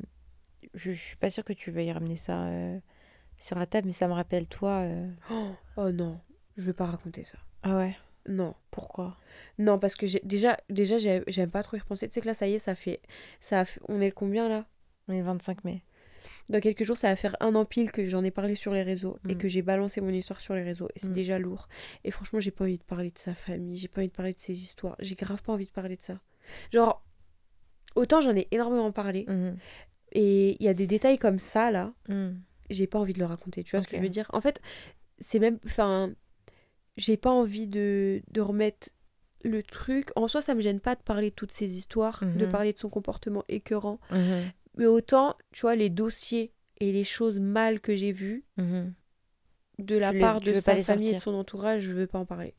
je, 0.74 0.92
je 0.94 1.00
suis 1.00 1.18
pas 1.18 1.30
sûre 1.30 1.44
que 1.44 1.54
tu 1.54 1.70
veuilles 1.70 1.92
ramener 1.92 2.16
ça 2.18 2.48
sur 3.38 3.60
la 3.60 3.66
table, 3.66 3.86
mais 3.88 3.94
ça 3.94 4.08
me 4.08 4.14
rappelle 4.14 4.48
toi. 4.48 4.84
Oh, 5.30 5.36
oh 5.78 5.92
non, 5.92 6.20
je 6.58 6.64
vais 6.64 6.74
pas 6.74 6.86
raconter 6.86 7.24
ça. 7.24 7.38
Ah 7.64 7.78
ouais? 7.78 7.96
Non. 8.28 8.56
Pourquoi? 8.72 9.18
Non, 9.60 9.78
parce 9.78 9.94
que 9.96 10.08
j'ai 10.08 10.20
déjà, 10.24 10.58
déjà 10.70 10.98
j'ai- 10.98 11.24
j'aime 11.28 11.52
pas 11.52 11.62
trop 11.64 11.78
y 11.78 11.80
repenser. 11.80 12.08
Tu 12.08 12.14
sais 12.16 12.22
que 12.22 12.26
là, 12.28 12.34
ça 12.34 12.48
y 12.48 12.54
est, 12.56 12.60
ça 12.60 12.74
fait, 12.74 13.00
ça 13.40 13.60
a 13.60 13.66
fait- 13.66 13.80
on 13.88 14.02
est 14.02 14.08
le 14.08 14.12
combien 14.14 14.50
là? 14.50 14.66
On 15.08 15.14
est 15.14 15.20
le 15.20 15.26
25 15.26 15.64
mai. 15.64 15.84
Dans 16.50 16.60
quelques 16.60 16.84
jours, 16.84 16.98
ça 16.98 17.10
va 17.10 17.16
faire 17.16 17.36
un 17.40 17.56
an 17.56 17.66
pile 17.66 17.92
que 17.92 18.06
j'en 18.06 18.24
ai 18.24 18.32
parlé 18.32 18.56
sur 18.56 18.74
les 18.74 18.84
réseaux 18.84 19.18
et 19.30 19.36
Mm. 19.36 19.38
que 19.38 19.48
j'ai 19.48 19.62
balancé 19.62 20.02
mon 20.02 20.10
histoire 20.10 20.40
sur 20.42 20.56
les 20.56 20.64
réseaux. 20.64 20.88
Et 20.96 21.00
c'est 21.00 21.10
Mm. 21.10 21.14
déjà 21.14 21.40
lourd. 21.40 21.68
Et 22.04 22.12
franchement, 22.12 22.40
j'ai 22.40 22.52
pas 22.52 22.64
envie 22.66 22.78
de 22.78 22.84
parler 22.84 23.12
de 23.12 23.18
sa 23.18 23.34
famille, 23.34 23.78
j'ai 23.78 23.88
pas 23.88 24.02
envie 24.02 24.08
de 24.10 24.14
parler 24.16 24.34
de 24.34 24.40
ses 24.40 24.54
histoires. 24.62 24.96
J'ai 25.00 25.16
grave 25.16 25.42
pas 25.44 25.54
envie 25.54 25.66
de 25.68 25.72
parler 25.72 25.96
de 25.98 26.02
ça. 26.02 26.20
Genre, 26.72 27.04
autant 27.96 28.22
j'en 28.22 28.36
ai 28.36 28.48
énormément 28.52 28.92
parlé. 28.92 29.26
Mhm. 29.28 29.58
Et 30.14 30.56
il 30.60 30.66
y 30.66 30.70
a 30.70 30.74
des 30.74 30.88
détails 30.88 31.18
comme 31.18 31.40
ça 31.40 31.72
là, 31.72 31.94
Mhm. 32.08 32.40
j'ai 32.70 32.88
pas 32.88 33.00
envie 33.00 33.14
de 33.14 33.20
le 33.20 33.26
raconter. 33.26 33.64
Tu 33.64 33.72
vois 33.76 33.82
ce 33.82 33.88
que 33.88 33.98
je 33.98 34.02
veux 34.02 34.10
dire? 34.10 34.28
En 34.34 34.42
fait, 34.42 34.62
c'est 35.20 35.40
même. 35.40 35.60
Enfin, 35.66 36.14
j'ai 36.98 37.18
pas 37.18 37.32
envie 37.32 37.68
de, 37.68 38.22
de 38.32 38.42
remettre 38.42 38.90
le 39.44 39.62
truc. 39.62 40.10
En 40.16 40.28
soi, 40.28 40.42
ça 40.42 40.56
me 40.56 40.62
gêne 40.62 40.80
pas 40.80 40.96
de 40.96 41.02
parler 41.02 41.30
de 41.30 41.36
toutes 41.36 41.52
ces 41.52 41.78
histoires, 41.78 42.24
de 42.24 42.46
Mhm. 42.46 42.52
parler 42.52 42.74
de 42.74 42.80
son 42.80 42.90
comportement 42.90 43.44
écœurant. 43.50 44.00
Mais 44.78 44.86
autant, 44.86 45.36
tu 45.52 45.62
vois, 45.62 45.76
les 45.76 45.90
dossiers 45.90 46.52
et 46.80 46.92
les 46.92 47.04
choses 47.04 47.40
mal 47.40 47.80
que 47.80 47.96
j'ai 47.96 48.12
vues 48.12 48.44
Mhm. 48.58 48.94
de 49.80 49.98
la 49.98 50.12
Tu 50.12 50.20
part 50.20 50.42
de 50.42 50.54
sa 50.54 50.76
famille 50.84 51.10
et 51.10 51.14
de 51.16 51.20
son 51.20 51.34
entourage, 51.34 51.84
je 51.84 51.92
veux 51.92 52.08
pas 52.08 52.20
en 52.20 52.26
parler. 52.26 52.54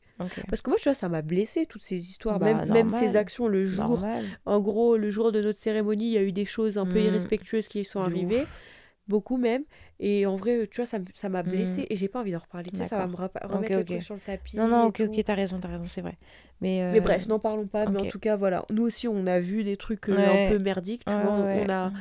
Parce 0.49 0.61
que 0.61 0.69
moi, 0.71 0.77
tu 0.77 0.85
vois, 0.85 0.95
ça 0.95 1.09
m'a 1.09 1.21
blessé 1.21 1.65
toutes 1.67 1.83
ces 1.83 2.09
histoires. 2.09 2.39
Bah, 2.39 2.53
même, 2.65 2.71
même 2.71 2.91
ces 2.91 3.15
actions 3.15 3.47
le 3.47 3.65
jour. 3.65 3.89
Normal. 3.89 4.25
En 4.45 4.59
gros, 4.59 4.97
le 4.97 5.11
jour 5.11 5.31
de 5.31 5.41
notre 5.41 5.59
cérémonie, 5.59 6.07
il 6.07 6.13
y 6.13 6.17
a 6.17 6.23
eu 6.23 6.31
des 6.31 6.45
choses 6.45 6.77
un 6.79 6.85
peu 6.85 6.99
Mm. 6.99 7.05
irrespectueuses 7.05 7.67
qui 7.67 7.85
sont 7.85 7.99
De 8.01 8.05
arrivées. 8.05 8.41
ouf. 8.41 8.63
Beaucoup 9.07 9.37
même. 9.37 9.63
Et 9.99 10.25
en 10.25 10.35
vrai, 10.35 10.67
tu 10.67 10.77
vois, 10.81 10.85
ça, 10.85 11.29
m'a 11.29 11.43
blessée 11.43 11.87
et 11.89 11.95
j'ai 11.95 12.07
pas 12.07 12.19
envie 12.19 12.31
d'en 12.31 12.39
reparler. 12.39 12.71
Tu 12.71 12.77
sais, 12.77 12.85
ça 12.85 12.97
va 12.97 13.07
me 13.07 13.15
remettre 13.15 13.45
Ok, 13.53 13.69
le 13.69 13.79
ok. 13.79 13.85
truc 13.85 14.01
sur 14.01 14.15
le 14.15 14.21
tapis. 14.21 14.57
Non, 14.57 14.67
non, 14.67 14.85
ok, 14.87 14.95
tout. 14.97 15.03
ok, 15.03 15.23
t'as 15.23 15.33
raison, 15.35 15.59
t'as 15.59 15.69
raison, 15.69 15.85
c'est 15.89 16.01
vrai. 16.01 16.17
Mais, 16.61 16.81
Mais 16.91 16.99
euh, 16.99 17.01
bref, 17.01 17.27
n'en 17.27 17.39
parlons 17.39 17.67
pas. 17.67 17.85
Mais 17.87 17.99
en 17.99 18.05
tout 18.05 18.19
cas, 18.19 18.35
voilà. 18.35 18.65
Nous 18.69 18.83
aussi, 18.83 19.07
on 19.07 19.25
a 19.27 19.39
vu 19.39 19.63
des 19.63 19.77
trucs 19.77 20.09
euh, 20.09 20.15
Ouais. 20.15 20.47
un 20.47 20.51
peu 20.51 20.59
merdiques. 20.59 21.05
Tu 21.05 21.13
ouais, 21.13 21.21
vois, 21.21 21.31
on- 21.31 21.43
ouais. 21.45 21.65
on 21.65 21.69
a. 21.69 21.91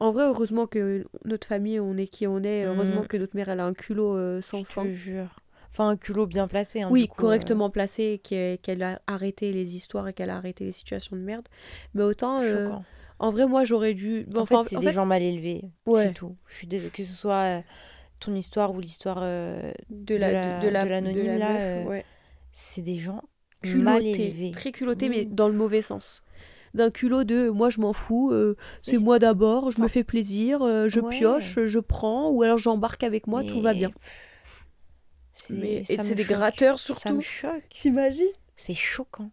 En 0.00 0.10
vrai, 0.10 0.24
heureusement 0.24 0.66
que 0.66 1.04
notre 1.24 1.46
famille, 1.46 1.80
on 1.80 1.96
est 1.96 2.06
qui 2.06 2.26
on 2.26 2.42
est. 2.42 2.64
Heureusement 2.64 3.02
Mm. 3.02 3.06
que 3.08 3.16
notre 3.16 3.36
mère, 3.36 3.48
elle 3.48 3.60
a 3.60 3.66
un 3.66 3.74
culot 3.74 4.16
euh, 4.16 4.40
sans 4.40 4.58
Je 4.58 4.64
te 4.64 4.68
fin. 4.72 4.86
jure. 4.88 5.40
Enfin, 5.70 5.88
un 5.88 5.96
culot 5.96 6.26
bien 6.26 6.46
placé. 6.46 6.82
hein, 6.82 6.88
Oui, 6.90 7.08
coup, 7.08 7.22
euh, 7.22 7.22
correctement 7.22 7.68
placé, 7.70 8.20
qu'elle 8.22 8.58
qu'elle 8.58 8.82
a 8.82 9.00
arrêté 9.06 9.52
les 9.52 9.74
histoires 9.76 10.06
et 10.08 10.12
qu'elle 10.12 10.30
a 10.30 10.36
arrêté 10.36 10.64
les 10.64 10.72
situations 10.72 11.16
de 11.16 11.20
merde. 11.22 11.48
Mais 11.94 12.02
autant, 12.04 12.40
euh, 12.42 12.64
Choquant. 12.64 12.84
En 13.24 13.30
vrai, 13.32 13.46
moi, 13.46 13.64
j'aurais 13.64 13.94
dû. 13.94 14.26
En 14.34 14.40
Enfin, 14.40 14.62
fait, 14.64 14.70
c'est 14.70 14.76
en 14.76 14.80
des 14.80 14.86
fait, 14.88 14.92
gens 14.92 15.06
mal 15.06 15.22
élevés. 15.22 15.62
Ouais. 15.86 16.06
C'est 16.08 16.12
tout. 16.14 16.36
Je 16.48 16.54
suis 16.56 16.66
désolée. 16.66 16.90
Que 16.92 17.04
ce 17.04 17.12
soit 17.12 17.42
euh, 17.58 17.60
ton 18.20 18.34
histoire 18.34 18.72
ou 18.74 18.80
l'histoire 18.80 19.18
euh, 19.20 19.72
de 19.90 20.14
la, 20.16 20.28
de 20.28 20.32
la- 20.34 20.58
de 20.60 20.68
la, 20.68 20.84
de 20.84 20.88
l'anonyme, 20.90 21.22
de 21.22 21.26
la 21.28 21.38
là, 21.38 21.52
meuf, 21.52 21.60
euh, 21.62 21.84
ouais. 21.90 22.04
c'est 22.52 22.82
des 22.82 22.96
gens 22.98 23.22
mal 23.64 24.00
culotté, 24.02 24.26
élevés. 24.28 24.50
très 24.50 24.72
culotté, 24.72 25.08
mais 25.08 25.24
Mm. 25.24 25.34
dans 25.34 25.48
le 25.48 25.54
mauvais 25.54 25.82
sens. 25.82 26.22
D'un 26.74 26.90
culot 26.90 27.22
de 27.24 27.50
moi 27.50 27.70
je 27.70 27.80
m'en 27.80 27.92
fous, 27.92 28.30
euh, 28.32 28.56
c'est 28.82 28.98
moi 28.98 29.18
d'abord, 29.20 29.70
je 29.70 29.78
me 29.80 29.84
Enfin, 29.84 29.92
fais 29.92 30.04
plaisir, 30.04 30.60
euh, 30.62 30.88
je 30.88 30.98
ouais. 31.00 31.16
pioche, 31.16 31.60
je 31.64 31.78
prends, 31.78 32.30
ou 32.30 32.42
alors 32.42 32.58
j'embarque 32.58 33.04
avec 33.04 33.26
moi, 33.28 33.44
tout 33.44 33.60
va 33.60 33.74
bien. 33.74 33.92
c'est- 35.32 35.52
Mais, 35.54 35.84
ça 35.84 35.94
et 35.94 35.96
me 35.98 36.02
c'est 36.02 36.14
des 36.16 36.24
gratteurs 36.24 36.78
Ça 36.80 36.92
me 36.92 37.20
surtout. 37.20 37.20
choque. 37.20 37.68
T'imagines? 37.70 38.26
C'est 38.56 38.74
choquant. 38.74 39.30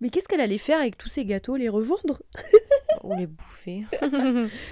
Mais 0.00 0.10
qu'est-ce 0.10 0.26
qu'elle 0.28 0.40
allait 0.40 0.58
faire 0.58 0.80
avec 0.80 0.98
tous 0.98 1.08
ces 1.08 1.24
gâteaux 1.24 1.56
Les 1.56 1.68
revendre? 1.68 2.22
Ou 3.02 3.14
les 3.14 3.26
bouffer. 3.26 3.84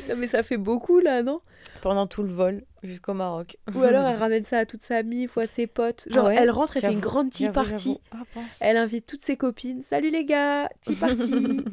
Non 0.08 0.16
mais 0.16 0.26
ça 0.26 0.42
fait 0.42 0.56
beaucoup 0.56 1.00
là, 1.00 1.22
non? 1.22 1.40
Pendant 1.82 2.06
tout 2.06 2.22
le 2.22 2.32
vol 2.32 2.62
jusqu'au 2.82 3.14
Maroc. 3.14 3.56
Ou 3.74 3.82
alors 3.82 4.06
elle 4.06 4.16
ramène 4.18 4.44
ça 4.44 4.58
à 4.58 4.66
toute 4.66 4.82
sa 4.82 4.96
famille, 4.96 5.26
fois 5.26 5.46
ses 5.46 5.66
potes. 5.66 6.06
Ah 6.10 6.14
Genre 6.14 6.26
ouais, 6.26 6.36
elle 6.38 6.50
rentre, 6.50 6.76
elle 6.76 6.82
fait 6.82 6.92
une 6.92 7.00
grande 7.00 7.30
tea 7.30 7.48
party. 7.48 8.00
Ah. 8.12 8.18
Elle 8.60 8.76
invite 8.76 9.06
toutes 9.06 9.22
ses 9.22 9.36
copines. 9.36 9.82
Salut 9.82 10.10
les 10.10 10.24
gars, 10.24 10.68
tea 10.80 10.94
party. 10.94 11.64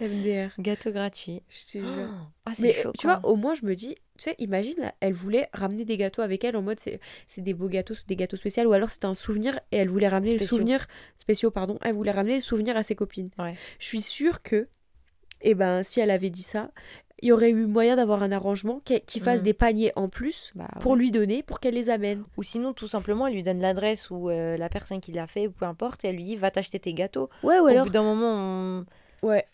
MDR. 0.00 0.50
Gâteau 0.58 0.90
gratuit. 0.90 1.42
Je 1.48 1.64
te 1.64 1.78
jure. 1.78 2.10
Ah, 2.48 2.52
c'est 2.54 2.84
tu 2.96 3.08
vois, 3.08 3.20
au 3.24 3.34
moins 3.34 3.54
je 3.54 3.66
me 3.66 3.74
dis, 3.74 3.96
tu 4.18 4.22
sais, 4.22 4.36
imagine, 4.38 4.76
là, 4.78 4.94
elle 5.00 5.14
voulait 5.14 5.48
ramener 5.52 5.84
des 5.84 5.96
gâteaux 5.96 6.22
avec 6.22 6.44
elle 6.44 6.56
en 6.56 6.62
mode 6.62 6.78
c'est 6.78 7.00
des 7.38 7.54
beaux 7.54 7.66
gâteaux, 7.66 7.94
c'est 7.94 8.06
des 8.06 8.14
gâteaux 8.14 8.36
spéciaux, 8.36 8.68
ou 8.68 8.72
alors 8.72 8.88
c'était 8.88 9.06
un 9.06 9.14
souvenir 9.14 9.58
et 9.72 9.78
elle 9.78 9.88
voulait 9.88 10.06
ramener 10.06 10.38
le 10.38 10.46
souvenir 10.46 10.86
spéciaux, 11.18 11.50
pardon, 11.50 11.76
elle 11.82 11.96
voulait 11.96 12.12
ramener 12.12 12.36
le 12.36 12.40
souvenir 12.40 12.76
à 12.76 12.84
ses 12.84 12.94
copines. 12.94 13.30
Ouais. 13.36 13.56
Je 13.80 13.86
suis 13.86 14.00
sûre 14.00 14.44
que, 14.44 14.68
eh 15.40 15.54
ben, 15.54 15.82
si 15.82 16.00
elle 16.00 16.10
avait 16.10 16.30
dit 16.30 16.42
ça, 16.42 16.70
il 17.22 17.28
y 17.28 17.32
aurait 17.32 17.50
eu 17.50 17.64
moyen 17.66 17.96
d'avoir 17.96 18.22
un 18.22 18.30
arrangement 18.30 18.80
qui, 18.84 19.20
fasse 19.20 19.38
Mhm. 19.40 19.44
des 19.44 19.54
paniers 19.54 19.92
en 19.96 20.08
plus 20.10 20.52
Bah, 20.54 20.68
pour 20.80 20.92
ouais. 20.92 20.98
lui 20.98 21.10
donner, 21.10 21.42
pour 21.42 21.60
qu'elle 21.60 21.74
les 21.74 21.88
amène. 21.88 22.24
Ou 22.36 22.42
sinon, 22.42 22.72
tout 22.74 22.88
simplement, 22.88 23.26
elle 23.26 23.34
lui 23.34 23.42
donne 23.42 23.60
l'adresse 23.60 24.10
ou 24.10 24.28
euh, 24.28 24.56
la 24.58 24.68
personne 24.68 25.00
qui 25.00 25.12
l'a 25.12 25.26
fait, 25.26 25.46
ou 25.46 25.50
peu 25.50 25.64
importe, 25.64 26.04
et 26.04 26.08
elle 26.08 26.16
lui 26.16 26.24
dit 26.24 26.36
va 26.36 26.50
t'acheter 26.50 26.78
tes 26.78 26.92
gâteaux. 26.92 27.30
Ouais, 27.42 27.58
ou 27.58 27.62
Au 27.64 27.66
alors. 27.68 27.86
bout 27.86 27.92
d'un 27.92 28.02
moment, 28.02 28.32
on... 29.22 29.26
Ouais. 29.26 29.46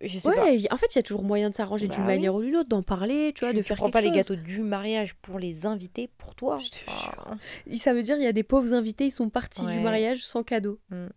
je 0.00 0.18
sais 0.18 0.30
pas. 0.32 0.44
Ouais, 0.44 0.58
en 0.72 0.76
fait, 0.78 0.94
il 0.94 0.96
y 0.96 0.98
a 1.00 1.02
toujours 1.02 1.24
moyen 1.24 1.50
de 1.50 1.54
s'arranger 1.54 1.88
Bah 1.88 1.94
d'une 1.96 2.04
oui. 2.04 2.08
manière 2.14 2.34
ou 2.34 2.40
d'une 2.40 2.56
autre, 2.56 2.70
d'en 2.70 2.82
parler, 2.82 3.32
tu 3.34 3.44
vois, 3.44 3.52
de 3.52 3.58
tu 3.58 3.64
faire 3.64 3.76
prends 3.76 3.86
quelque 3.90 3.92
pas 3.92 4.00
les 4.00 4.10
gâteaux 4.10 4.36
du 4.36 4.60
mariage 4.62 5.14
pour 5.16 5.38
les 5.38 5.66
invités, 5.66 6.08
pour 6.16 6.34
toi. 6.36 6.56
Je 6.56 6.70
te 6.70 6.76
Enfin, 6.88 7.36
Ça 7.76 7.92
veut 7.92 8.02
dire 8.02 8.16
il 8.16 8.22
y 8.22 8.26
a 8.26 8.32
des 8.32 8.42
pauvres 8.44 8.72
invités, 8.72 9.04
ils 9.04 9.10
sont 9.10 9.28
partis 9.28 9.66
du 9.66 9.78
mariage 9.80 10.22
sans 10.24 10.42
cadeau. 10.42 10.78
gâteau. 10.90 11.12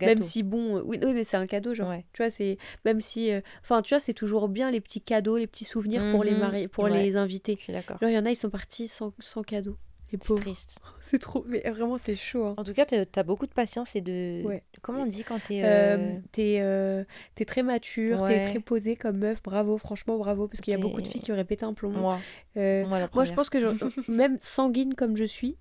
Même 0.00 0.22
si 0.22 0.42
bon, 0.42 0.78
euh, 0.78 0.82
oui, 0.84 0.98
oui, 1.04 1.12
mais 1.12 1.24
c'est 1.24 1.36
un 1.36 1.46
cadeau, 1.46 1.74
genre. 1.74 1.90
Ouais. 1.90 2.04
Tu 2.12 2.22
vois, 2.22 2.30
c'est 2.30 2.58
même 2.84 3.00
si, 3.00 3.30
euh, 3.32 3.40
enfin, 3.62 3.82
tu 3.82 3.94
vois, 3.94 4.00
c'est 4.00 4.14
toujours 4.14 4.48
bien 4.48 4.70
les 4.70 4.80
petits 4.80 5.00
cadeaux, 5.00 5.36
les 5.36 5.46
petits 5.46 5.64
souvenirs 5.64 6.10
pour 6.10 6.24
les 6.24 6.32
Mhm. 6.32 6.38
mari- 6.40 6.68
pour 6.68 6.84
Ouais. 6.84 7.02
les 7.02 7.16
invités. 7.16 7.56
Je 7.58 7.64
suis 7.64 7.72
d'accord. 7.72 7.98
Genre, 8.00 8.10
il 8.10 8.14
y 8.14 8.18
en 8.18 8.26
a, 8.26 8.30
ils 8.30 8.36
sont 8.36 8.50
partis 8.50 8.88
sans, 8.88 9.12
sans 9.20 9.42
cadeau. 9.42 9.76
Les 10.10 10.16
pauvres. 10.16 10.40
triste. 10.40 10.78
C'est 11.02 11.18
trop, 11.18 11.44
mais 11.46 11.60
vraiment, 11.68 11.98
c'est 11.98 12.14
chaud. 12.14 12.46
hein. 12.46 12.54
En 12.56 12.64
tout 12.64 12.72
cas, 12.72 12.86
t'as 12.86 13.04
as 13.14 13.22
beaucoup 13.22 13.46
de 13.46 13.52
patience 13.52 13.94
et 13.94 14.00
de. 14.00 14.42
Ouais. 14.42 14.62
Comment 14.80 15.02
on 15.02 15.06
dit 15.06 15.22
quand 15.22 15.38
t'es. 15.46 15.60
Euh, 15.62 15.96
euh, 15.98 16.18
t'es 16.32 17.06
t'es 17.34 17.44
très 17.44 17.62
mature, 17.62 18.24
t'es 18.26 18.46
très 18.46 18.60
posée 18.60 18.96
comme 18.96 19.18
meuf, 19.18 19.42
bravo, 19.42 19.76
franchement 19.76 20.16
bravo, 20.16 20.48
parce 20.48 20.62
qu'il 20.62 20.72
y 20.72 20.76
a 20.76 20.78
beaucoup 20.80 21.02
de 21.02 21.06
filles 21.08 21.20
qui 21.20 21.30
auraient 21.30 21.44
pété 21.44 21.66
un 21.66 21.74
plomb. 21.74 21.90
Moi, 21.90 22.18
moi, 22.56 22.98
la 22.98 23.10
moi, 23.12 23.24
je 23.26 23.34
pense 23.34 23.50
que 23.50 23.60
je- 23.60 23.66
même 24.10 24.38
sanguine 24.40 24.94
comme 24.94 25.14
je 25.14 25.24
suis, 25.24 25.58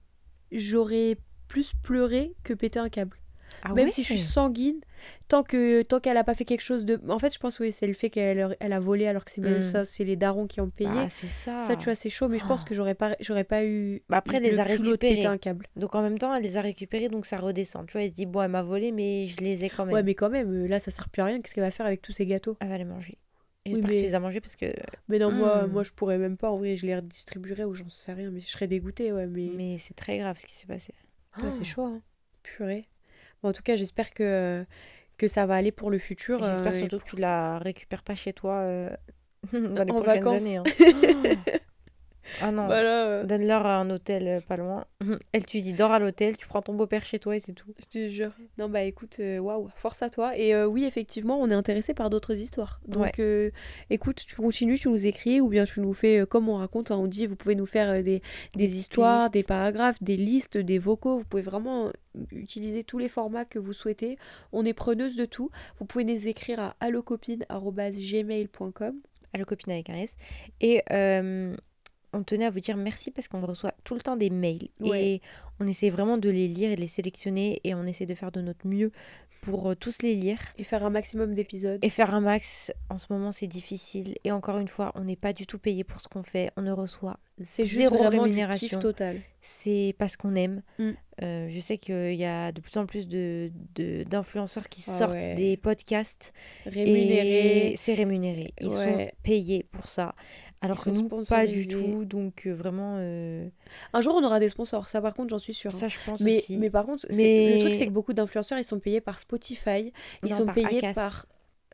j'aurais 0.53 1.17
plus 1.49 1.73
pleuré 1.83 2.33
que 2.43 2.53
pété 2.53 2.79
un 2.79 2.87
câble. 2.89 3.17
Ah 3.69 3.73
Même 3.73 3.91
si 3.91 4.01
je 4.03 4.07
suis 4.07 4.17
sanguine, 4.19 4.79
tant 5.27 5.43
que 5.43 5.81
tant 5.83 5.99
qu'elle 5.99 6.15
a 6.17 6.23
pas 6.23 6.33
fait 6.35 6.45
quelque 6.45 6.61
chose 6.61 6.85
de. 6.85 6.99
En 7.09 7.19
fait, 7.19 7.33
je 7.33 7.39
pense 7.39 7.59
oui, 7.59 7.71
c'est 7.71 7.85
le 7.87 7.93
fait 7.93 8.09
qu'elle 8.09 8.55
elle 8.59 8.73
a 8.73 8.79
volé 8.79 9.07
alors 9.07 9.25
que 9.25 9.31
c'est 9.31 9.41
Mm. 9.41 9.61
ça, 9.61 9.83
c'est 9.85 10.03
les 10.03 10.15
darons 10.15 10.47
qui 10.47 10.61
ont 10.61 10.69
payé. 10.69 10.89
Bah, 10.89 11.07
c'est 11.09 11.27
ça. 11.27 11.59
ça, 11.59 11.75
tu 11.75 11.85
vois, 11.85 11.95
c'est 11.95 12.09
chaud, 12.09 12.27
mais 12.29 12.39
je 12.39 12.45
pense 12.45 12.63
que 12.63 12.73
j'aurais 12.73 12.95
pas 12.95 13.15
j'aurais 13.19 13.43
pas 13.43 13.65
eu. 13.65 14.01
Bah, 14.09 14.17
après, 14.17 14.37
elle 14.37 14.43
le 14.43 14.49
les 14.49 14.59
a 14.59 14.63
récupérés. 14.63 15.25
un 15.25 15.37
câble. 15.37 15.67
Donc 15.75 15.95
en 15.95 16.01
même 16.01 16.17
temps, 16.17 16.33
elle 16.33 16.43
les 16.43 16.55
a 16.57 16.61
récupérés, 16.61 17.09
donc 17.09 17.25
ça 17.25 17.37
redescend. 17.37 17.85
Tu 17.87 17.93
vois, 17.93 18.03
elle 18.03 18.09
se 18.09 18.15
dit, 18.15 18.25
bon, 18.25 18.41
elle 18.41 18.51
m'a 18.51 18.63
volé, 18.63 18.91
mais 18.91 19.25
je 19.27 19.37
les 19.41 19.63
ai 19.65 19.69
quand 19.69 19.85
même. 19.85 19.93
Ouais, 19.93 20.03
mais 20.03 20.15
quand 20.15 20.29
même, 20.29 20.65
là, 20.67 20.79
ça 20.79 20.89
sert 20.91 21.09
plus 21.09 21.21
à 21.21 21.25
rien. 21.25 21.41
Qu'est-ce 21.41 21.53
qu'elle 21.53 21.63
va 21.65 21.71
faire 21.71 21.85
avec 21.85 22.01
tous 22.01 22.13
ces 22.13 22.25
gâteaux? 22.25 22.55
Elle 22.61 22.69
va 22.69 22.77
les 22.77 22.85
manger. 22.85 23.17
Oui, 23.65 23.73
J'espère 23.73 23.89
mais- 23.89 23.95
que 23.95 23.99
tu 24.01 24.05
les 24.07 24.15
as 24.15 24.19
mangés 24.21 24.39
parce 24.39 24.55
que. 24.55 24.67
Mais 25.09 25.19
non, 25.19 25.29
moi, 25.31 25.65
Mm. 25.67 25.71
moi, 25.71 25.83
je 25.83 25.91
pourrais 25.91 26.17
même 26.17 26.37
pas. 26.37 26.49
En 26.49 26.55
vrai, 26.55 26.77
je 26.77 26.85
les 26.85 26.95
redistribuerais 26.95 27.65
ou 27.65 27.73
j'en 27.73 27.89
sais 27.89 28.13
rien, 28.13 28.31
mais 28.31 28.39
je 28.39 28.47
serais 28.47 28.67
dégoûtée, 28.67 29.11
ouais. 29.11 29.27
Mais, 29.27 29.49
Mais 29.55 29.77
c'est 29.77 29.93
très 29.93 30.19
grave 30.19 30.37
ce 30.39 30.45
qui 30.45 30.53
s'est 30.55 30.67
passé. 30.67 30.93
Ouais, 31.43 31.51
c'est 31.51 31.63
chaud, 31.65 31.83
hein. 31.83 32.01
Purée. 32.43 32.87
Bon, 33.43 33.49
en 33.49 33.53
tout 33.53 33.63
cas, 33.63 33.75
j'espère 33.75 34.13
que, 34.13 34.65
que 35.17 35.27
ça 35.27 35.45
va 35.45 35.55
aller 35.55 35.71
pour 35.71 35.91
le 35.91 35.99
futur. 35.99 36.43
J'espère 36.43 36.73
euh, 36.73 36.79
surtout 36.79 36.99
que 36.99 37.03
tu 37.05 37.15
la 37.17 37.59
récupères 37.59 38.03
pas 38.03 38.15
chez 38.15 38.33
toi 38.33 38.55
euh, 38.61 38.89
dans 39.53 39.83
les 39.83 39.93
En 39.93 39.93
prochaines 39.93 40.23
vacances. 40.23 40.43
années. 40.43 40.57
hein. 40.57 40.69
ah 42.41 42.51
non, 42.51 42.65
Voilà, 42.65 43.05
euh, 43.07 43.23
donne-leur 43.23 43.65
à 43.65 43.77
un 43.77 43.89
hôtel 43.89 44.27
euh, 44.27 44.41
pas 44.41 44.57
loin. 44.57 44.85
Elle, 45.31 45.45
tu 45.45 45.61
dis 45.61 45.73
dors 45.73 45.91
à 45.91 45.99
l'hôtel, 45.99 46.37
tu 46.37 46.47
prends 46.47 46.61
ton 46.61 46.73
beau-père 46.73 47.05
chez 47.05 47.19
toi 47.19 47.35
et 47.35 47.39
c'est 47.39 47.53
tout. 47.53 47.73
je 47.79 47.85
te 47.85 48.09
jure. 48.09 48.31
Non, 48.57 48.69
bah 48.69 48.83
écoute, 48.83 49.17
euh, 49.19 49.39
waouh, 49.39 49.69
force 49.75 50.01
à 50.01 50.09
toi. 50.09 50.37
Et 50.37 50.53
euh, 50.53 50.65
oui, 50.65 50.85
effectivement, 50.85 51.39
on 51.39 51.49
est 51.49 51.53
intéressé 51.53 51.93
par 51.93 52.09
d'autres 52.09 52.35
histoires. 52.35 52.79
Donc, 52.87 53.03
Ouais. 53.03 53.11
euh, 53.19 53.51
écoute, 53.89 54.23
tu 54.25 54.35
continues, 54.35 54.79
tu 54.79 54.89
nous 54.89 55.05
écris, 55.05 55.39
ou 55.41 55.49
bien 55.49 55.65
tu 55.65 55.79
nous 55.81 55.93
fais, 55.93 56.25
comme 56.29 56.49
on 56.49 56.55
raconte, 56.57 56.91
hein, 56.91 56.97
on 56.97 57.07
dit, 57.07 57.25
vous 57.27 57.35
pouvez 57.35 57.55
nous 57.55 57.65
faire 57.65 58.03
des, 58.03 58.21
des 58.55 58.77
histoires, 58.77 59.23
listes. 59.23 59.33
des 59.33 59.43
paragraphes, 59.43 60.01
des 60.01 60.17
listes, 60.17 60.57
des 60.57 60.79
vocaux. 60.79 61.19
Vous 61.19 61.25
pouvez 61.25 61.43
vraiment 61.43 61.91
utiliser 62.31 62.83
tous 62.83 62.97
les 62.97 63.09
formats 63.09 63.45
que 63.45 63.59
vous 63.59 63.73
souhaitez. 63.73 64.17
On 64.51 64.65
est 64.65 64.73
preneuse 64.73 65.15
de 65.15 65.25
tout. 65.25 65.49
Vous 65.79 65.85
pouvez 65.85 66.03
nous 66.03 66.27
écrire 66.27 66.59
à 66.59 66.75
allocopine.gmail.com. 66.79 68.95
à 69.33 69.37
le 69.37 69.45
copine 69.45 69.73
avec 69.73 69.89
un 69.89 69.95
S. 69.97 70.15
Et 70.61 70.81
euh, 70.91 71.55
on 72.13 72.23
tenait 72.23 72.45
à 72.45 72.49
vous 72.49 72.59
dire 72.59 72.77
merci 72.77 73.11
parce 73.11 73.27
qu'on 73.27 73.39
reçoit 73.39 73.73
tout 73.83 73.95
le 73.95 74.01
temps 74.01 74.15
des 74.15 74.29
mails. 74.29 74.69
Ouais. 74.79 75.05
Et 75.05 75.21
on 75.59 75.67
essaie 75.67 75.89
vraiment 75.89 76.17
de 76.17 76.29
les 76.29 76.47
lire 76.47 76.71
et 76.71 76.75
de 76.75 76.81
les 76.81 76.87
sélectionner. 76.87 77.59
Et 77.63 77.73
on 77.75 77.83
essaie 77.85 78.05
de 78.05 78.15
faire 78.15 78.31
de 78.31 78.41
notre 78.41 78.65
mieux 78.67 78.91
pour 79.41 79.69
euh, 79.69 79.75
tous 79.75 80.01
les 80.01 80.15
lire. 80.15 80.39
Et 80.57 80.63
faire 80.63 80.83
un 80.83 80.89
maximum 80.89 81.33
d'épisodes. 81.35 81.79
Et 81.83 81.89
faire 81.89 82.13
un 82.15 82.21
max, 82.21 82.71
en 82.89 82.97
ce 82.97 83.05
moment, 83.11 83.31
c'est 83.31 83.47
difficile. 83.47 84.15
Et 84.23 84.31
encore 84.31 84.57
une 84.57 84.67
fois, 84.67 84.91
on 84.95 85.01
n'est 85.03 85.15
pas 85.15 85.31
du 85.33 85.45
tout 85.45 85.59
payé 85.59 85.83
pour 85.83 85.99
ce 86.01 86.07
qu'on 86.07 86.23
fait. 86.23 86.51
On 86.57 86.61
ne 86.63 86.71
reçoit 86.71 87.19
C'est 87.45 87.65
juste 87.65 87.77
zéro 87.77 87.95
vraiment 87.97 88.23
du 88.23 88.29
rémunération. 88.29 88.67
kiff 88.67 88.79
total. 88.79 89.17
C'est 89.41 89.95
parce 89.97 90.17
qu'on 90.17 90.35
aime. 90.35 90.63
Mm. 90.79 90.89
Euh, 91.23 91.47
je 91.49 91.59
sais 91.59 91.77
qu'il 91.77 92.15
y 92.15 92.25
a 92.25 92.51
de 92.51 92.59
plus 92.61 92.75
en 92.77 92.85
plus 92.85 93.07
de, 93.07 93.51
de- 93.75 94.03
d'influenceurs 94.03 94.67
qui 94.69 94.83
Ah 94.87 94.97
sortent 94.97 95.13
ouais. 95.13 95.35
des 95.35 95.55
podcasts. 95.55 96.33
Rémunéré. 96.65 97.71
Et 97.71 97.75
c'est 97.75 97.93
rémunéré. 97.93 98.53
Ils 98.59 98.71
sont 98.71 99.07
payés 99.23 99.65
pour 99.71 99.87
ça. 99.87 100.15
Alors 100.61 100.83
que 100.83 100.89
nous, 100.89 101.07
pas 101.25 101.45
du 101.45 101.67
tout. 101.67 102.03
Donc 102.05 102.47
euh, 102.47 102.53
vraiment, 102.53 102.95
euh, 102.97 103.47
Un 103.93 104.01
jour, 104.01 104.15
on 104.15 104.23
aura 104.23 104.39
des 104.39 104.49
sponsors. 104.49 104.89
Ça, 104.89 105.01
par 105.01 105.13
contre, 105.13 105.29
j'en 105.29 105.37
suis 105.39 105.53
sûre. 105.53 105.71
ça 105.71 105.87
je 105.87 105.97
pense 106.05 106.19
Mais, 106.21 106.37
aussi. 106.39 106.57
mais 106.57 106.69
par 106.69 106.85
contre, 106.85 107.05
Mais- 107.11 107.53
le 107.55 107.59
truc, 107.59 107.75
c'est 107.75 107.85
que 107.85 107.91
beaucoup 107.91 108.13
d'influenceurs, 108.13 108.57
ils 108.57 108.63
sont 108.63 108.79
payés 108.79 108.99
par 109.01 109.19
Spotify. 109.19 109.93
Ils 110.23 110.29
Non, 110.31 110.37
sont 110.37 110.45
par 110.45 110.55
payés 110.55 110.77
Acast. 110.79 110.95
par. 110.95 111.25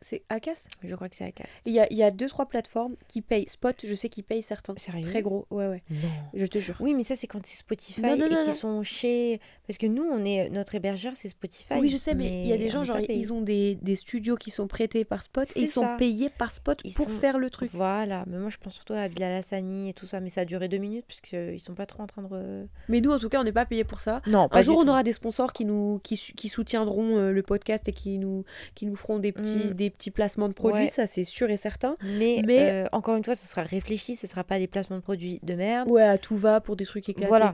C'est 0.03 0.21
Acast 0.29 0.67
Je 0.83 0.93
crois 0.95 1.09
que 1.09 1.15
c'est 1.15 1.23
Acast. 1.25 1.59
Il 1.65 1.73
y 1.73 1.79
a, 1.79 1.91
y 1.91 2.03
a 2.03 2.11
deux, 2.11 2.27
trois 2.27 2.45
plateformes 2.45 2.95
qui 3.07 3.21
payent. 3.21 3.47
Spot, 3.47 3.75
je 3.85 3.95
sais 3.95 4.09
qu'ils 4.09 4.23
payent 4.23 4.43
certains. 4.43 4.75
Sérieux 4.77 5.01
Très 5.09 5.21
gros. 5.21 5.47
Ouais, 5.49 5.67
ouais. 5.67 5.81
Non. 5.89 5.97
Je 6.33 6.45
te 6.45 6.59
jure. 6.59 6.75
Oui, 6.79 6.93
mais 6.93 7.03
ça 7.03 7.15
c'est 7.15 7.27
quand 7.27 7.43
c'est 7.45 7.57
Spotify 7.57 8.01
Non, 8.01 8.17
non, 8.17 8.25
et 8.27 8.29
non. 8.29 8.53
sont 8.53 8.83
chez. 8.83 9.39
Parce 9.67 9.77
que 9.77 9.87
nous, 9.87 10.03
on 10.03 10.23
est 10.25 10.49
notre 10.49 10.75
hébergeur, 10.75 11.13
c'est 11.15 11.29
Spotify. 11.29 11.75
Oui, 11.79 11.89
je 11.89 11.97
sais, 11.97 12.13
mais 12.15 12.41
il 12.43 12.47
y 12.47 12.53
a 12.53 12.57
des 12.57 12.69
gens, 12.69 12.83
genre, 12.83 12.99
ils 12.99 13.31
ont 13.33 13.41
des, 13.41 13.75
des 13.75 13.95
studios 13.95 14.35
qui 14.35 14.51
sont 14.51 14.67
prêtés 14.67 15.05
par 15.05 15.23
Spot 15.23 15.47
et 15.55 15.61
ils 15.61 15.67
sont 15.67 15.87
payés 15.97 16.29
par 16.29 16.51
Spot 16.51 16.79
Ils 16.83 16.93
pour 16.93 17.05
sont- 17.09 17.11
faire 17.17 17.37
le 17.39 17.49
truc. 17.49 17.71
Voilà, 17.73 18.25
mais 18.27 18.37
moi 18.37 18.49
je 18.49 18.57
pense 18.57 18.73
surtout 18.75 18.93
à 18.93 19.07
Bilal 19.07 19.31
Hassani 19.33 19.89
et 19.89 19.93
tout 19.93 20.05
ça, 20.05 20.19
mais 20.19 20.29
ça 20.29 20.41
a 20.41 20.45
duré 20.45 20.67
deux 20.67 20.77
minutes 20.77 21.05
parce 21.07 21.21
qu'ils 21.21 21.61
sont 21.61 21.73
pas 21.75 21.85
trop 21.85 22.03
en 22.03 22.07
train 22.07 22.23
de. 22.23 22.67
Mais 22.89 22.99
nous, 22.99 23.11
en 23.11 23.19
tout 23.19 23.29
cas, 23.29 23.39
on 23.39 23.43
n'est 23.45 23.51
pas 23.53 23.65
payés 23.65 23.85
pour 23.85 24.01
ça. 24.01 24.21
Non, 24.27 24.49
Un 24.51 24.61
jour, 24.61 24.77
on 24.77 24.87
aura 24.87 25.03
des 25.03 25.13
sponsors 25.13 25.53
qui 25.53 25.63
nous 25.65 25.99
qui, 26.03 26.17
qui 26.17 26.49
soutiendront 26.49 27.17
euh, 27.17 27.31
le 27.31 27.41
podcast 27.41 27.87
et 27.87 27.93
qui 27.93 28.17
nous 28.19 28.43
qui 28.75 28.85
nous 28.85 28.95
feront 28.97 29.19
des 29.19 29.31
petits 29.31 29.53
Mm. 29.53 29.73
des 29.73 29.89
petits 29.93 30.11
placements 30.11 30.49
de 30.49 30.53
produits, 30.53 30.83
Ouais. 30.85 30.89
ça 30.91 31.05
c'est 31.05 31.23
sûr 31.23 31.49
et 31.49 31.57
certain. 31.57 31.95
Mais, 32.03 32.41
Mais- 32.45 32.69
euh, 32.71 32.85
encore 32.91 33.15
une 33.15 33.23
fois, 33.23 33.35
ce 33.35 33.47
sera 33.47 33.63
réfléchi, 33.63 34.15
ce 34.15 34.27
sera 34.27 34.43
pas 34.43 34.59
des 34.59 34.67
placements 34.67 34.97
de 34.97 35.01
produits 35.01 35.39
de 35.43 35.53
merde. 35.55 35.89
Ouais, 35.89 36.03
à 36.03 36.17
tout 36.17 36.35
va 36.35 36.59
pour 36.61 36.75
des 36.75 36.85
trucs 36.85 37.07
éclatés. 37.09 37.27
Voilà. 37.29 37.53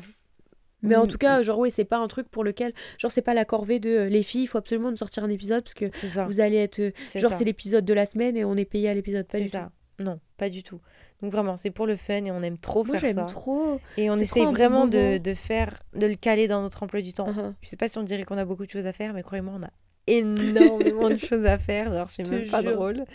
Mais 0.81 0.95
en 0.95 1.03
Mm, 1.03 1.07
tout 1.09 1.17
cas, 1.17 1.43
genre 1.43 1.59
ouais, 1.59 1.69
c'est 1.69 1.83
pas 1.83 1.97
un 1.97 2.07
truc 2.07 2.29
pour 2.29 2.43
lequel 2.43 2.73
genre 2.97 3.11
c'est 3.11 3.21
pas 3.21 3.33
la 3.33 3.43
corvée 3.43 3.79
de 3.79 3.89
euh, 3.89 4.05
les 4.09 4.23
filles, 4.23 4.43
il 4.43 4.47
faut 4.47 4.57
absolument 4.57 4.89
nous 4.91 4.97
sortir 4.97 5.23
un 5.25 5.29
épisode 5.29 5.63
parce 5.63 5.73
que 5.73 5.91
vous 6.25 6.39
allez 6.39 6.55
être 6.55 6.79
euh, 6.79 6.91
genre 7.15 7.33
c'est 7.33 7.43
l'épisode 7.43 7.83
de 7.83 7.93
la 7.93 8.05
semaine 8.05 8.37
et 8.37 8.45
on 8.45 8.55
est 8.55 8.63
payé 8.65 8.87
à 8.87 8.93
l'épisode 8.93 9.27
pas 9.27 9.39
du 9.41 9.49
ça. 9.49 9.71
Non, 9.99 10.21
pas 10.37 10.49
du 10.49 10.63
tout. 10.63 10.79
Donc 11.21 11.33
vraiment, 11.33 11.57
c'est 11.57 11.71
pour 11.71 11.85
le 11.85 11.97
fun 11.97 12.23
et 12.23 12.31
on 12.31 12.41
aime 12.43 12.57
trop 12.57 12.83
tout. 12.83 12.91
Moi 12.91 12.97
faire 12.97 13.09
j'aime 13.09 13.27
ça. 13.27 13.33
trop. 13.33 13.81
Et 13.97 14.09
on 14.09 14.15
essaie 14.15 14.39
bon 14.45 14.51
vraiment 14.51 14.87
de, 14.87 15.17
de 15.17 15.33
faire, 15.33 15.83
de 15.93 16.07
le 16.07 16.15
caler 16.15 16.47
dans 16.47 16.61
notre 16.61 16.81
emploi 16.81 17.01
du 17.01 17.11
temps. 17.11 17.27
Uh-huh. 17.29 17.53
Je 17.61 17.67
sais 17.67 17.75
pas 17.75 17.89
si 17.89 17.97
on 17.97 18.03
dirait 18.03 18.23
qu'on 18.23 18.37
a 18.37 18.45
beaucoup 18.45 18.65
de 18.65 18.71
choses 18.71 18.85
à 18.85 18.93
faire, 18.93 19.11
mais 19.13 19.21
croyez-moi, 19.21 19.53
on 19.59 19.63
a 19.63 19.69
énormément 20.17 21.09
de 21.09 21.17
choses 21.29 21.45
à 21.45 21.57
faire. 21.57 21.91
Genre, 21.93 22.09
c'est 22.09 22.29
même 22.29 22.47
pas 22.47 22.61
jure. 22.61 22.73
drôle. 22.75 23.05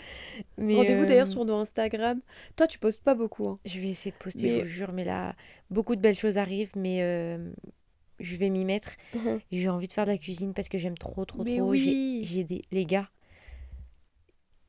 Rendez-vous 0.57 1.03
euh, 1.03 1.05
d'ailleurs 1.05 1.27
sur 1.27 1.45
nos 1.45 1.55
Instagram. 1.55 2.19
Toi 2.55 2.67
tu 2.67 2.79
postes 2.79 3.03
pas 3.03 3.15
beaucoup 3.15 3.47
hein. 3.49 3.59
Je 3.65 3.79
vais 3.79 3.89
essayer 3.89 4.11
de 4.11 4.17
poster, 4.23 4.43
Mais- 4.43 4.57
je 4.59 4.61
vous 4.63 4.67
jure, 4.69 4.91
mais 4.93 5.03
là, 5.05 5.35
beaucoup 5.69 5.95
de 5.95 6.01
belles 6.01 6.17
choses 6.17 6.37
arrivent, 6.37 6.71
mais 6.75 7.01
euh, 7.03 7.37
je 8.19 8.35
vais 8.37 8.49
m'y 8.49 8.65
mettre. 8.65 8.95
Et 9.51 9.59
J'ai 9.59 9.69
envie 9.69 9.87
de 9.87 9.93
faire 9.93 10.05
de 10.05 10.11
la 10.11 10.17
cuisine 10.17 10.53
parce 10.53 10.69
que 10.69 10.77
j'aime 10.77 10.97
trop, 10.97 11.25
trop, 11.25 11.43
Mais 11.43 11.57
trop. 11.57 11.73
J'ai- 11.75 11.81
oui. 11.89 12.21
J'ai 12.23 12.43
des... 12.43 12.63
Les 12.71 12.85
gars, 12.85 13.09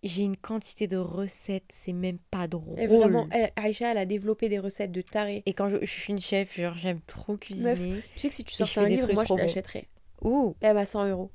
j'ai 0.03 0.23
une 0.23 0.37
quantité 0.37 0.87
de 0.87 0.97
recettes, 0.97 1.65
c'est 1.73 1.93
même 1.93 2.19
pas 2.31 2.47
drôle. 2.47 2.79
Et 2.79 2.87
vraiment, 2.87 3.27
elle- 3.33 3.51
Aïcha 3.57 3.91
elle 3.91 3.99
a 3.99 4.07
développé 4.07 4.49
des 4.49 4.59
recettes 4.59 4.93
de 4.93 5.01
taré. 5.01 5.43
Et 5.47 5.53
quand 5.53 5.69
je, 5.69 5.79
je 5.81 5.91
suis 5.91 6.13
une 6.13 6.21
chef, 6.21 6.55
genre, 6.57 6.75
j'aime 6.77 7.01
trop 7.07 7.37
cuisiner. 7.37 8.03
Tu 8.15 8.21
sais 8.21 8.29
que 8.29 8.35
si 8.35 8.45
tu 8.45 8.55
sortais 8.55 8.81
un 8.81 8.89
livre, 8.89 9.13
moi 9.13 9.25
je 9.25 9.35
l'achèterais. 9.35 9.87
Ouh, 10.23 10.55
Elle 10.61 10.75
m'a 10.75 10.85
100 10.87 11.09
euros. 11.09 11.31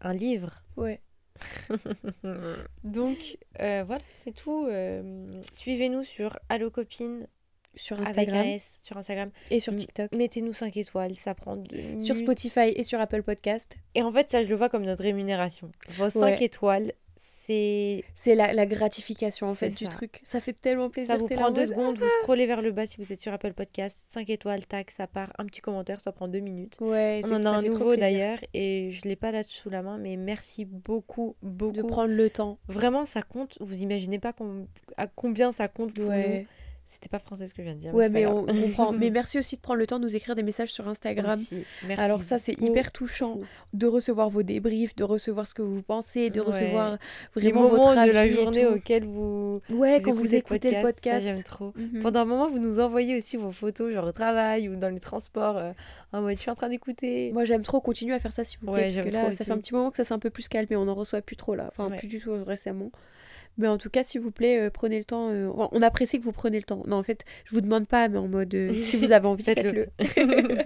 Un 0.00 0.12
livre. 0.14 0.62
Ouais. 0.76 1.00
Donc, 2.84 3.38
euh, 3.60 3.84
voilà, 3.86 4.02
c'est 4.14 4.34
tout. 4.34 4.66
Euh, 4.68 5.40
Suivez-nous 5.52 6.02
sur 6.04 6.38
Allo 6.48 6.70
Copine 6.70 7.26
Sur 7.74 8.00
Instagram 8.00 8.46
sur 8.82 8.96
Instagram. 8.96 9.30
et 9.50 9.60
sur. 9.60 9.74
TikTok. 9.76 10.12
Mettez-nous 10.12 10.52
5 10.52 10.76
étoiles, 10.76 11.14
ça 11.14 11.34
prend 11.34 11.56
deux 11.56 12.00
Sur. 12.00 12.16
Spotify 12.16 12.72
et 12.74 12.82
sur 12.82 13.00
Apple 13.00 13.22
Podcast. 13.22 13.76
Et 13.94 14.02
en 14.02 14.10
fait, 14.12 14.30
ça, 14.30 14.42
je 14.42 14.48
le 14.48 14.54
vois 14.56 14.68
comme 14.68 14.84
notre 14.84 15.02
rémunération. 15.02 15.70
Vos 15.90 16.08
5 16.10 16.20
Ouais. 16.20 16.44
étoiles, 16.44 16.92
c'est. 17.46 18.04
C'est 18.14 18.34
la, 18.34 18.52
la 18.52 18.66
gratification 18.66 19.48
en 19.48 19.54
fait 19.54 19.70
du 19.70 19.84
truc. 19.88 20.20
Ça 20.22 20.40
fait 20.40 20.52
tellement 20.52 20.90
plaisir. 20.90 21.12
Ça 21.12 21.16
vous 21.18 21.26
prend 21.26 21.46
en 21.46 21.50
deux 21.50 21.62
mode, 21.62 21.68
secondes, 21.70 21.98
vous 21.98 22.06
scrollez 22.22 22.46
vers 22.46 22.62
le 22.62 22.72
bas 22.72 22.86
si 22.86 22.96
vous 23.02 23.12
êtes 23.12 23.20
sur 23.20 23.32
Apple 23.32 23.52
Podcast. 23.52 23.98
5 24.08 24.28
étoiles, 24.30 24.66
tac, 24.66 24.90
ça 24.90 25.06
part. 25.06 25.32
Un 25.38 25.46
petit 25.46 25.60
commentaire, 25.60 26.00
ça 26.00 26.12
prend 26.12 26.28
deux 26.28 26.40
minutes. 26.40 26.76
Ouais, 26.80 27.20
On 27.24 27.28
c'est- 27.28 27.34
en 27.34 27.44
a 27.44 27.50
un 27.50 27.62
nouveau 27.62 27.96
d'ailleurs 27.96 28.38
et 28.54 28.90
je 28.92 29.02
l'ai 29.08 29.16
pas 29.16 29.30
là 29.32 29.42
sous 29.42 29.70
la 29.70 29.82
main, 29.82 29.98
mais 29.98 30.16
merci 30.16 30.64
beaucoup, 30.64 31.36
beaucoup. 31.42 31.72
De 31.76 31.82
prendre 31.82 32.12
le 32.14 32.30
temps. 32.30 32.58
Vraiment, 32.68 33.04
ça 33.04 33.22
compte. 33.22 33.56
Vous 33.60 33.82
imaginez 33.82 34.18
pas 34.18 34.32
com- 34.32 34.66
à 34.96 35.06
combien 35.06 35.52
ça 35.52 35.68
compte 35.68 35.92
pour 35.94 36.06
nous. 36.06 36.46
C'était 36.88 37.08
pas 37.08 37.18
français 37.18 37.48
ce 37.48 37.52
que 37.54 37.62
je 37.62 37.66
viens 37.66 37.74
de 37.74 37.80
dire. 37.80 37.92
ouais 37.94 38.08
mais 38.08 38.26
on, 38.26 38.44
comprend. 38.46 38.92
mais 38.92 39.10
merci 39.10 39.38
aussi 39.38 39.56
de 39.56 39.60
prendre 39.60 39.78
le 39.80 39.86
temps 39.88 39.98
de 39.98 40.04
nous 40.04 40.14
écrire 40.14 40.34
des 40.36 40.42
messages 40.44 40.72
sur 40.72 40.86
Instagram. 40.86 41.38
Aussi, 41.38 41.64
merci 41.86 42.02
Alors 42.02 42.22
ça 42.22 42.38
c'est 42.38 42.58
hyper 42.60 42.92
touchant 42.92 43.40
de 43.72 43.86
recevoir 43.86 44.30
vos 44.30 44.42
débriefs, 44.44 44.94
de 44.94 45.02
recevoir 45.04 45.46
ce 45.48 45.54
que 45.54 45.62
vous 45.62 45.82
pensez, 45.82 46.30
de 46.30 46.40
Ouais. 46.40 46.46
recevoir 46.46 46.98
vraiment 47.34 47.66
votre 47.66 47.88
avis 47.98 48.08
de 48.10 48.14
la 48.14 48.28
journée 48.28 48.64
tout. 48.64 48.74
auxquels 48.74 49.04
vous, 49.04 49.60
Ouais, 49.70 49.98
vous 49.98 50.04
quand 50.04 50.12
vous 50.14 50.34
écoutez 50.36 50.70
le 50.76 50.82
podcast. 50.82 51.26
j'aime 51.26 51.42
trop. 51.42 51.72
Mhm. 51.76 52.02
Pendant 52.02 52.20
un 52.20 52.24
moment, 52.24 52.48
vous 52.48 52.60
nous 52.60 52.78
envoyez 52.78 53.16
aussi 53.16 53.36
vos 53.36 53.50
photos, 53.52 53.92
genre 53.92 54.06
au 54.06 54.12
travail 54.12 54.68
ou 54.68 54.76
dans 54.76 54.88
les 54.88 55.00
transports, 55.00 55.56
euh, 55.56 55.72
en 56.12 56.22
mode 56.22 56.36
je 56.36 56.40
suis 56.40 56.50
en 56.50 56.54
train 56.54 56.68
d'écouter. 56.68 57.32
Moi 57.32 57.44
j'aime 57.44 57.62
trop 57.62 57.80
continuer 57.80 58.14
à 58.14 58.20
faire 58.20 58.32
ça 58.32 58.44
s'il 58.44 58.60
vous 58.60 58.66
plaît 58.72 58.86
Ouais, 58.86 58.94
parce 58.94 59.06
que 59.06 59.12
là 59.12 59.32
ça 59.32 59.44
fait 59.44 59.50
un 59.52 59.58
petit 59.58 59.74
moment 59.74 59.90
que 59.90 59.96
ça 59.96 60.04
s'est 60.04 60.14
un 60.14 60.18
peu 60.20 60.30
plus 60.30 60.46
calmé, 60.48 60.76
on 60.76 60.84
n'en 60.84 60.94
reçoit 60.94 61.20
plus 61.20 61.36
trop 61.36 61.54
là, 61.56 61.66
enfin 61.68 61.88
Ouais. 61.90 61.96
plus 61.98 62.06
du 62.08 62.20
tout 62.20 62.32
récemment. 62.44 62.90
Mais 63.58 63.68
en 63.68 63.78
tout 63.78 63.90
cas 63.90 64.04
s'il 64.04 64.20
vous 64.20 64.30
plaît 64.30 64.60
euh, 64.60 64.70
prenez 64.70 64.98
le 64.98 65.04
temps, 65.04 65.30
euh, 65.30 65.50
on 65.72 65.82
apprécie 65.82 66.18
que 66.18 66.24
vous 66.24 66.32
preniez 66.32 66.58
le 66.58 66.64
temps. 66.64 66.82
Non 66.86 66.96
en 66.96 67.02
fait 67.02 67.24
je 67.44 67.54
vous 67.54 67.60
demande 67.60 67.86
pas 67.86 68.08
mais 68.08 68.18
en 68.18 68.28
mode 68.28 68.54
euh, 68.54 68.74
si 68.82 68.96
vous 68.96 69.12
avez 69.12 69.26
envie 69.26 69.44
Faites-le. 69.44 69.88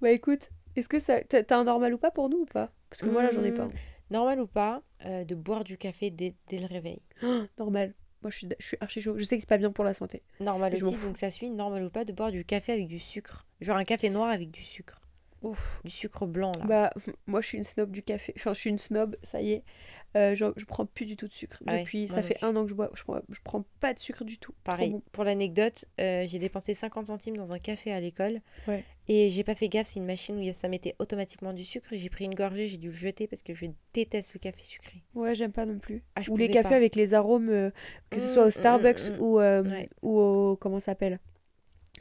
bah 0.00 0.10
écoute, 0.10 0.50
est-ce 0.76 0.88
que 0.88 0.98
ça 0.98 1.20
t'as 1.22 1.56
un 1.56 1.64
normal 1.64 1.94
ou 1.94 1.98
pas 1.98 2.10
pour 2.10 2.28
nous 2.28 2.38
ou 2.38 2.46
pas? 2.46 2.70
Parce 2.90 3.02
que 3.02 3.08
moi 3.08 3.22
là 3.22 3.30
j'en 3.32 3.44
ai 3.44 3.52
pas. 3.52 3.66
Hmm, 3.66 3.72
Normal 4.10 4.40
ou 4.40 4.46
pas, 4.46 4.82
euh, 5.04 5.24
de 5.24 5.34
boire 5.34 5.64
du 5.64 5.78
café 5.78 6.10
dès, 6.10 6.34
dès 6.48 6.58
le 6.58 6.66
réveil. 6.66 7.00
Normal. 7.58 7.94
Moi 8.22 8.30
je 8.30 8.38
suis 8.38 8.48
je 8.58 8.66
suis 8.66 8.76
archi 8.80 9.00
chaud. 9.00 9.18
Je 9.18 9.24
sais 9.24 9.36
que 9.36 9.42
c'est 9.42 9.48
pas 9.48 9.58
bien 9.58 9.72
pour 9.72 9.84
la 9.84 9.94
santé. 9.94 10.22
Normal 10.40 10.72
aussi, 10.74 10.82
donc 10.82 11.18
ça 11.18 11.30
suit, 11.30 11.50
normal 11.50 11.84
ou 11.84 11.90
pas, 11.90 12.04
de 12.04 12.12
boire 12.12 12.30
du 12.30 12.44
café 12.44 12.72
avec 12.72 12.86
du 12.86 12.98
sucre. 12.98 13.46
Genre 13.60 13.76
un 13.76 13.84
café 13.84 14.10
noir 14.10 14.30
avec 14.30 14.50
du 14.50 14.62
sucre. 14.62 15.00
Ouf, 15.42 15.80
du 15.84 15.90
sucre 15.90 16.26
blanc 16.26 16.52
là. 16.60 16.64
Bah, 16.66 16.92
moi, 17.26 17.40
je 17.40 17.48
suis 17.48 17.58
une 17.58 17.64
snob 17.64 17.90
du 17.90 18.02
café. 18.02 18.32
Enfin, 18.36 18.54
je 18.54 18.60
suis 18.60 18.70
une 18.70 18.78
snob, 18.78 19.16
ça 19.22 19.42
y 19.42 19.52
est. 19.52 19.64
Euh, 20.16 20.34
je, 20.34 20.46
je 20.56 20.64
prends 20.64 20.86
plus 20.86 21.04
du 21.04 21.14
tout 21.16 21.28
de 21.28 21.32
sucre. 21.32 21.62
Ah 21.66 21.78
Depuis, 21.78 22.08
ça 22.08 22.22
fait 22.22 22.38
un 22.42 22.56
an 22.56 22.64
que 22.64 22.70
je 22.70 22.74
bois. 22.74 22.90
Je 22.94 23.02
prends, 23.04 23.20
je 23.28 23.38
prends 23.44 23.64
pas 23.80 23.92
de 23.92 23.98
sucre 23.98 24.24
du 24.24 24.38
tout. 24.38 24.54
Pareil, 24.64 24.90
bon. 24.90 25.02
pour 25.12 25.24
l'anecdote, 25.24 25.84
euh, 26.00 26.24
j'ai 26.26 26.38
dépensé 26.38 26.72
50 26.74 27.08
centimes 27.08 27.36
dans 27.36 27.52
un 27.52 27.58
café 27.58 27.92
à 27.92 28.00
l'école. 28.00 28.40
Ouais. 28.66 28.82
Et 29.08 29.28
j'ai 29.30 29.44
pas 29.44 29.54
fait 29.54 29.68
gaffe, 29.68 29.88
c'est 29.88 30.00
une 30.00 30.06
machine 30.06 30.38
où 30.38 30.52
ça 30.54 30.68
mettait 30.68 30.96
automatiquement 30.98 31.52
du 31.52 31.64
sucre. 31.64 31.88
J'ai 31.92 32.08
pris 32.08 32.24
une 32.24 32.34
gorgée, 32.34 32.66
j'ai 32.66 32.78
dû 32.78 32.88
le 32.88 32.94
jeter 32.94 33.26
parce 33.26 33.42
que 33.42 33.54
je 33.54 33.66
déteste 33.92 34.32
le 34.34 34.40
café 34.40 34.62
sucré. 34.62 35.02
Ouais, 35.14 35.34
j'aime 35.34 35.52
pas 35.52 35.66
non 35.66 35.78
plus. 35.78 36.02
Ah, 36.14 36.22
Ou 36.28 36.36
les 36.36 36.48
cafés 36.50 36.70
pas. 36.70 36.76
avec 36.76 36.96
les 36.96 37.12
arômes, 37.14 37.50
euh, 37.50 37.70
que 38.10 38.18
ce 38.18 38.24
Mm, 38.26 38.32
soit 38.32 38.44
au 38.44 38.48
mm, 38.48 38.52
Starbucks 38.52 39.10
mm, 39.10 39.20
ou, 39.20 39.36
Ouais. 39.36 39.88
ou 40.02 40.18
au. 40.18 40.56
Comment 40.56 40.80
s'appelle? 40.80 41.20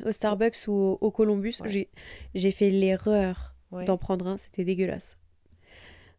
Au 0.06 0.12
Starbucks 0.12 0.68
ou 0.68 0.72
au, 0.72 0.98
au 1.02 1.12
Columbus. 1.12 1.56
J'ai, 1.66 1.90
j'ai 2.34 2.52
fait 2.52 2.70
l'erreur 2.70 3.56
d'en 3.72 3.98
prendre 3.98 4.26
un. 4.28 4.38
C'était 4.38 4.64
dégueulasse. 4.64 5.18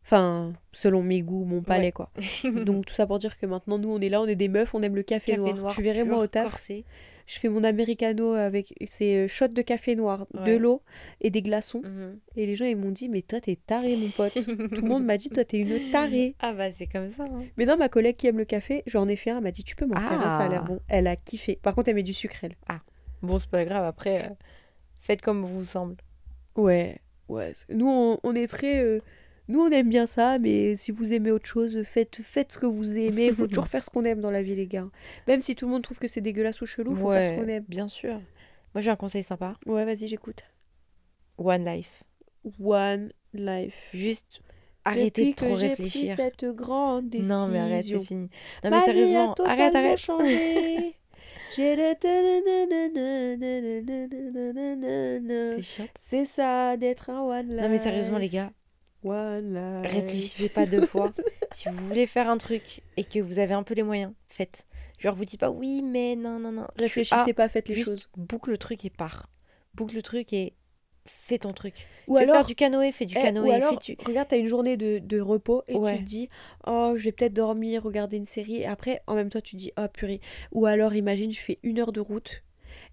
Enfin, 0.07 0.53
selon 0.73 1.03
mes 1.03 1.21
goûts, 1.23 1.45
mon 1.45 1.62
palais, 1.62 1.87
Ouais. 1.87 1.92
quoi. 1.92 2.11
Donc, 2.64 2.87
tout 2.87 2.95
ça 2.95 3.07
pour 3.09 3.19
dire 3.19 3.37
que 3.37 3.45
maintenant, 3.45 3.77
nous, 3.79 3.90
on 3.90 4.01
est 4.01 4.09
là, 4.09 4.23
on 4.23 4.27
est 4.27 4.37
des 4.37 4.47
meufs, 4.49 4.73
on 4.73 4.83
aime 4.83 4.95
le 4.95 5.03
café, 5.03 5.33
Café 5.33 5.43
noir. 5.43 5.57
noir 5.57 5.74
Tu 5.74 5.83
verrais, 5.83 6.05
moi, 6.05 6.18
au 6.18 6.26
taf. 6.28 6.49
corsé. 6.49 6.85
je 7.26 7.41
fais 7.41 7.49
mon 7.49 7.64
americano 7.64 8.35
avec 8.35 8.72
ces 8.87 9.26
shots 9.26 9.49
de 9.49 9.62
café 9.62 9.97
noir, 9.97 10.28
de 10.33 10.57
l'eau 10.57 10.81
et 11.20 11.31
des 11.31 11.43
glaçons. 11.43 11.83
Mhm. 11.85 12.20
Et 12.37 12.47
les 12.47 12.55
gens, 12.55 12.66
ils 12.66 12.76
m'ont 12.76 12.93
dit, 12.93 13.09
mais 13.09 13.22
toi, 13.22 13.41
t'es 13.41 13.57
taré, 13.57 13.97
mon 13.97 14.09
pote. 14.11 14.33
Tout 14.76 14.83
le 14.83 14.89
monde 14.89 15.05
m'a 15.05 15.16
dit, 15.16 15.28
toi, 15.28 15.45
t'es 15.45 15.59
une 15.59 15.91
tarée. 15.91 16.37
Ah 16.39 16.53
bah 16.53 16.70
c'est 16.72 16.87
comme 16.87 17.11
ça. 17.11 17.24
hein. 17.24 17.43
Mais 17.57 17.64
non, 17.66 17.76
ma 17.76 17.89
collègue 17.89 18.14
qui 18.14 18.28
aime 18.28 18.39
le 18.39 18.45
café, 18.45 18.85
j'en 18.87 19.09
ai 19.09 19.16
fait 19.16 19.31
un, 19.31 19.39
elle 19.39 19.43
m'a 19.43 19.51
dit, 19.51 19.64
tu 19.64 19.74
peux 19.74 19.87
m'en 19.87 19.99
faire 19.99 20.20
un, 20.20 20.31
ça 20.31 20.45
a 20.45 20.49
l'air 20.49 20.62
Ah. 20.64 20.68
bon. 20.68 20.78
Elle 20.87 21.09
a 21.09 21.16
kiffé. 21.16 21.59
Par 21.61 21.74
contre, 21.74 21.89
elle 21.89 21.97
met 21.97 22.05
du 22.05 22.12
sucre, 22.14 22.37
elle. 22.45 22.55
Bon, 23.22 23.41
c'est 23.41 23.51
pas 23.51 23.64
grave, 23.64 23.85
après, 23.85 24.26
euh, 24.26 24.35
faites 25.01 25.20
comme 25.20 25.45
vous 25.45 25.64
semble. 25.64 25.97
Ouais, 26.55 26.99
ouais. 27.28 27.55
Nous, 27.70 27.89
on, 27.89 28.20
on 28.22 28.35
est 28.37 28.47
très. 28.47 28.81
euh, 28.85 29.01
Nous, 29.49 29.61
on 29.61 29.70
aime 29.70 29.88
bien 29.88 30.07
ça, 30.07 30.38
mais 30.38 30.74
si 30.76 30.90
vous 30.90 31.12
aimez 31.12 31.30
autre 31.30 31.47
chose, 31.47 31.82
faites, 31.84 32.16
faites 32.22 32.53
ce 32.53 32.59
que 32.59 32.66
vous 32.66 32.97
aimez. 32.97 33.26
Il 33.26 33.34
faut 33.34 33.47
toujours 33.49 33.68
faire 33.68 33.84
ce 33.84 33.90
qu'on 33.90 34.05
aime 34.05 34.20
dans 34.20 34.30
la 34.32 34.42
vie, 34.42 34.57
les 34.57 34.66
gars. 34.66 34.88
Même 35.28 35.40
si 35.42 35.55
tout 35.55 35.66
le 35.66 35.72
monde 35.72 35.82
trouve 35.82 35.99
que 35.99 36.09
c'est 36.09 36.20
dégueulasse 36.20 36.61
ou 36.62 36.66
chelou, 36.66 36.94
faut 36.94 37.11
faire 37.12 37.26
ce 37.34 37.40
qu'on 37.40 37.49
aime. 37.49 37.64
bien 37.68 37.88
sûr. 37.88 38.20
Moi 38.74 38.82
j'ai 38.82 38.90
un 38.90 38.97
conseil 38.97 39.22
sympa. 39.22 39.57
Ouais, 39.66 39.84
vas-y, 39.84 40.09
j'écoute. 40.09 40.42
One 41.38 41.64
life. 41.64 42.03
One 42.61 43.11
life. 43.32 43.90
Juste 43.94 44.40
arrêtez 44.84 45.05
Depuis 45.11 45.30
de 45.30 45.36
trop 45.36 45.47
que 45.55 45.61
réfléchir. 45.61 46.14
pris 46.14 46.24
cette 46.24 46.44
grande 46.55 47.09
décision. 47.09 47.34
Non 47.36 47.49
mais 47.49 47.59
arrête, 47.59 47.84
c'est 47.84 47.99
fini. 48.05 48.28
Non 48.64 48.70
mais 48.70 48.70
Ma 48.70 48.76
vie 48.78 48.82
a 48.82 48.84
sérieusement, 48.86 49.34
arrête, 49.44 49.74
arrête. 49.74 49.97
changé. 49.99 50.94
C'est 56.01 56.24
ça 56.24 56.76
d'être 56.76 57.11
un 57.11 57.22
one 57.22 57.49
life. 57.49 57.62
Non 57.62 57.68
mais 57.68 57.78
sérieusement 57.78 58.18
les 58.18 58.28
gars, 58.28 58.53
One 59.09 59.55
life. 59.83 59.93
réfléchissez 59.93 60.49
pas 60.49 60.67
deux 60.67 60.87
fois. 60.87 61.13
si 61.53 61.69
vous 61.69 61.87
voulez 61.89 62.07
faire 62.07 62.29
un 62.29 62.39
truc 62.39 62.83
et 62.97 63.05
que 63.05 63.19
vous 63.21 63.39
avez 63.39 63.55
un 63.55 63.63
peu 63.63 63.75
les 63.75 63.83
moyens, 63.83 64.13
faites. 64.29 64.67
Genre 64.99 65.15
vous 65.15 65.25
dites 65.25 65.41
pas 65.41 65.51
oui 65.51 65.83
mais 65.83 66.17
non 66.17 66.39
non 66.39 66.53
non. 66.53 66.67
Réfléchissez 66.77 67.33
pas, 67.35 67.49
faites 67.49 67.69
les 67.69 67.75
juste 67.75 67.87
choses. 67.87 68.11
boucle 68.17 68.51
le 68.51 68.59
truc 68.59 68.85
et 68.85 68.91
pars. 68.91 69.29
Boucle 69.75 69.95
le 69.95 70.03
truc 70.03 70.33
et 70.33 70.55
fais 71.07 71.39
ton 71.39 71.53
truc. 71.53 71.75
Ou 72.09 72.17
alors, 72.17 72.37
faire 72.37 72.45
du 72.47 72.55
canoë, 72.55 72.93
fais 72.93 73.07
du 73.07 73.15
eh, 73.17 73.21
canoë. 73.23 73.49
ou 73.49 73.53
alors 73.53 73.81
fais 73.83 73.95
du... 73.95 74.03
regarde, 74.07 74.29
t'as 74.29 74.39
une 74.39 74.49
journée 74.49 74.77
de, 74.77 74.99
de 74.99 75.21
repos 75.21 75.63
et 75.69 75.75
Ouais. 75.77 75.99
tu 75.99 76.05
te 76.05 76.05
dis, 76.09 76.29
oh, 76.67 76.95
je 76.97 77.05
vais 77.05 77.13
peut-être 77.13 77.33
dormir, 77.35 77.83
regarder 77.83 78.17
une 78.17 78.25
série. 78.25 78.57
Et 78.57 78.67
après, 78.67 79.01
en 79.07 79.15
même 79.15 79.29
temps, 79.31 79.41
tu 79.41 79.53
te 79.57 79.61
dis, 79.61 79.73
oh 79.79 79.87
purée. 79.93 80.21
Ou 80.53 80.67
alors, 80.67 80.95
imagine, 80.95 81.31
je 81.33 81.39
fais 81.41 81.59
une 81.63 81.79
heure 81.79 81.93
de 81.93 82.01
route 82.01 82.43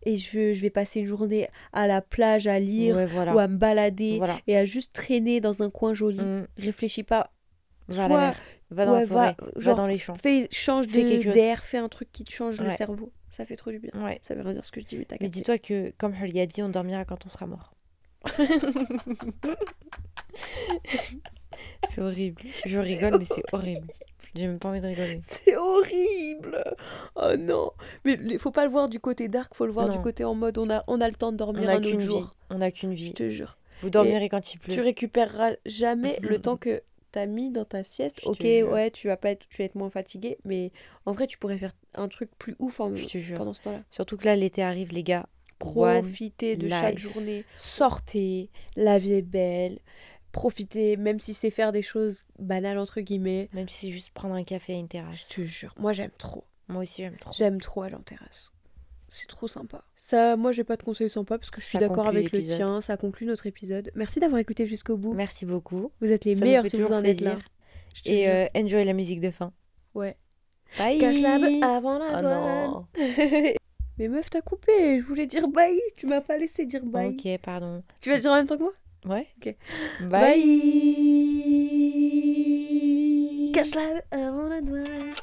et 0.05 0.17
je, 0.17 0.53
je 0.53 0.61
vais 0.61 0.69
passer 0.69 0.99
une 1.01 1.07
journée 1.07 1.47
à 1.71 1.87
la 1.87 2.01
plage 2.01 2.47
à 2.47 2.59
lire 2.59 2.95
Ouais, 2.95 3.05
voilà. 3.05 3.33
ou 3.35 3.39
à 3.39 3.47
me 3.47 3.57
balader 3.57 4.17
Voilà. 4.17 4.39
et 4.47 4.55
à 4.57 4.65
juste 4.65 4.93
traîner 4.93 5.39
dans 5.41 5.63
un 5.63 5.69
coin 5.69 5.93
joli. 5.93 6.19
Mm. 6.21 6.47
Réfléchis 6.57 7.03
pas. 7.03 7.31
Va 7.87 8.07
Soit- 8.07 8.33
va 8.71 8.85
dans 8.85 8.93
ouais, 8.93 9.01
la 9.01 9.07
forêt, 9.07 9.35
va, 9.39 9.45
va, 9.55 9.61
genre, 9.61 9.75
dans 9.75 9.87
les 9.87 9.97
champs. 9.97 10.15
Fais, 10.15 10.47
change 10.51 10.87
d'air, 10.87 11.63
fais 11.63 11.77
un 11.77 11.89
truc 11.89 12.11
qui 12.11 12.23
te 12.23 12.31
change 12.31 12.59
le 12.61 12.71
cerveau. 12.71 13.11
Ça 13.29 13.45
fait 13.45 13.55
trop 13.55 13.71
du 13.71 13.79
bien. 13.79 13.91
Ça 14.21 14.35
veut 14.35 14.41
rien 14.41 14.53
dire 14.53 14.65
ce 14.65 14.71
que 14.71 14.79
je 14.79 14.85
dis, 14.85 14.97
mais 14.97 15.05
Mais 15.19 15.29
dis-toi 15.29 15.57
que, 15.57 15.91
comme 15.97 16.13
Hully 16.13 16.39
a 16.39 16.45
dit, 16.45 16.61
on 16.61 16.69
dormira 16.69 17.03
quand 17.05 17.25
on 17.25 17.29
sera 17.29 17.45
mort. 17.47 17.73
c'est 21.89 22.01
horrible. 22.01 22.41
Je 22.65 22.77
rigole, 22.77 23.17
mais 23.19 23.25
c'est 23.25 23.43
horrible. 23.53 23.87
J'ai 24.35 24.47
même 24.47 24.59
pas 24.59 24.69
envie 24.69 24.81
de 24.81 24.87
rigoler. 24.87 25.19
C'est 25.23 25.55
horrible. 25.55 26.63
Oh 27.15 27.35
non. 27.37 27.71
Mais 28.03 28.17
il 28.23 28.39
faut 28.39 28.51
pas 28.51 28.65
le 28.65 28.71
voir 28.71 28.89
du 28.89 28.99
côté 28.99 29.27
dark, 29.27 29.53
faut 29.53 29.65
le 29.65 29.71
voir 29.71 29.89
du 29.89 29.99
côté 29.99 30.23
en 30.23 30.33
mode 30.35 30.57
on 30.57 30.69
a, 30.69 30.83
on 30.87 31.01
a 31.01 31.07
le 31.07 31.13
temps 31.15 31.31
de 31.31 31.35
On 31.43 31.47
dormir 31.51 31.63
n'a 31.65 31.73
un 31.73 31.77
autre 31.77 31.97
vie. 31.97 31.99
jour. 31.99 32.31
On 32.49 32.57
n'a 32.59 32.71
qu'une 32.71 32.95
Je 32.95 33.03
vie. 33.03 33.13
te 33.13 33.29
jure. 33.29 33.57
Vous 33.81 33.89
dormirez 33.89 34.29
quand 34.29 34.53
il 34.53 34.59
pleut. 34.59 34.73
Tu 34.73 34.81
récupéreras 34.81 35.51
jamais 35.65 36.17
le 36.21 36.39
temps 36.39 36.57
que 36.57 36.81
t'as 37.11 37.25
mis 37.27 37.51
dans 37.51 37.65
ta 37.65 37.83
sieste. 37.83 38.17
Je 38.23 38.31
te 38.31 38.63
ok, 38.63 38.71
ouais, 38.73 38.89
tu 38.91 39.07
vas 39.07 39.17
pas 39.17 39.29
être, 39.31 39.45
tu 39.49 39.57
vas 39.57 39.65
être 39.65 39.75
moins 39.75 39.89
fatigué, 39.91 40.37
mais 40.45 40.71
en 41.05 41.11
vrai, 41.11 41.27
tu 41.27 41.37
pourrais 41.37 41.57
faire 41.57 41.75
un 41.93 42.07
truc 42.07 42.31
plus 42.39 42.55
ouf 42.59 42.79
en- 42.79 42.95
Je 42.95 43.05
te 43.05 43.17
jure. 43.19 43.37
pendant 43.37 43.53
ce 43.53 43.61
temps-là. 43.61 43.81
Surtout 43.91 44.17
que 44.17 44.25
là, 44.25 44.35
l'été 44.35 44.63
arrive, 44.63 44.91
les 44.93 45.03
gars. 45.03 45.27
Profitez 45.59 46.55
de 46.55 46.67
chaque 46.67 46.97
journée. 46.97 47.45
Sortez, 47.55 48.49
la 48.75 48.97
vie 48.97 49.13
est 49.13 49.21
belle. 49.21 49.79
Profitez, 50.33 50.97
même 50.97 51.19
si 51.19 51.33
c'est 51.33 51.49
faire 51.51 51.71
des 51.71 51.81
choses 51.81 52.25
banales 52.39 52.77
entre 52.79 52.99
guillemets. 52.99 53.49
Même 53.53 53.69
si 53.69 53.85
c'est 53.85 53.91
juste 53.91 54.09
prendre 54.09 54.35
un 54.35 54.43
café 54.43 54.73
à 54.73 54.77
une 54.77 54.85
Je 54.87 54.89
terrasse. 54.89 55.27
te 55.29 55.41
jure, 55.41 55.73
moi 55.79 55.93
j'aime 55.93 56.11
trop. 56.17 56.43
Moi 56.67 56.81
aussi, 56.81 57.01
j'aime 57.03 57.17
trop. 57.17 57.31
J'aime 57.33 57.61
trop 57.61 57.83
aller 57.83 57.95
en 57.95 58.01
terrasse. 58.01 58.51
C'est 59.09 59.27
trop 59.27 59.47
sympa. 59.47 59.83
Ça, 59.95 60.35
moi 60.35 60.51
j'ai 60.51 60.63
pas 60.63 60.75
de 60.75 60.83
conseils 60.83 61.09
sympas 61.09 61.37
parce 61.37 61.51
que 61.51 61.61
je 61.61 61.67
suis 61.67 61.77
d'accord 61.77 62.07
avec 62.07 62.31
le 62.31 62.41
tien. 62.41 62.81
Ça 62.81 62.97
conclut 62.97 63.27
notre 63.27 63.45
épisode. 63.45 63.91
Merci 63.95 64.19
d'avoir 64.19 64.39
écouté 64.39 64.65
jusqu'au 64.67 64.97
bout. 64.97 65.13
Merci 65.13 65.45
beaucoup. 65.45 65.91
Vous 66.01 66.11
êtes 66.11 66.25
les 66.25 66.35
Ça 66.35 66.43
meilleurs 66.43 66.65
si 66.67 66.81
vous 66.81 66.91
en 66.91 67.03
êtes 67.03 67.21
là. 67.21 67.37
Je 67.93 68.11
Et 68.11 68.27
euh, 68.27 68.47
enjoy 68.55 68.83
la 68.85 68.93
musique 68.93 69.21
de 69.21 69.29
fin. 69.29 69.53
Ouais. 69.93 70.17
Bye 70.79 70.97
Cache 70.97 71.21
la 71.21 71.37
be- 71.37 71.63
avant 71.63 71.99
la 71.99 72.21
douane. 72.21 72.71
non. 72.71 72.87
Mais 73.99 74.07
meuf, 74.07 74.31
t'as 74.31 74.41
coupé. 74.41 74.99
Je 74.99 75.03
voulais 75.05 75.27
dire 75.27 75.47
bye. 75.47 75.79
Tu 75.95 76.07
m'as 76.07 76.21
pas 76.21 76.37
laissé 76.39 76.65
dire 76.65 76.83
bye. 76.83 77.09
Ok, 77.15 77.39
pardon. 77.43 77.83
Tu 78.01 78.09
vas 78.09 78.15
le 78.15 78.21
dire 78.21 78.31
en 78.31 78.35
même 78.37 78.47
temps 78.47 78.57
que 78.57 78.63
moi? 78.63 78.73
Ouais. 79.05 79.27
Ok. 79.37 79.55
Bye. 80.01 80.43
Cache 83.53 83.75
la 83.75 83.93
be- 83.93 84.03
avant 84.11 84.47
la 84.49 84.61
douane. 84.61 85.13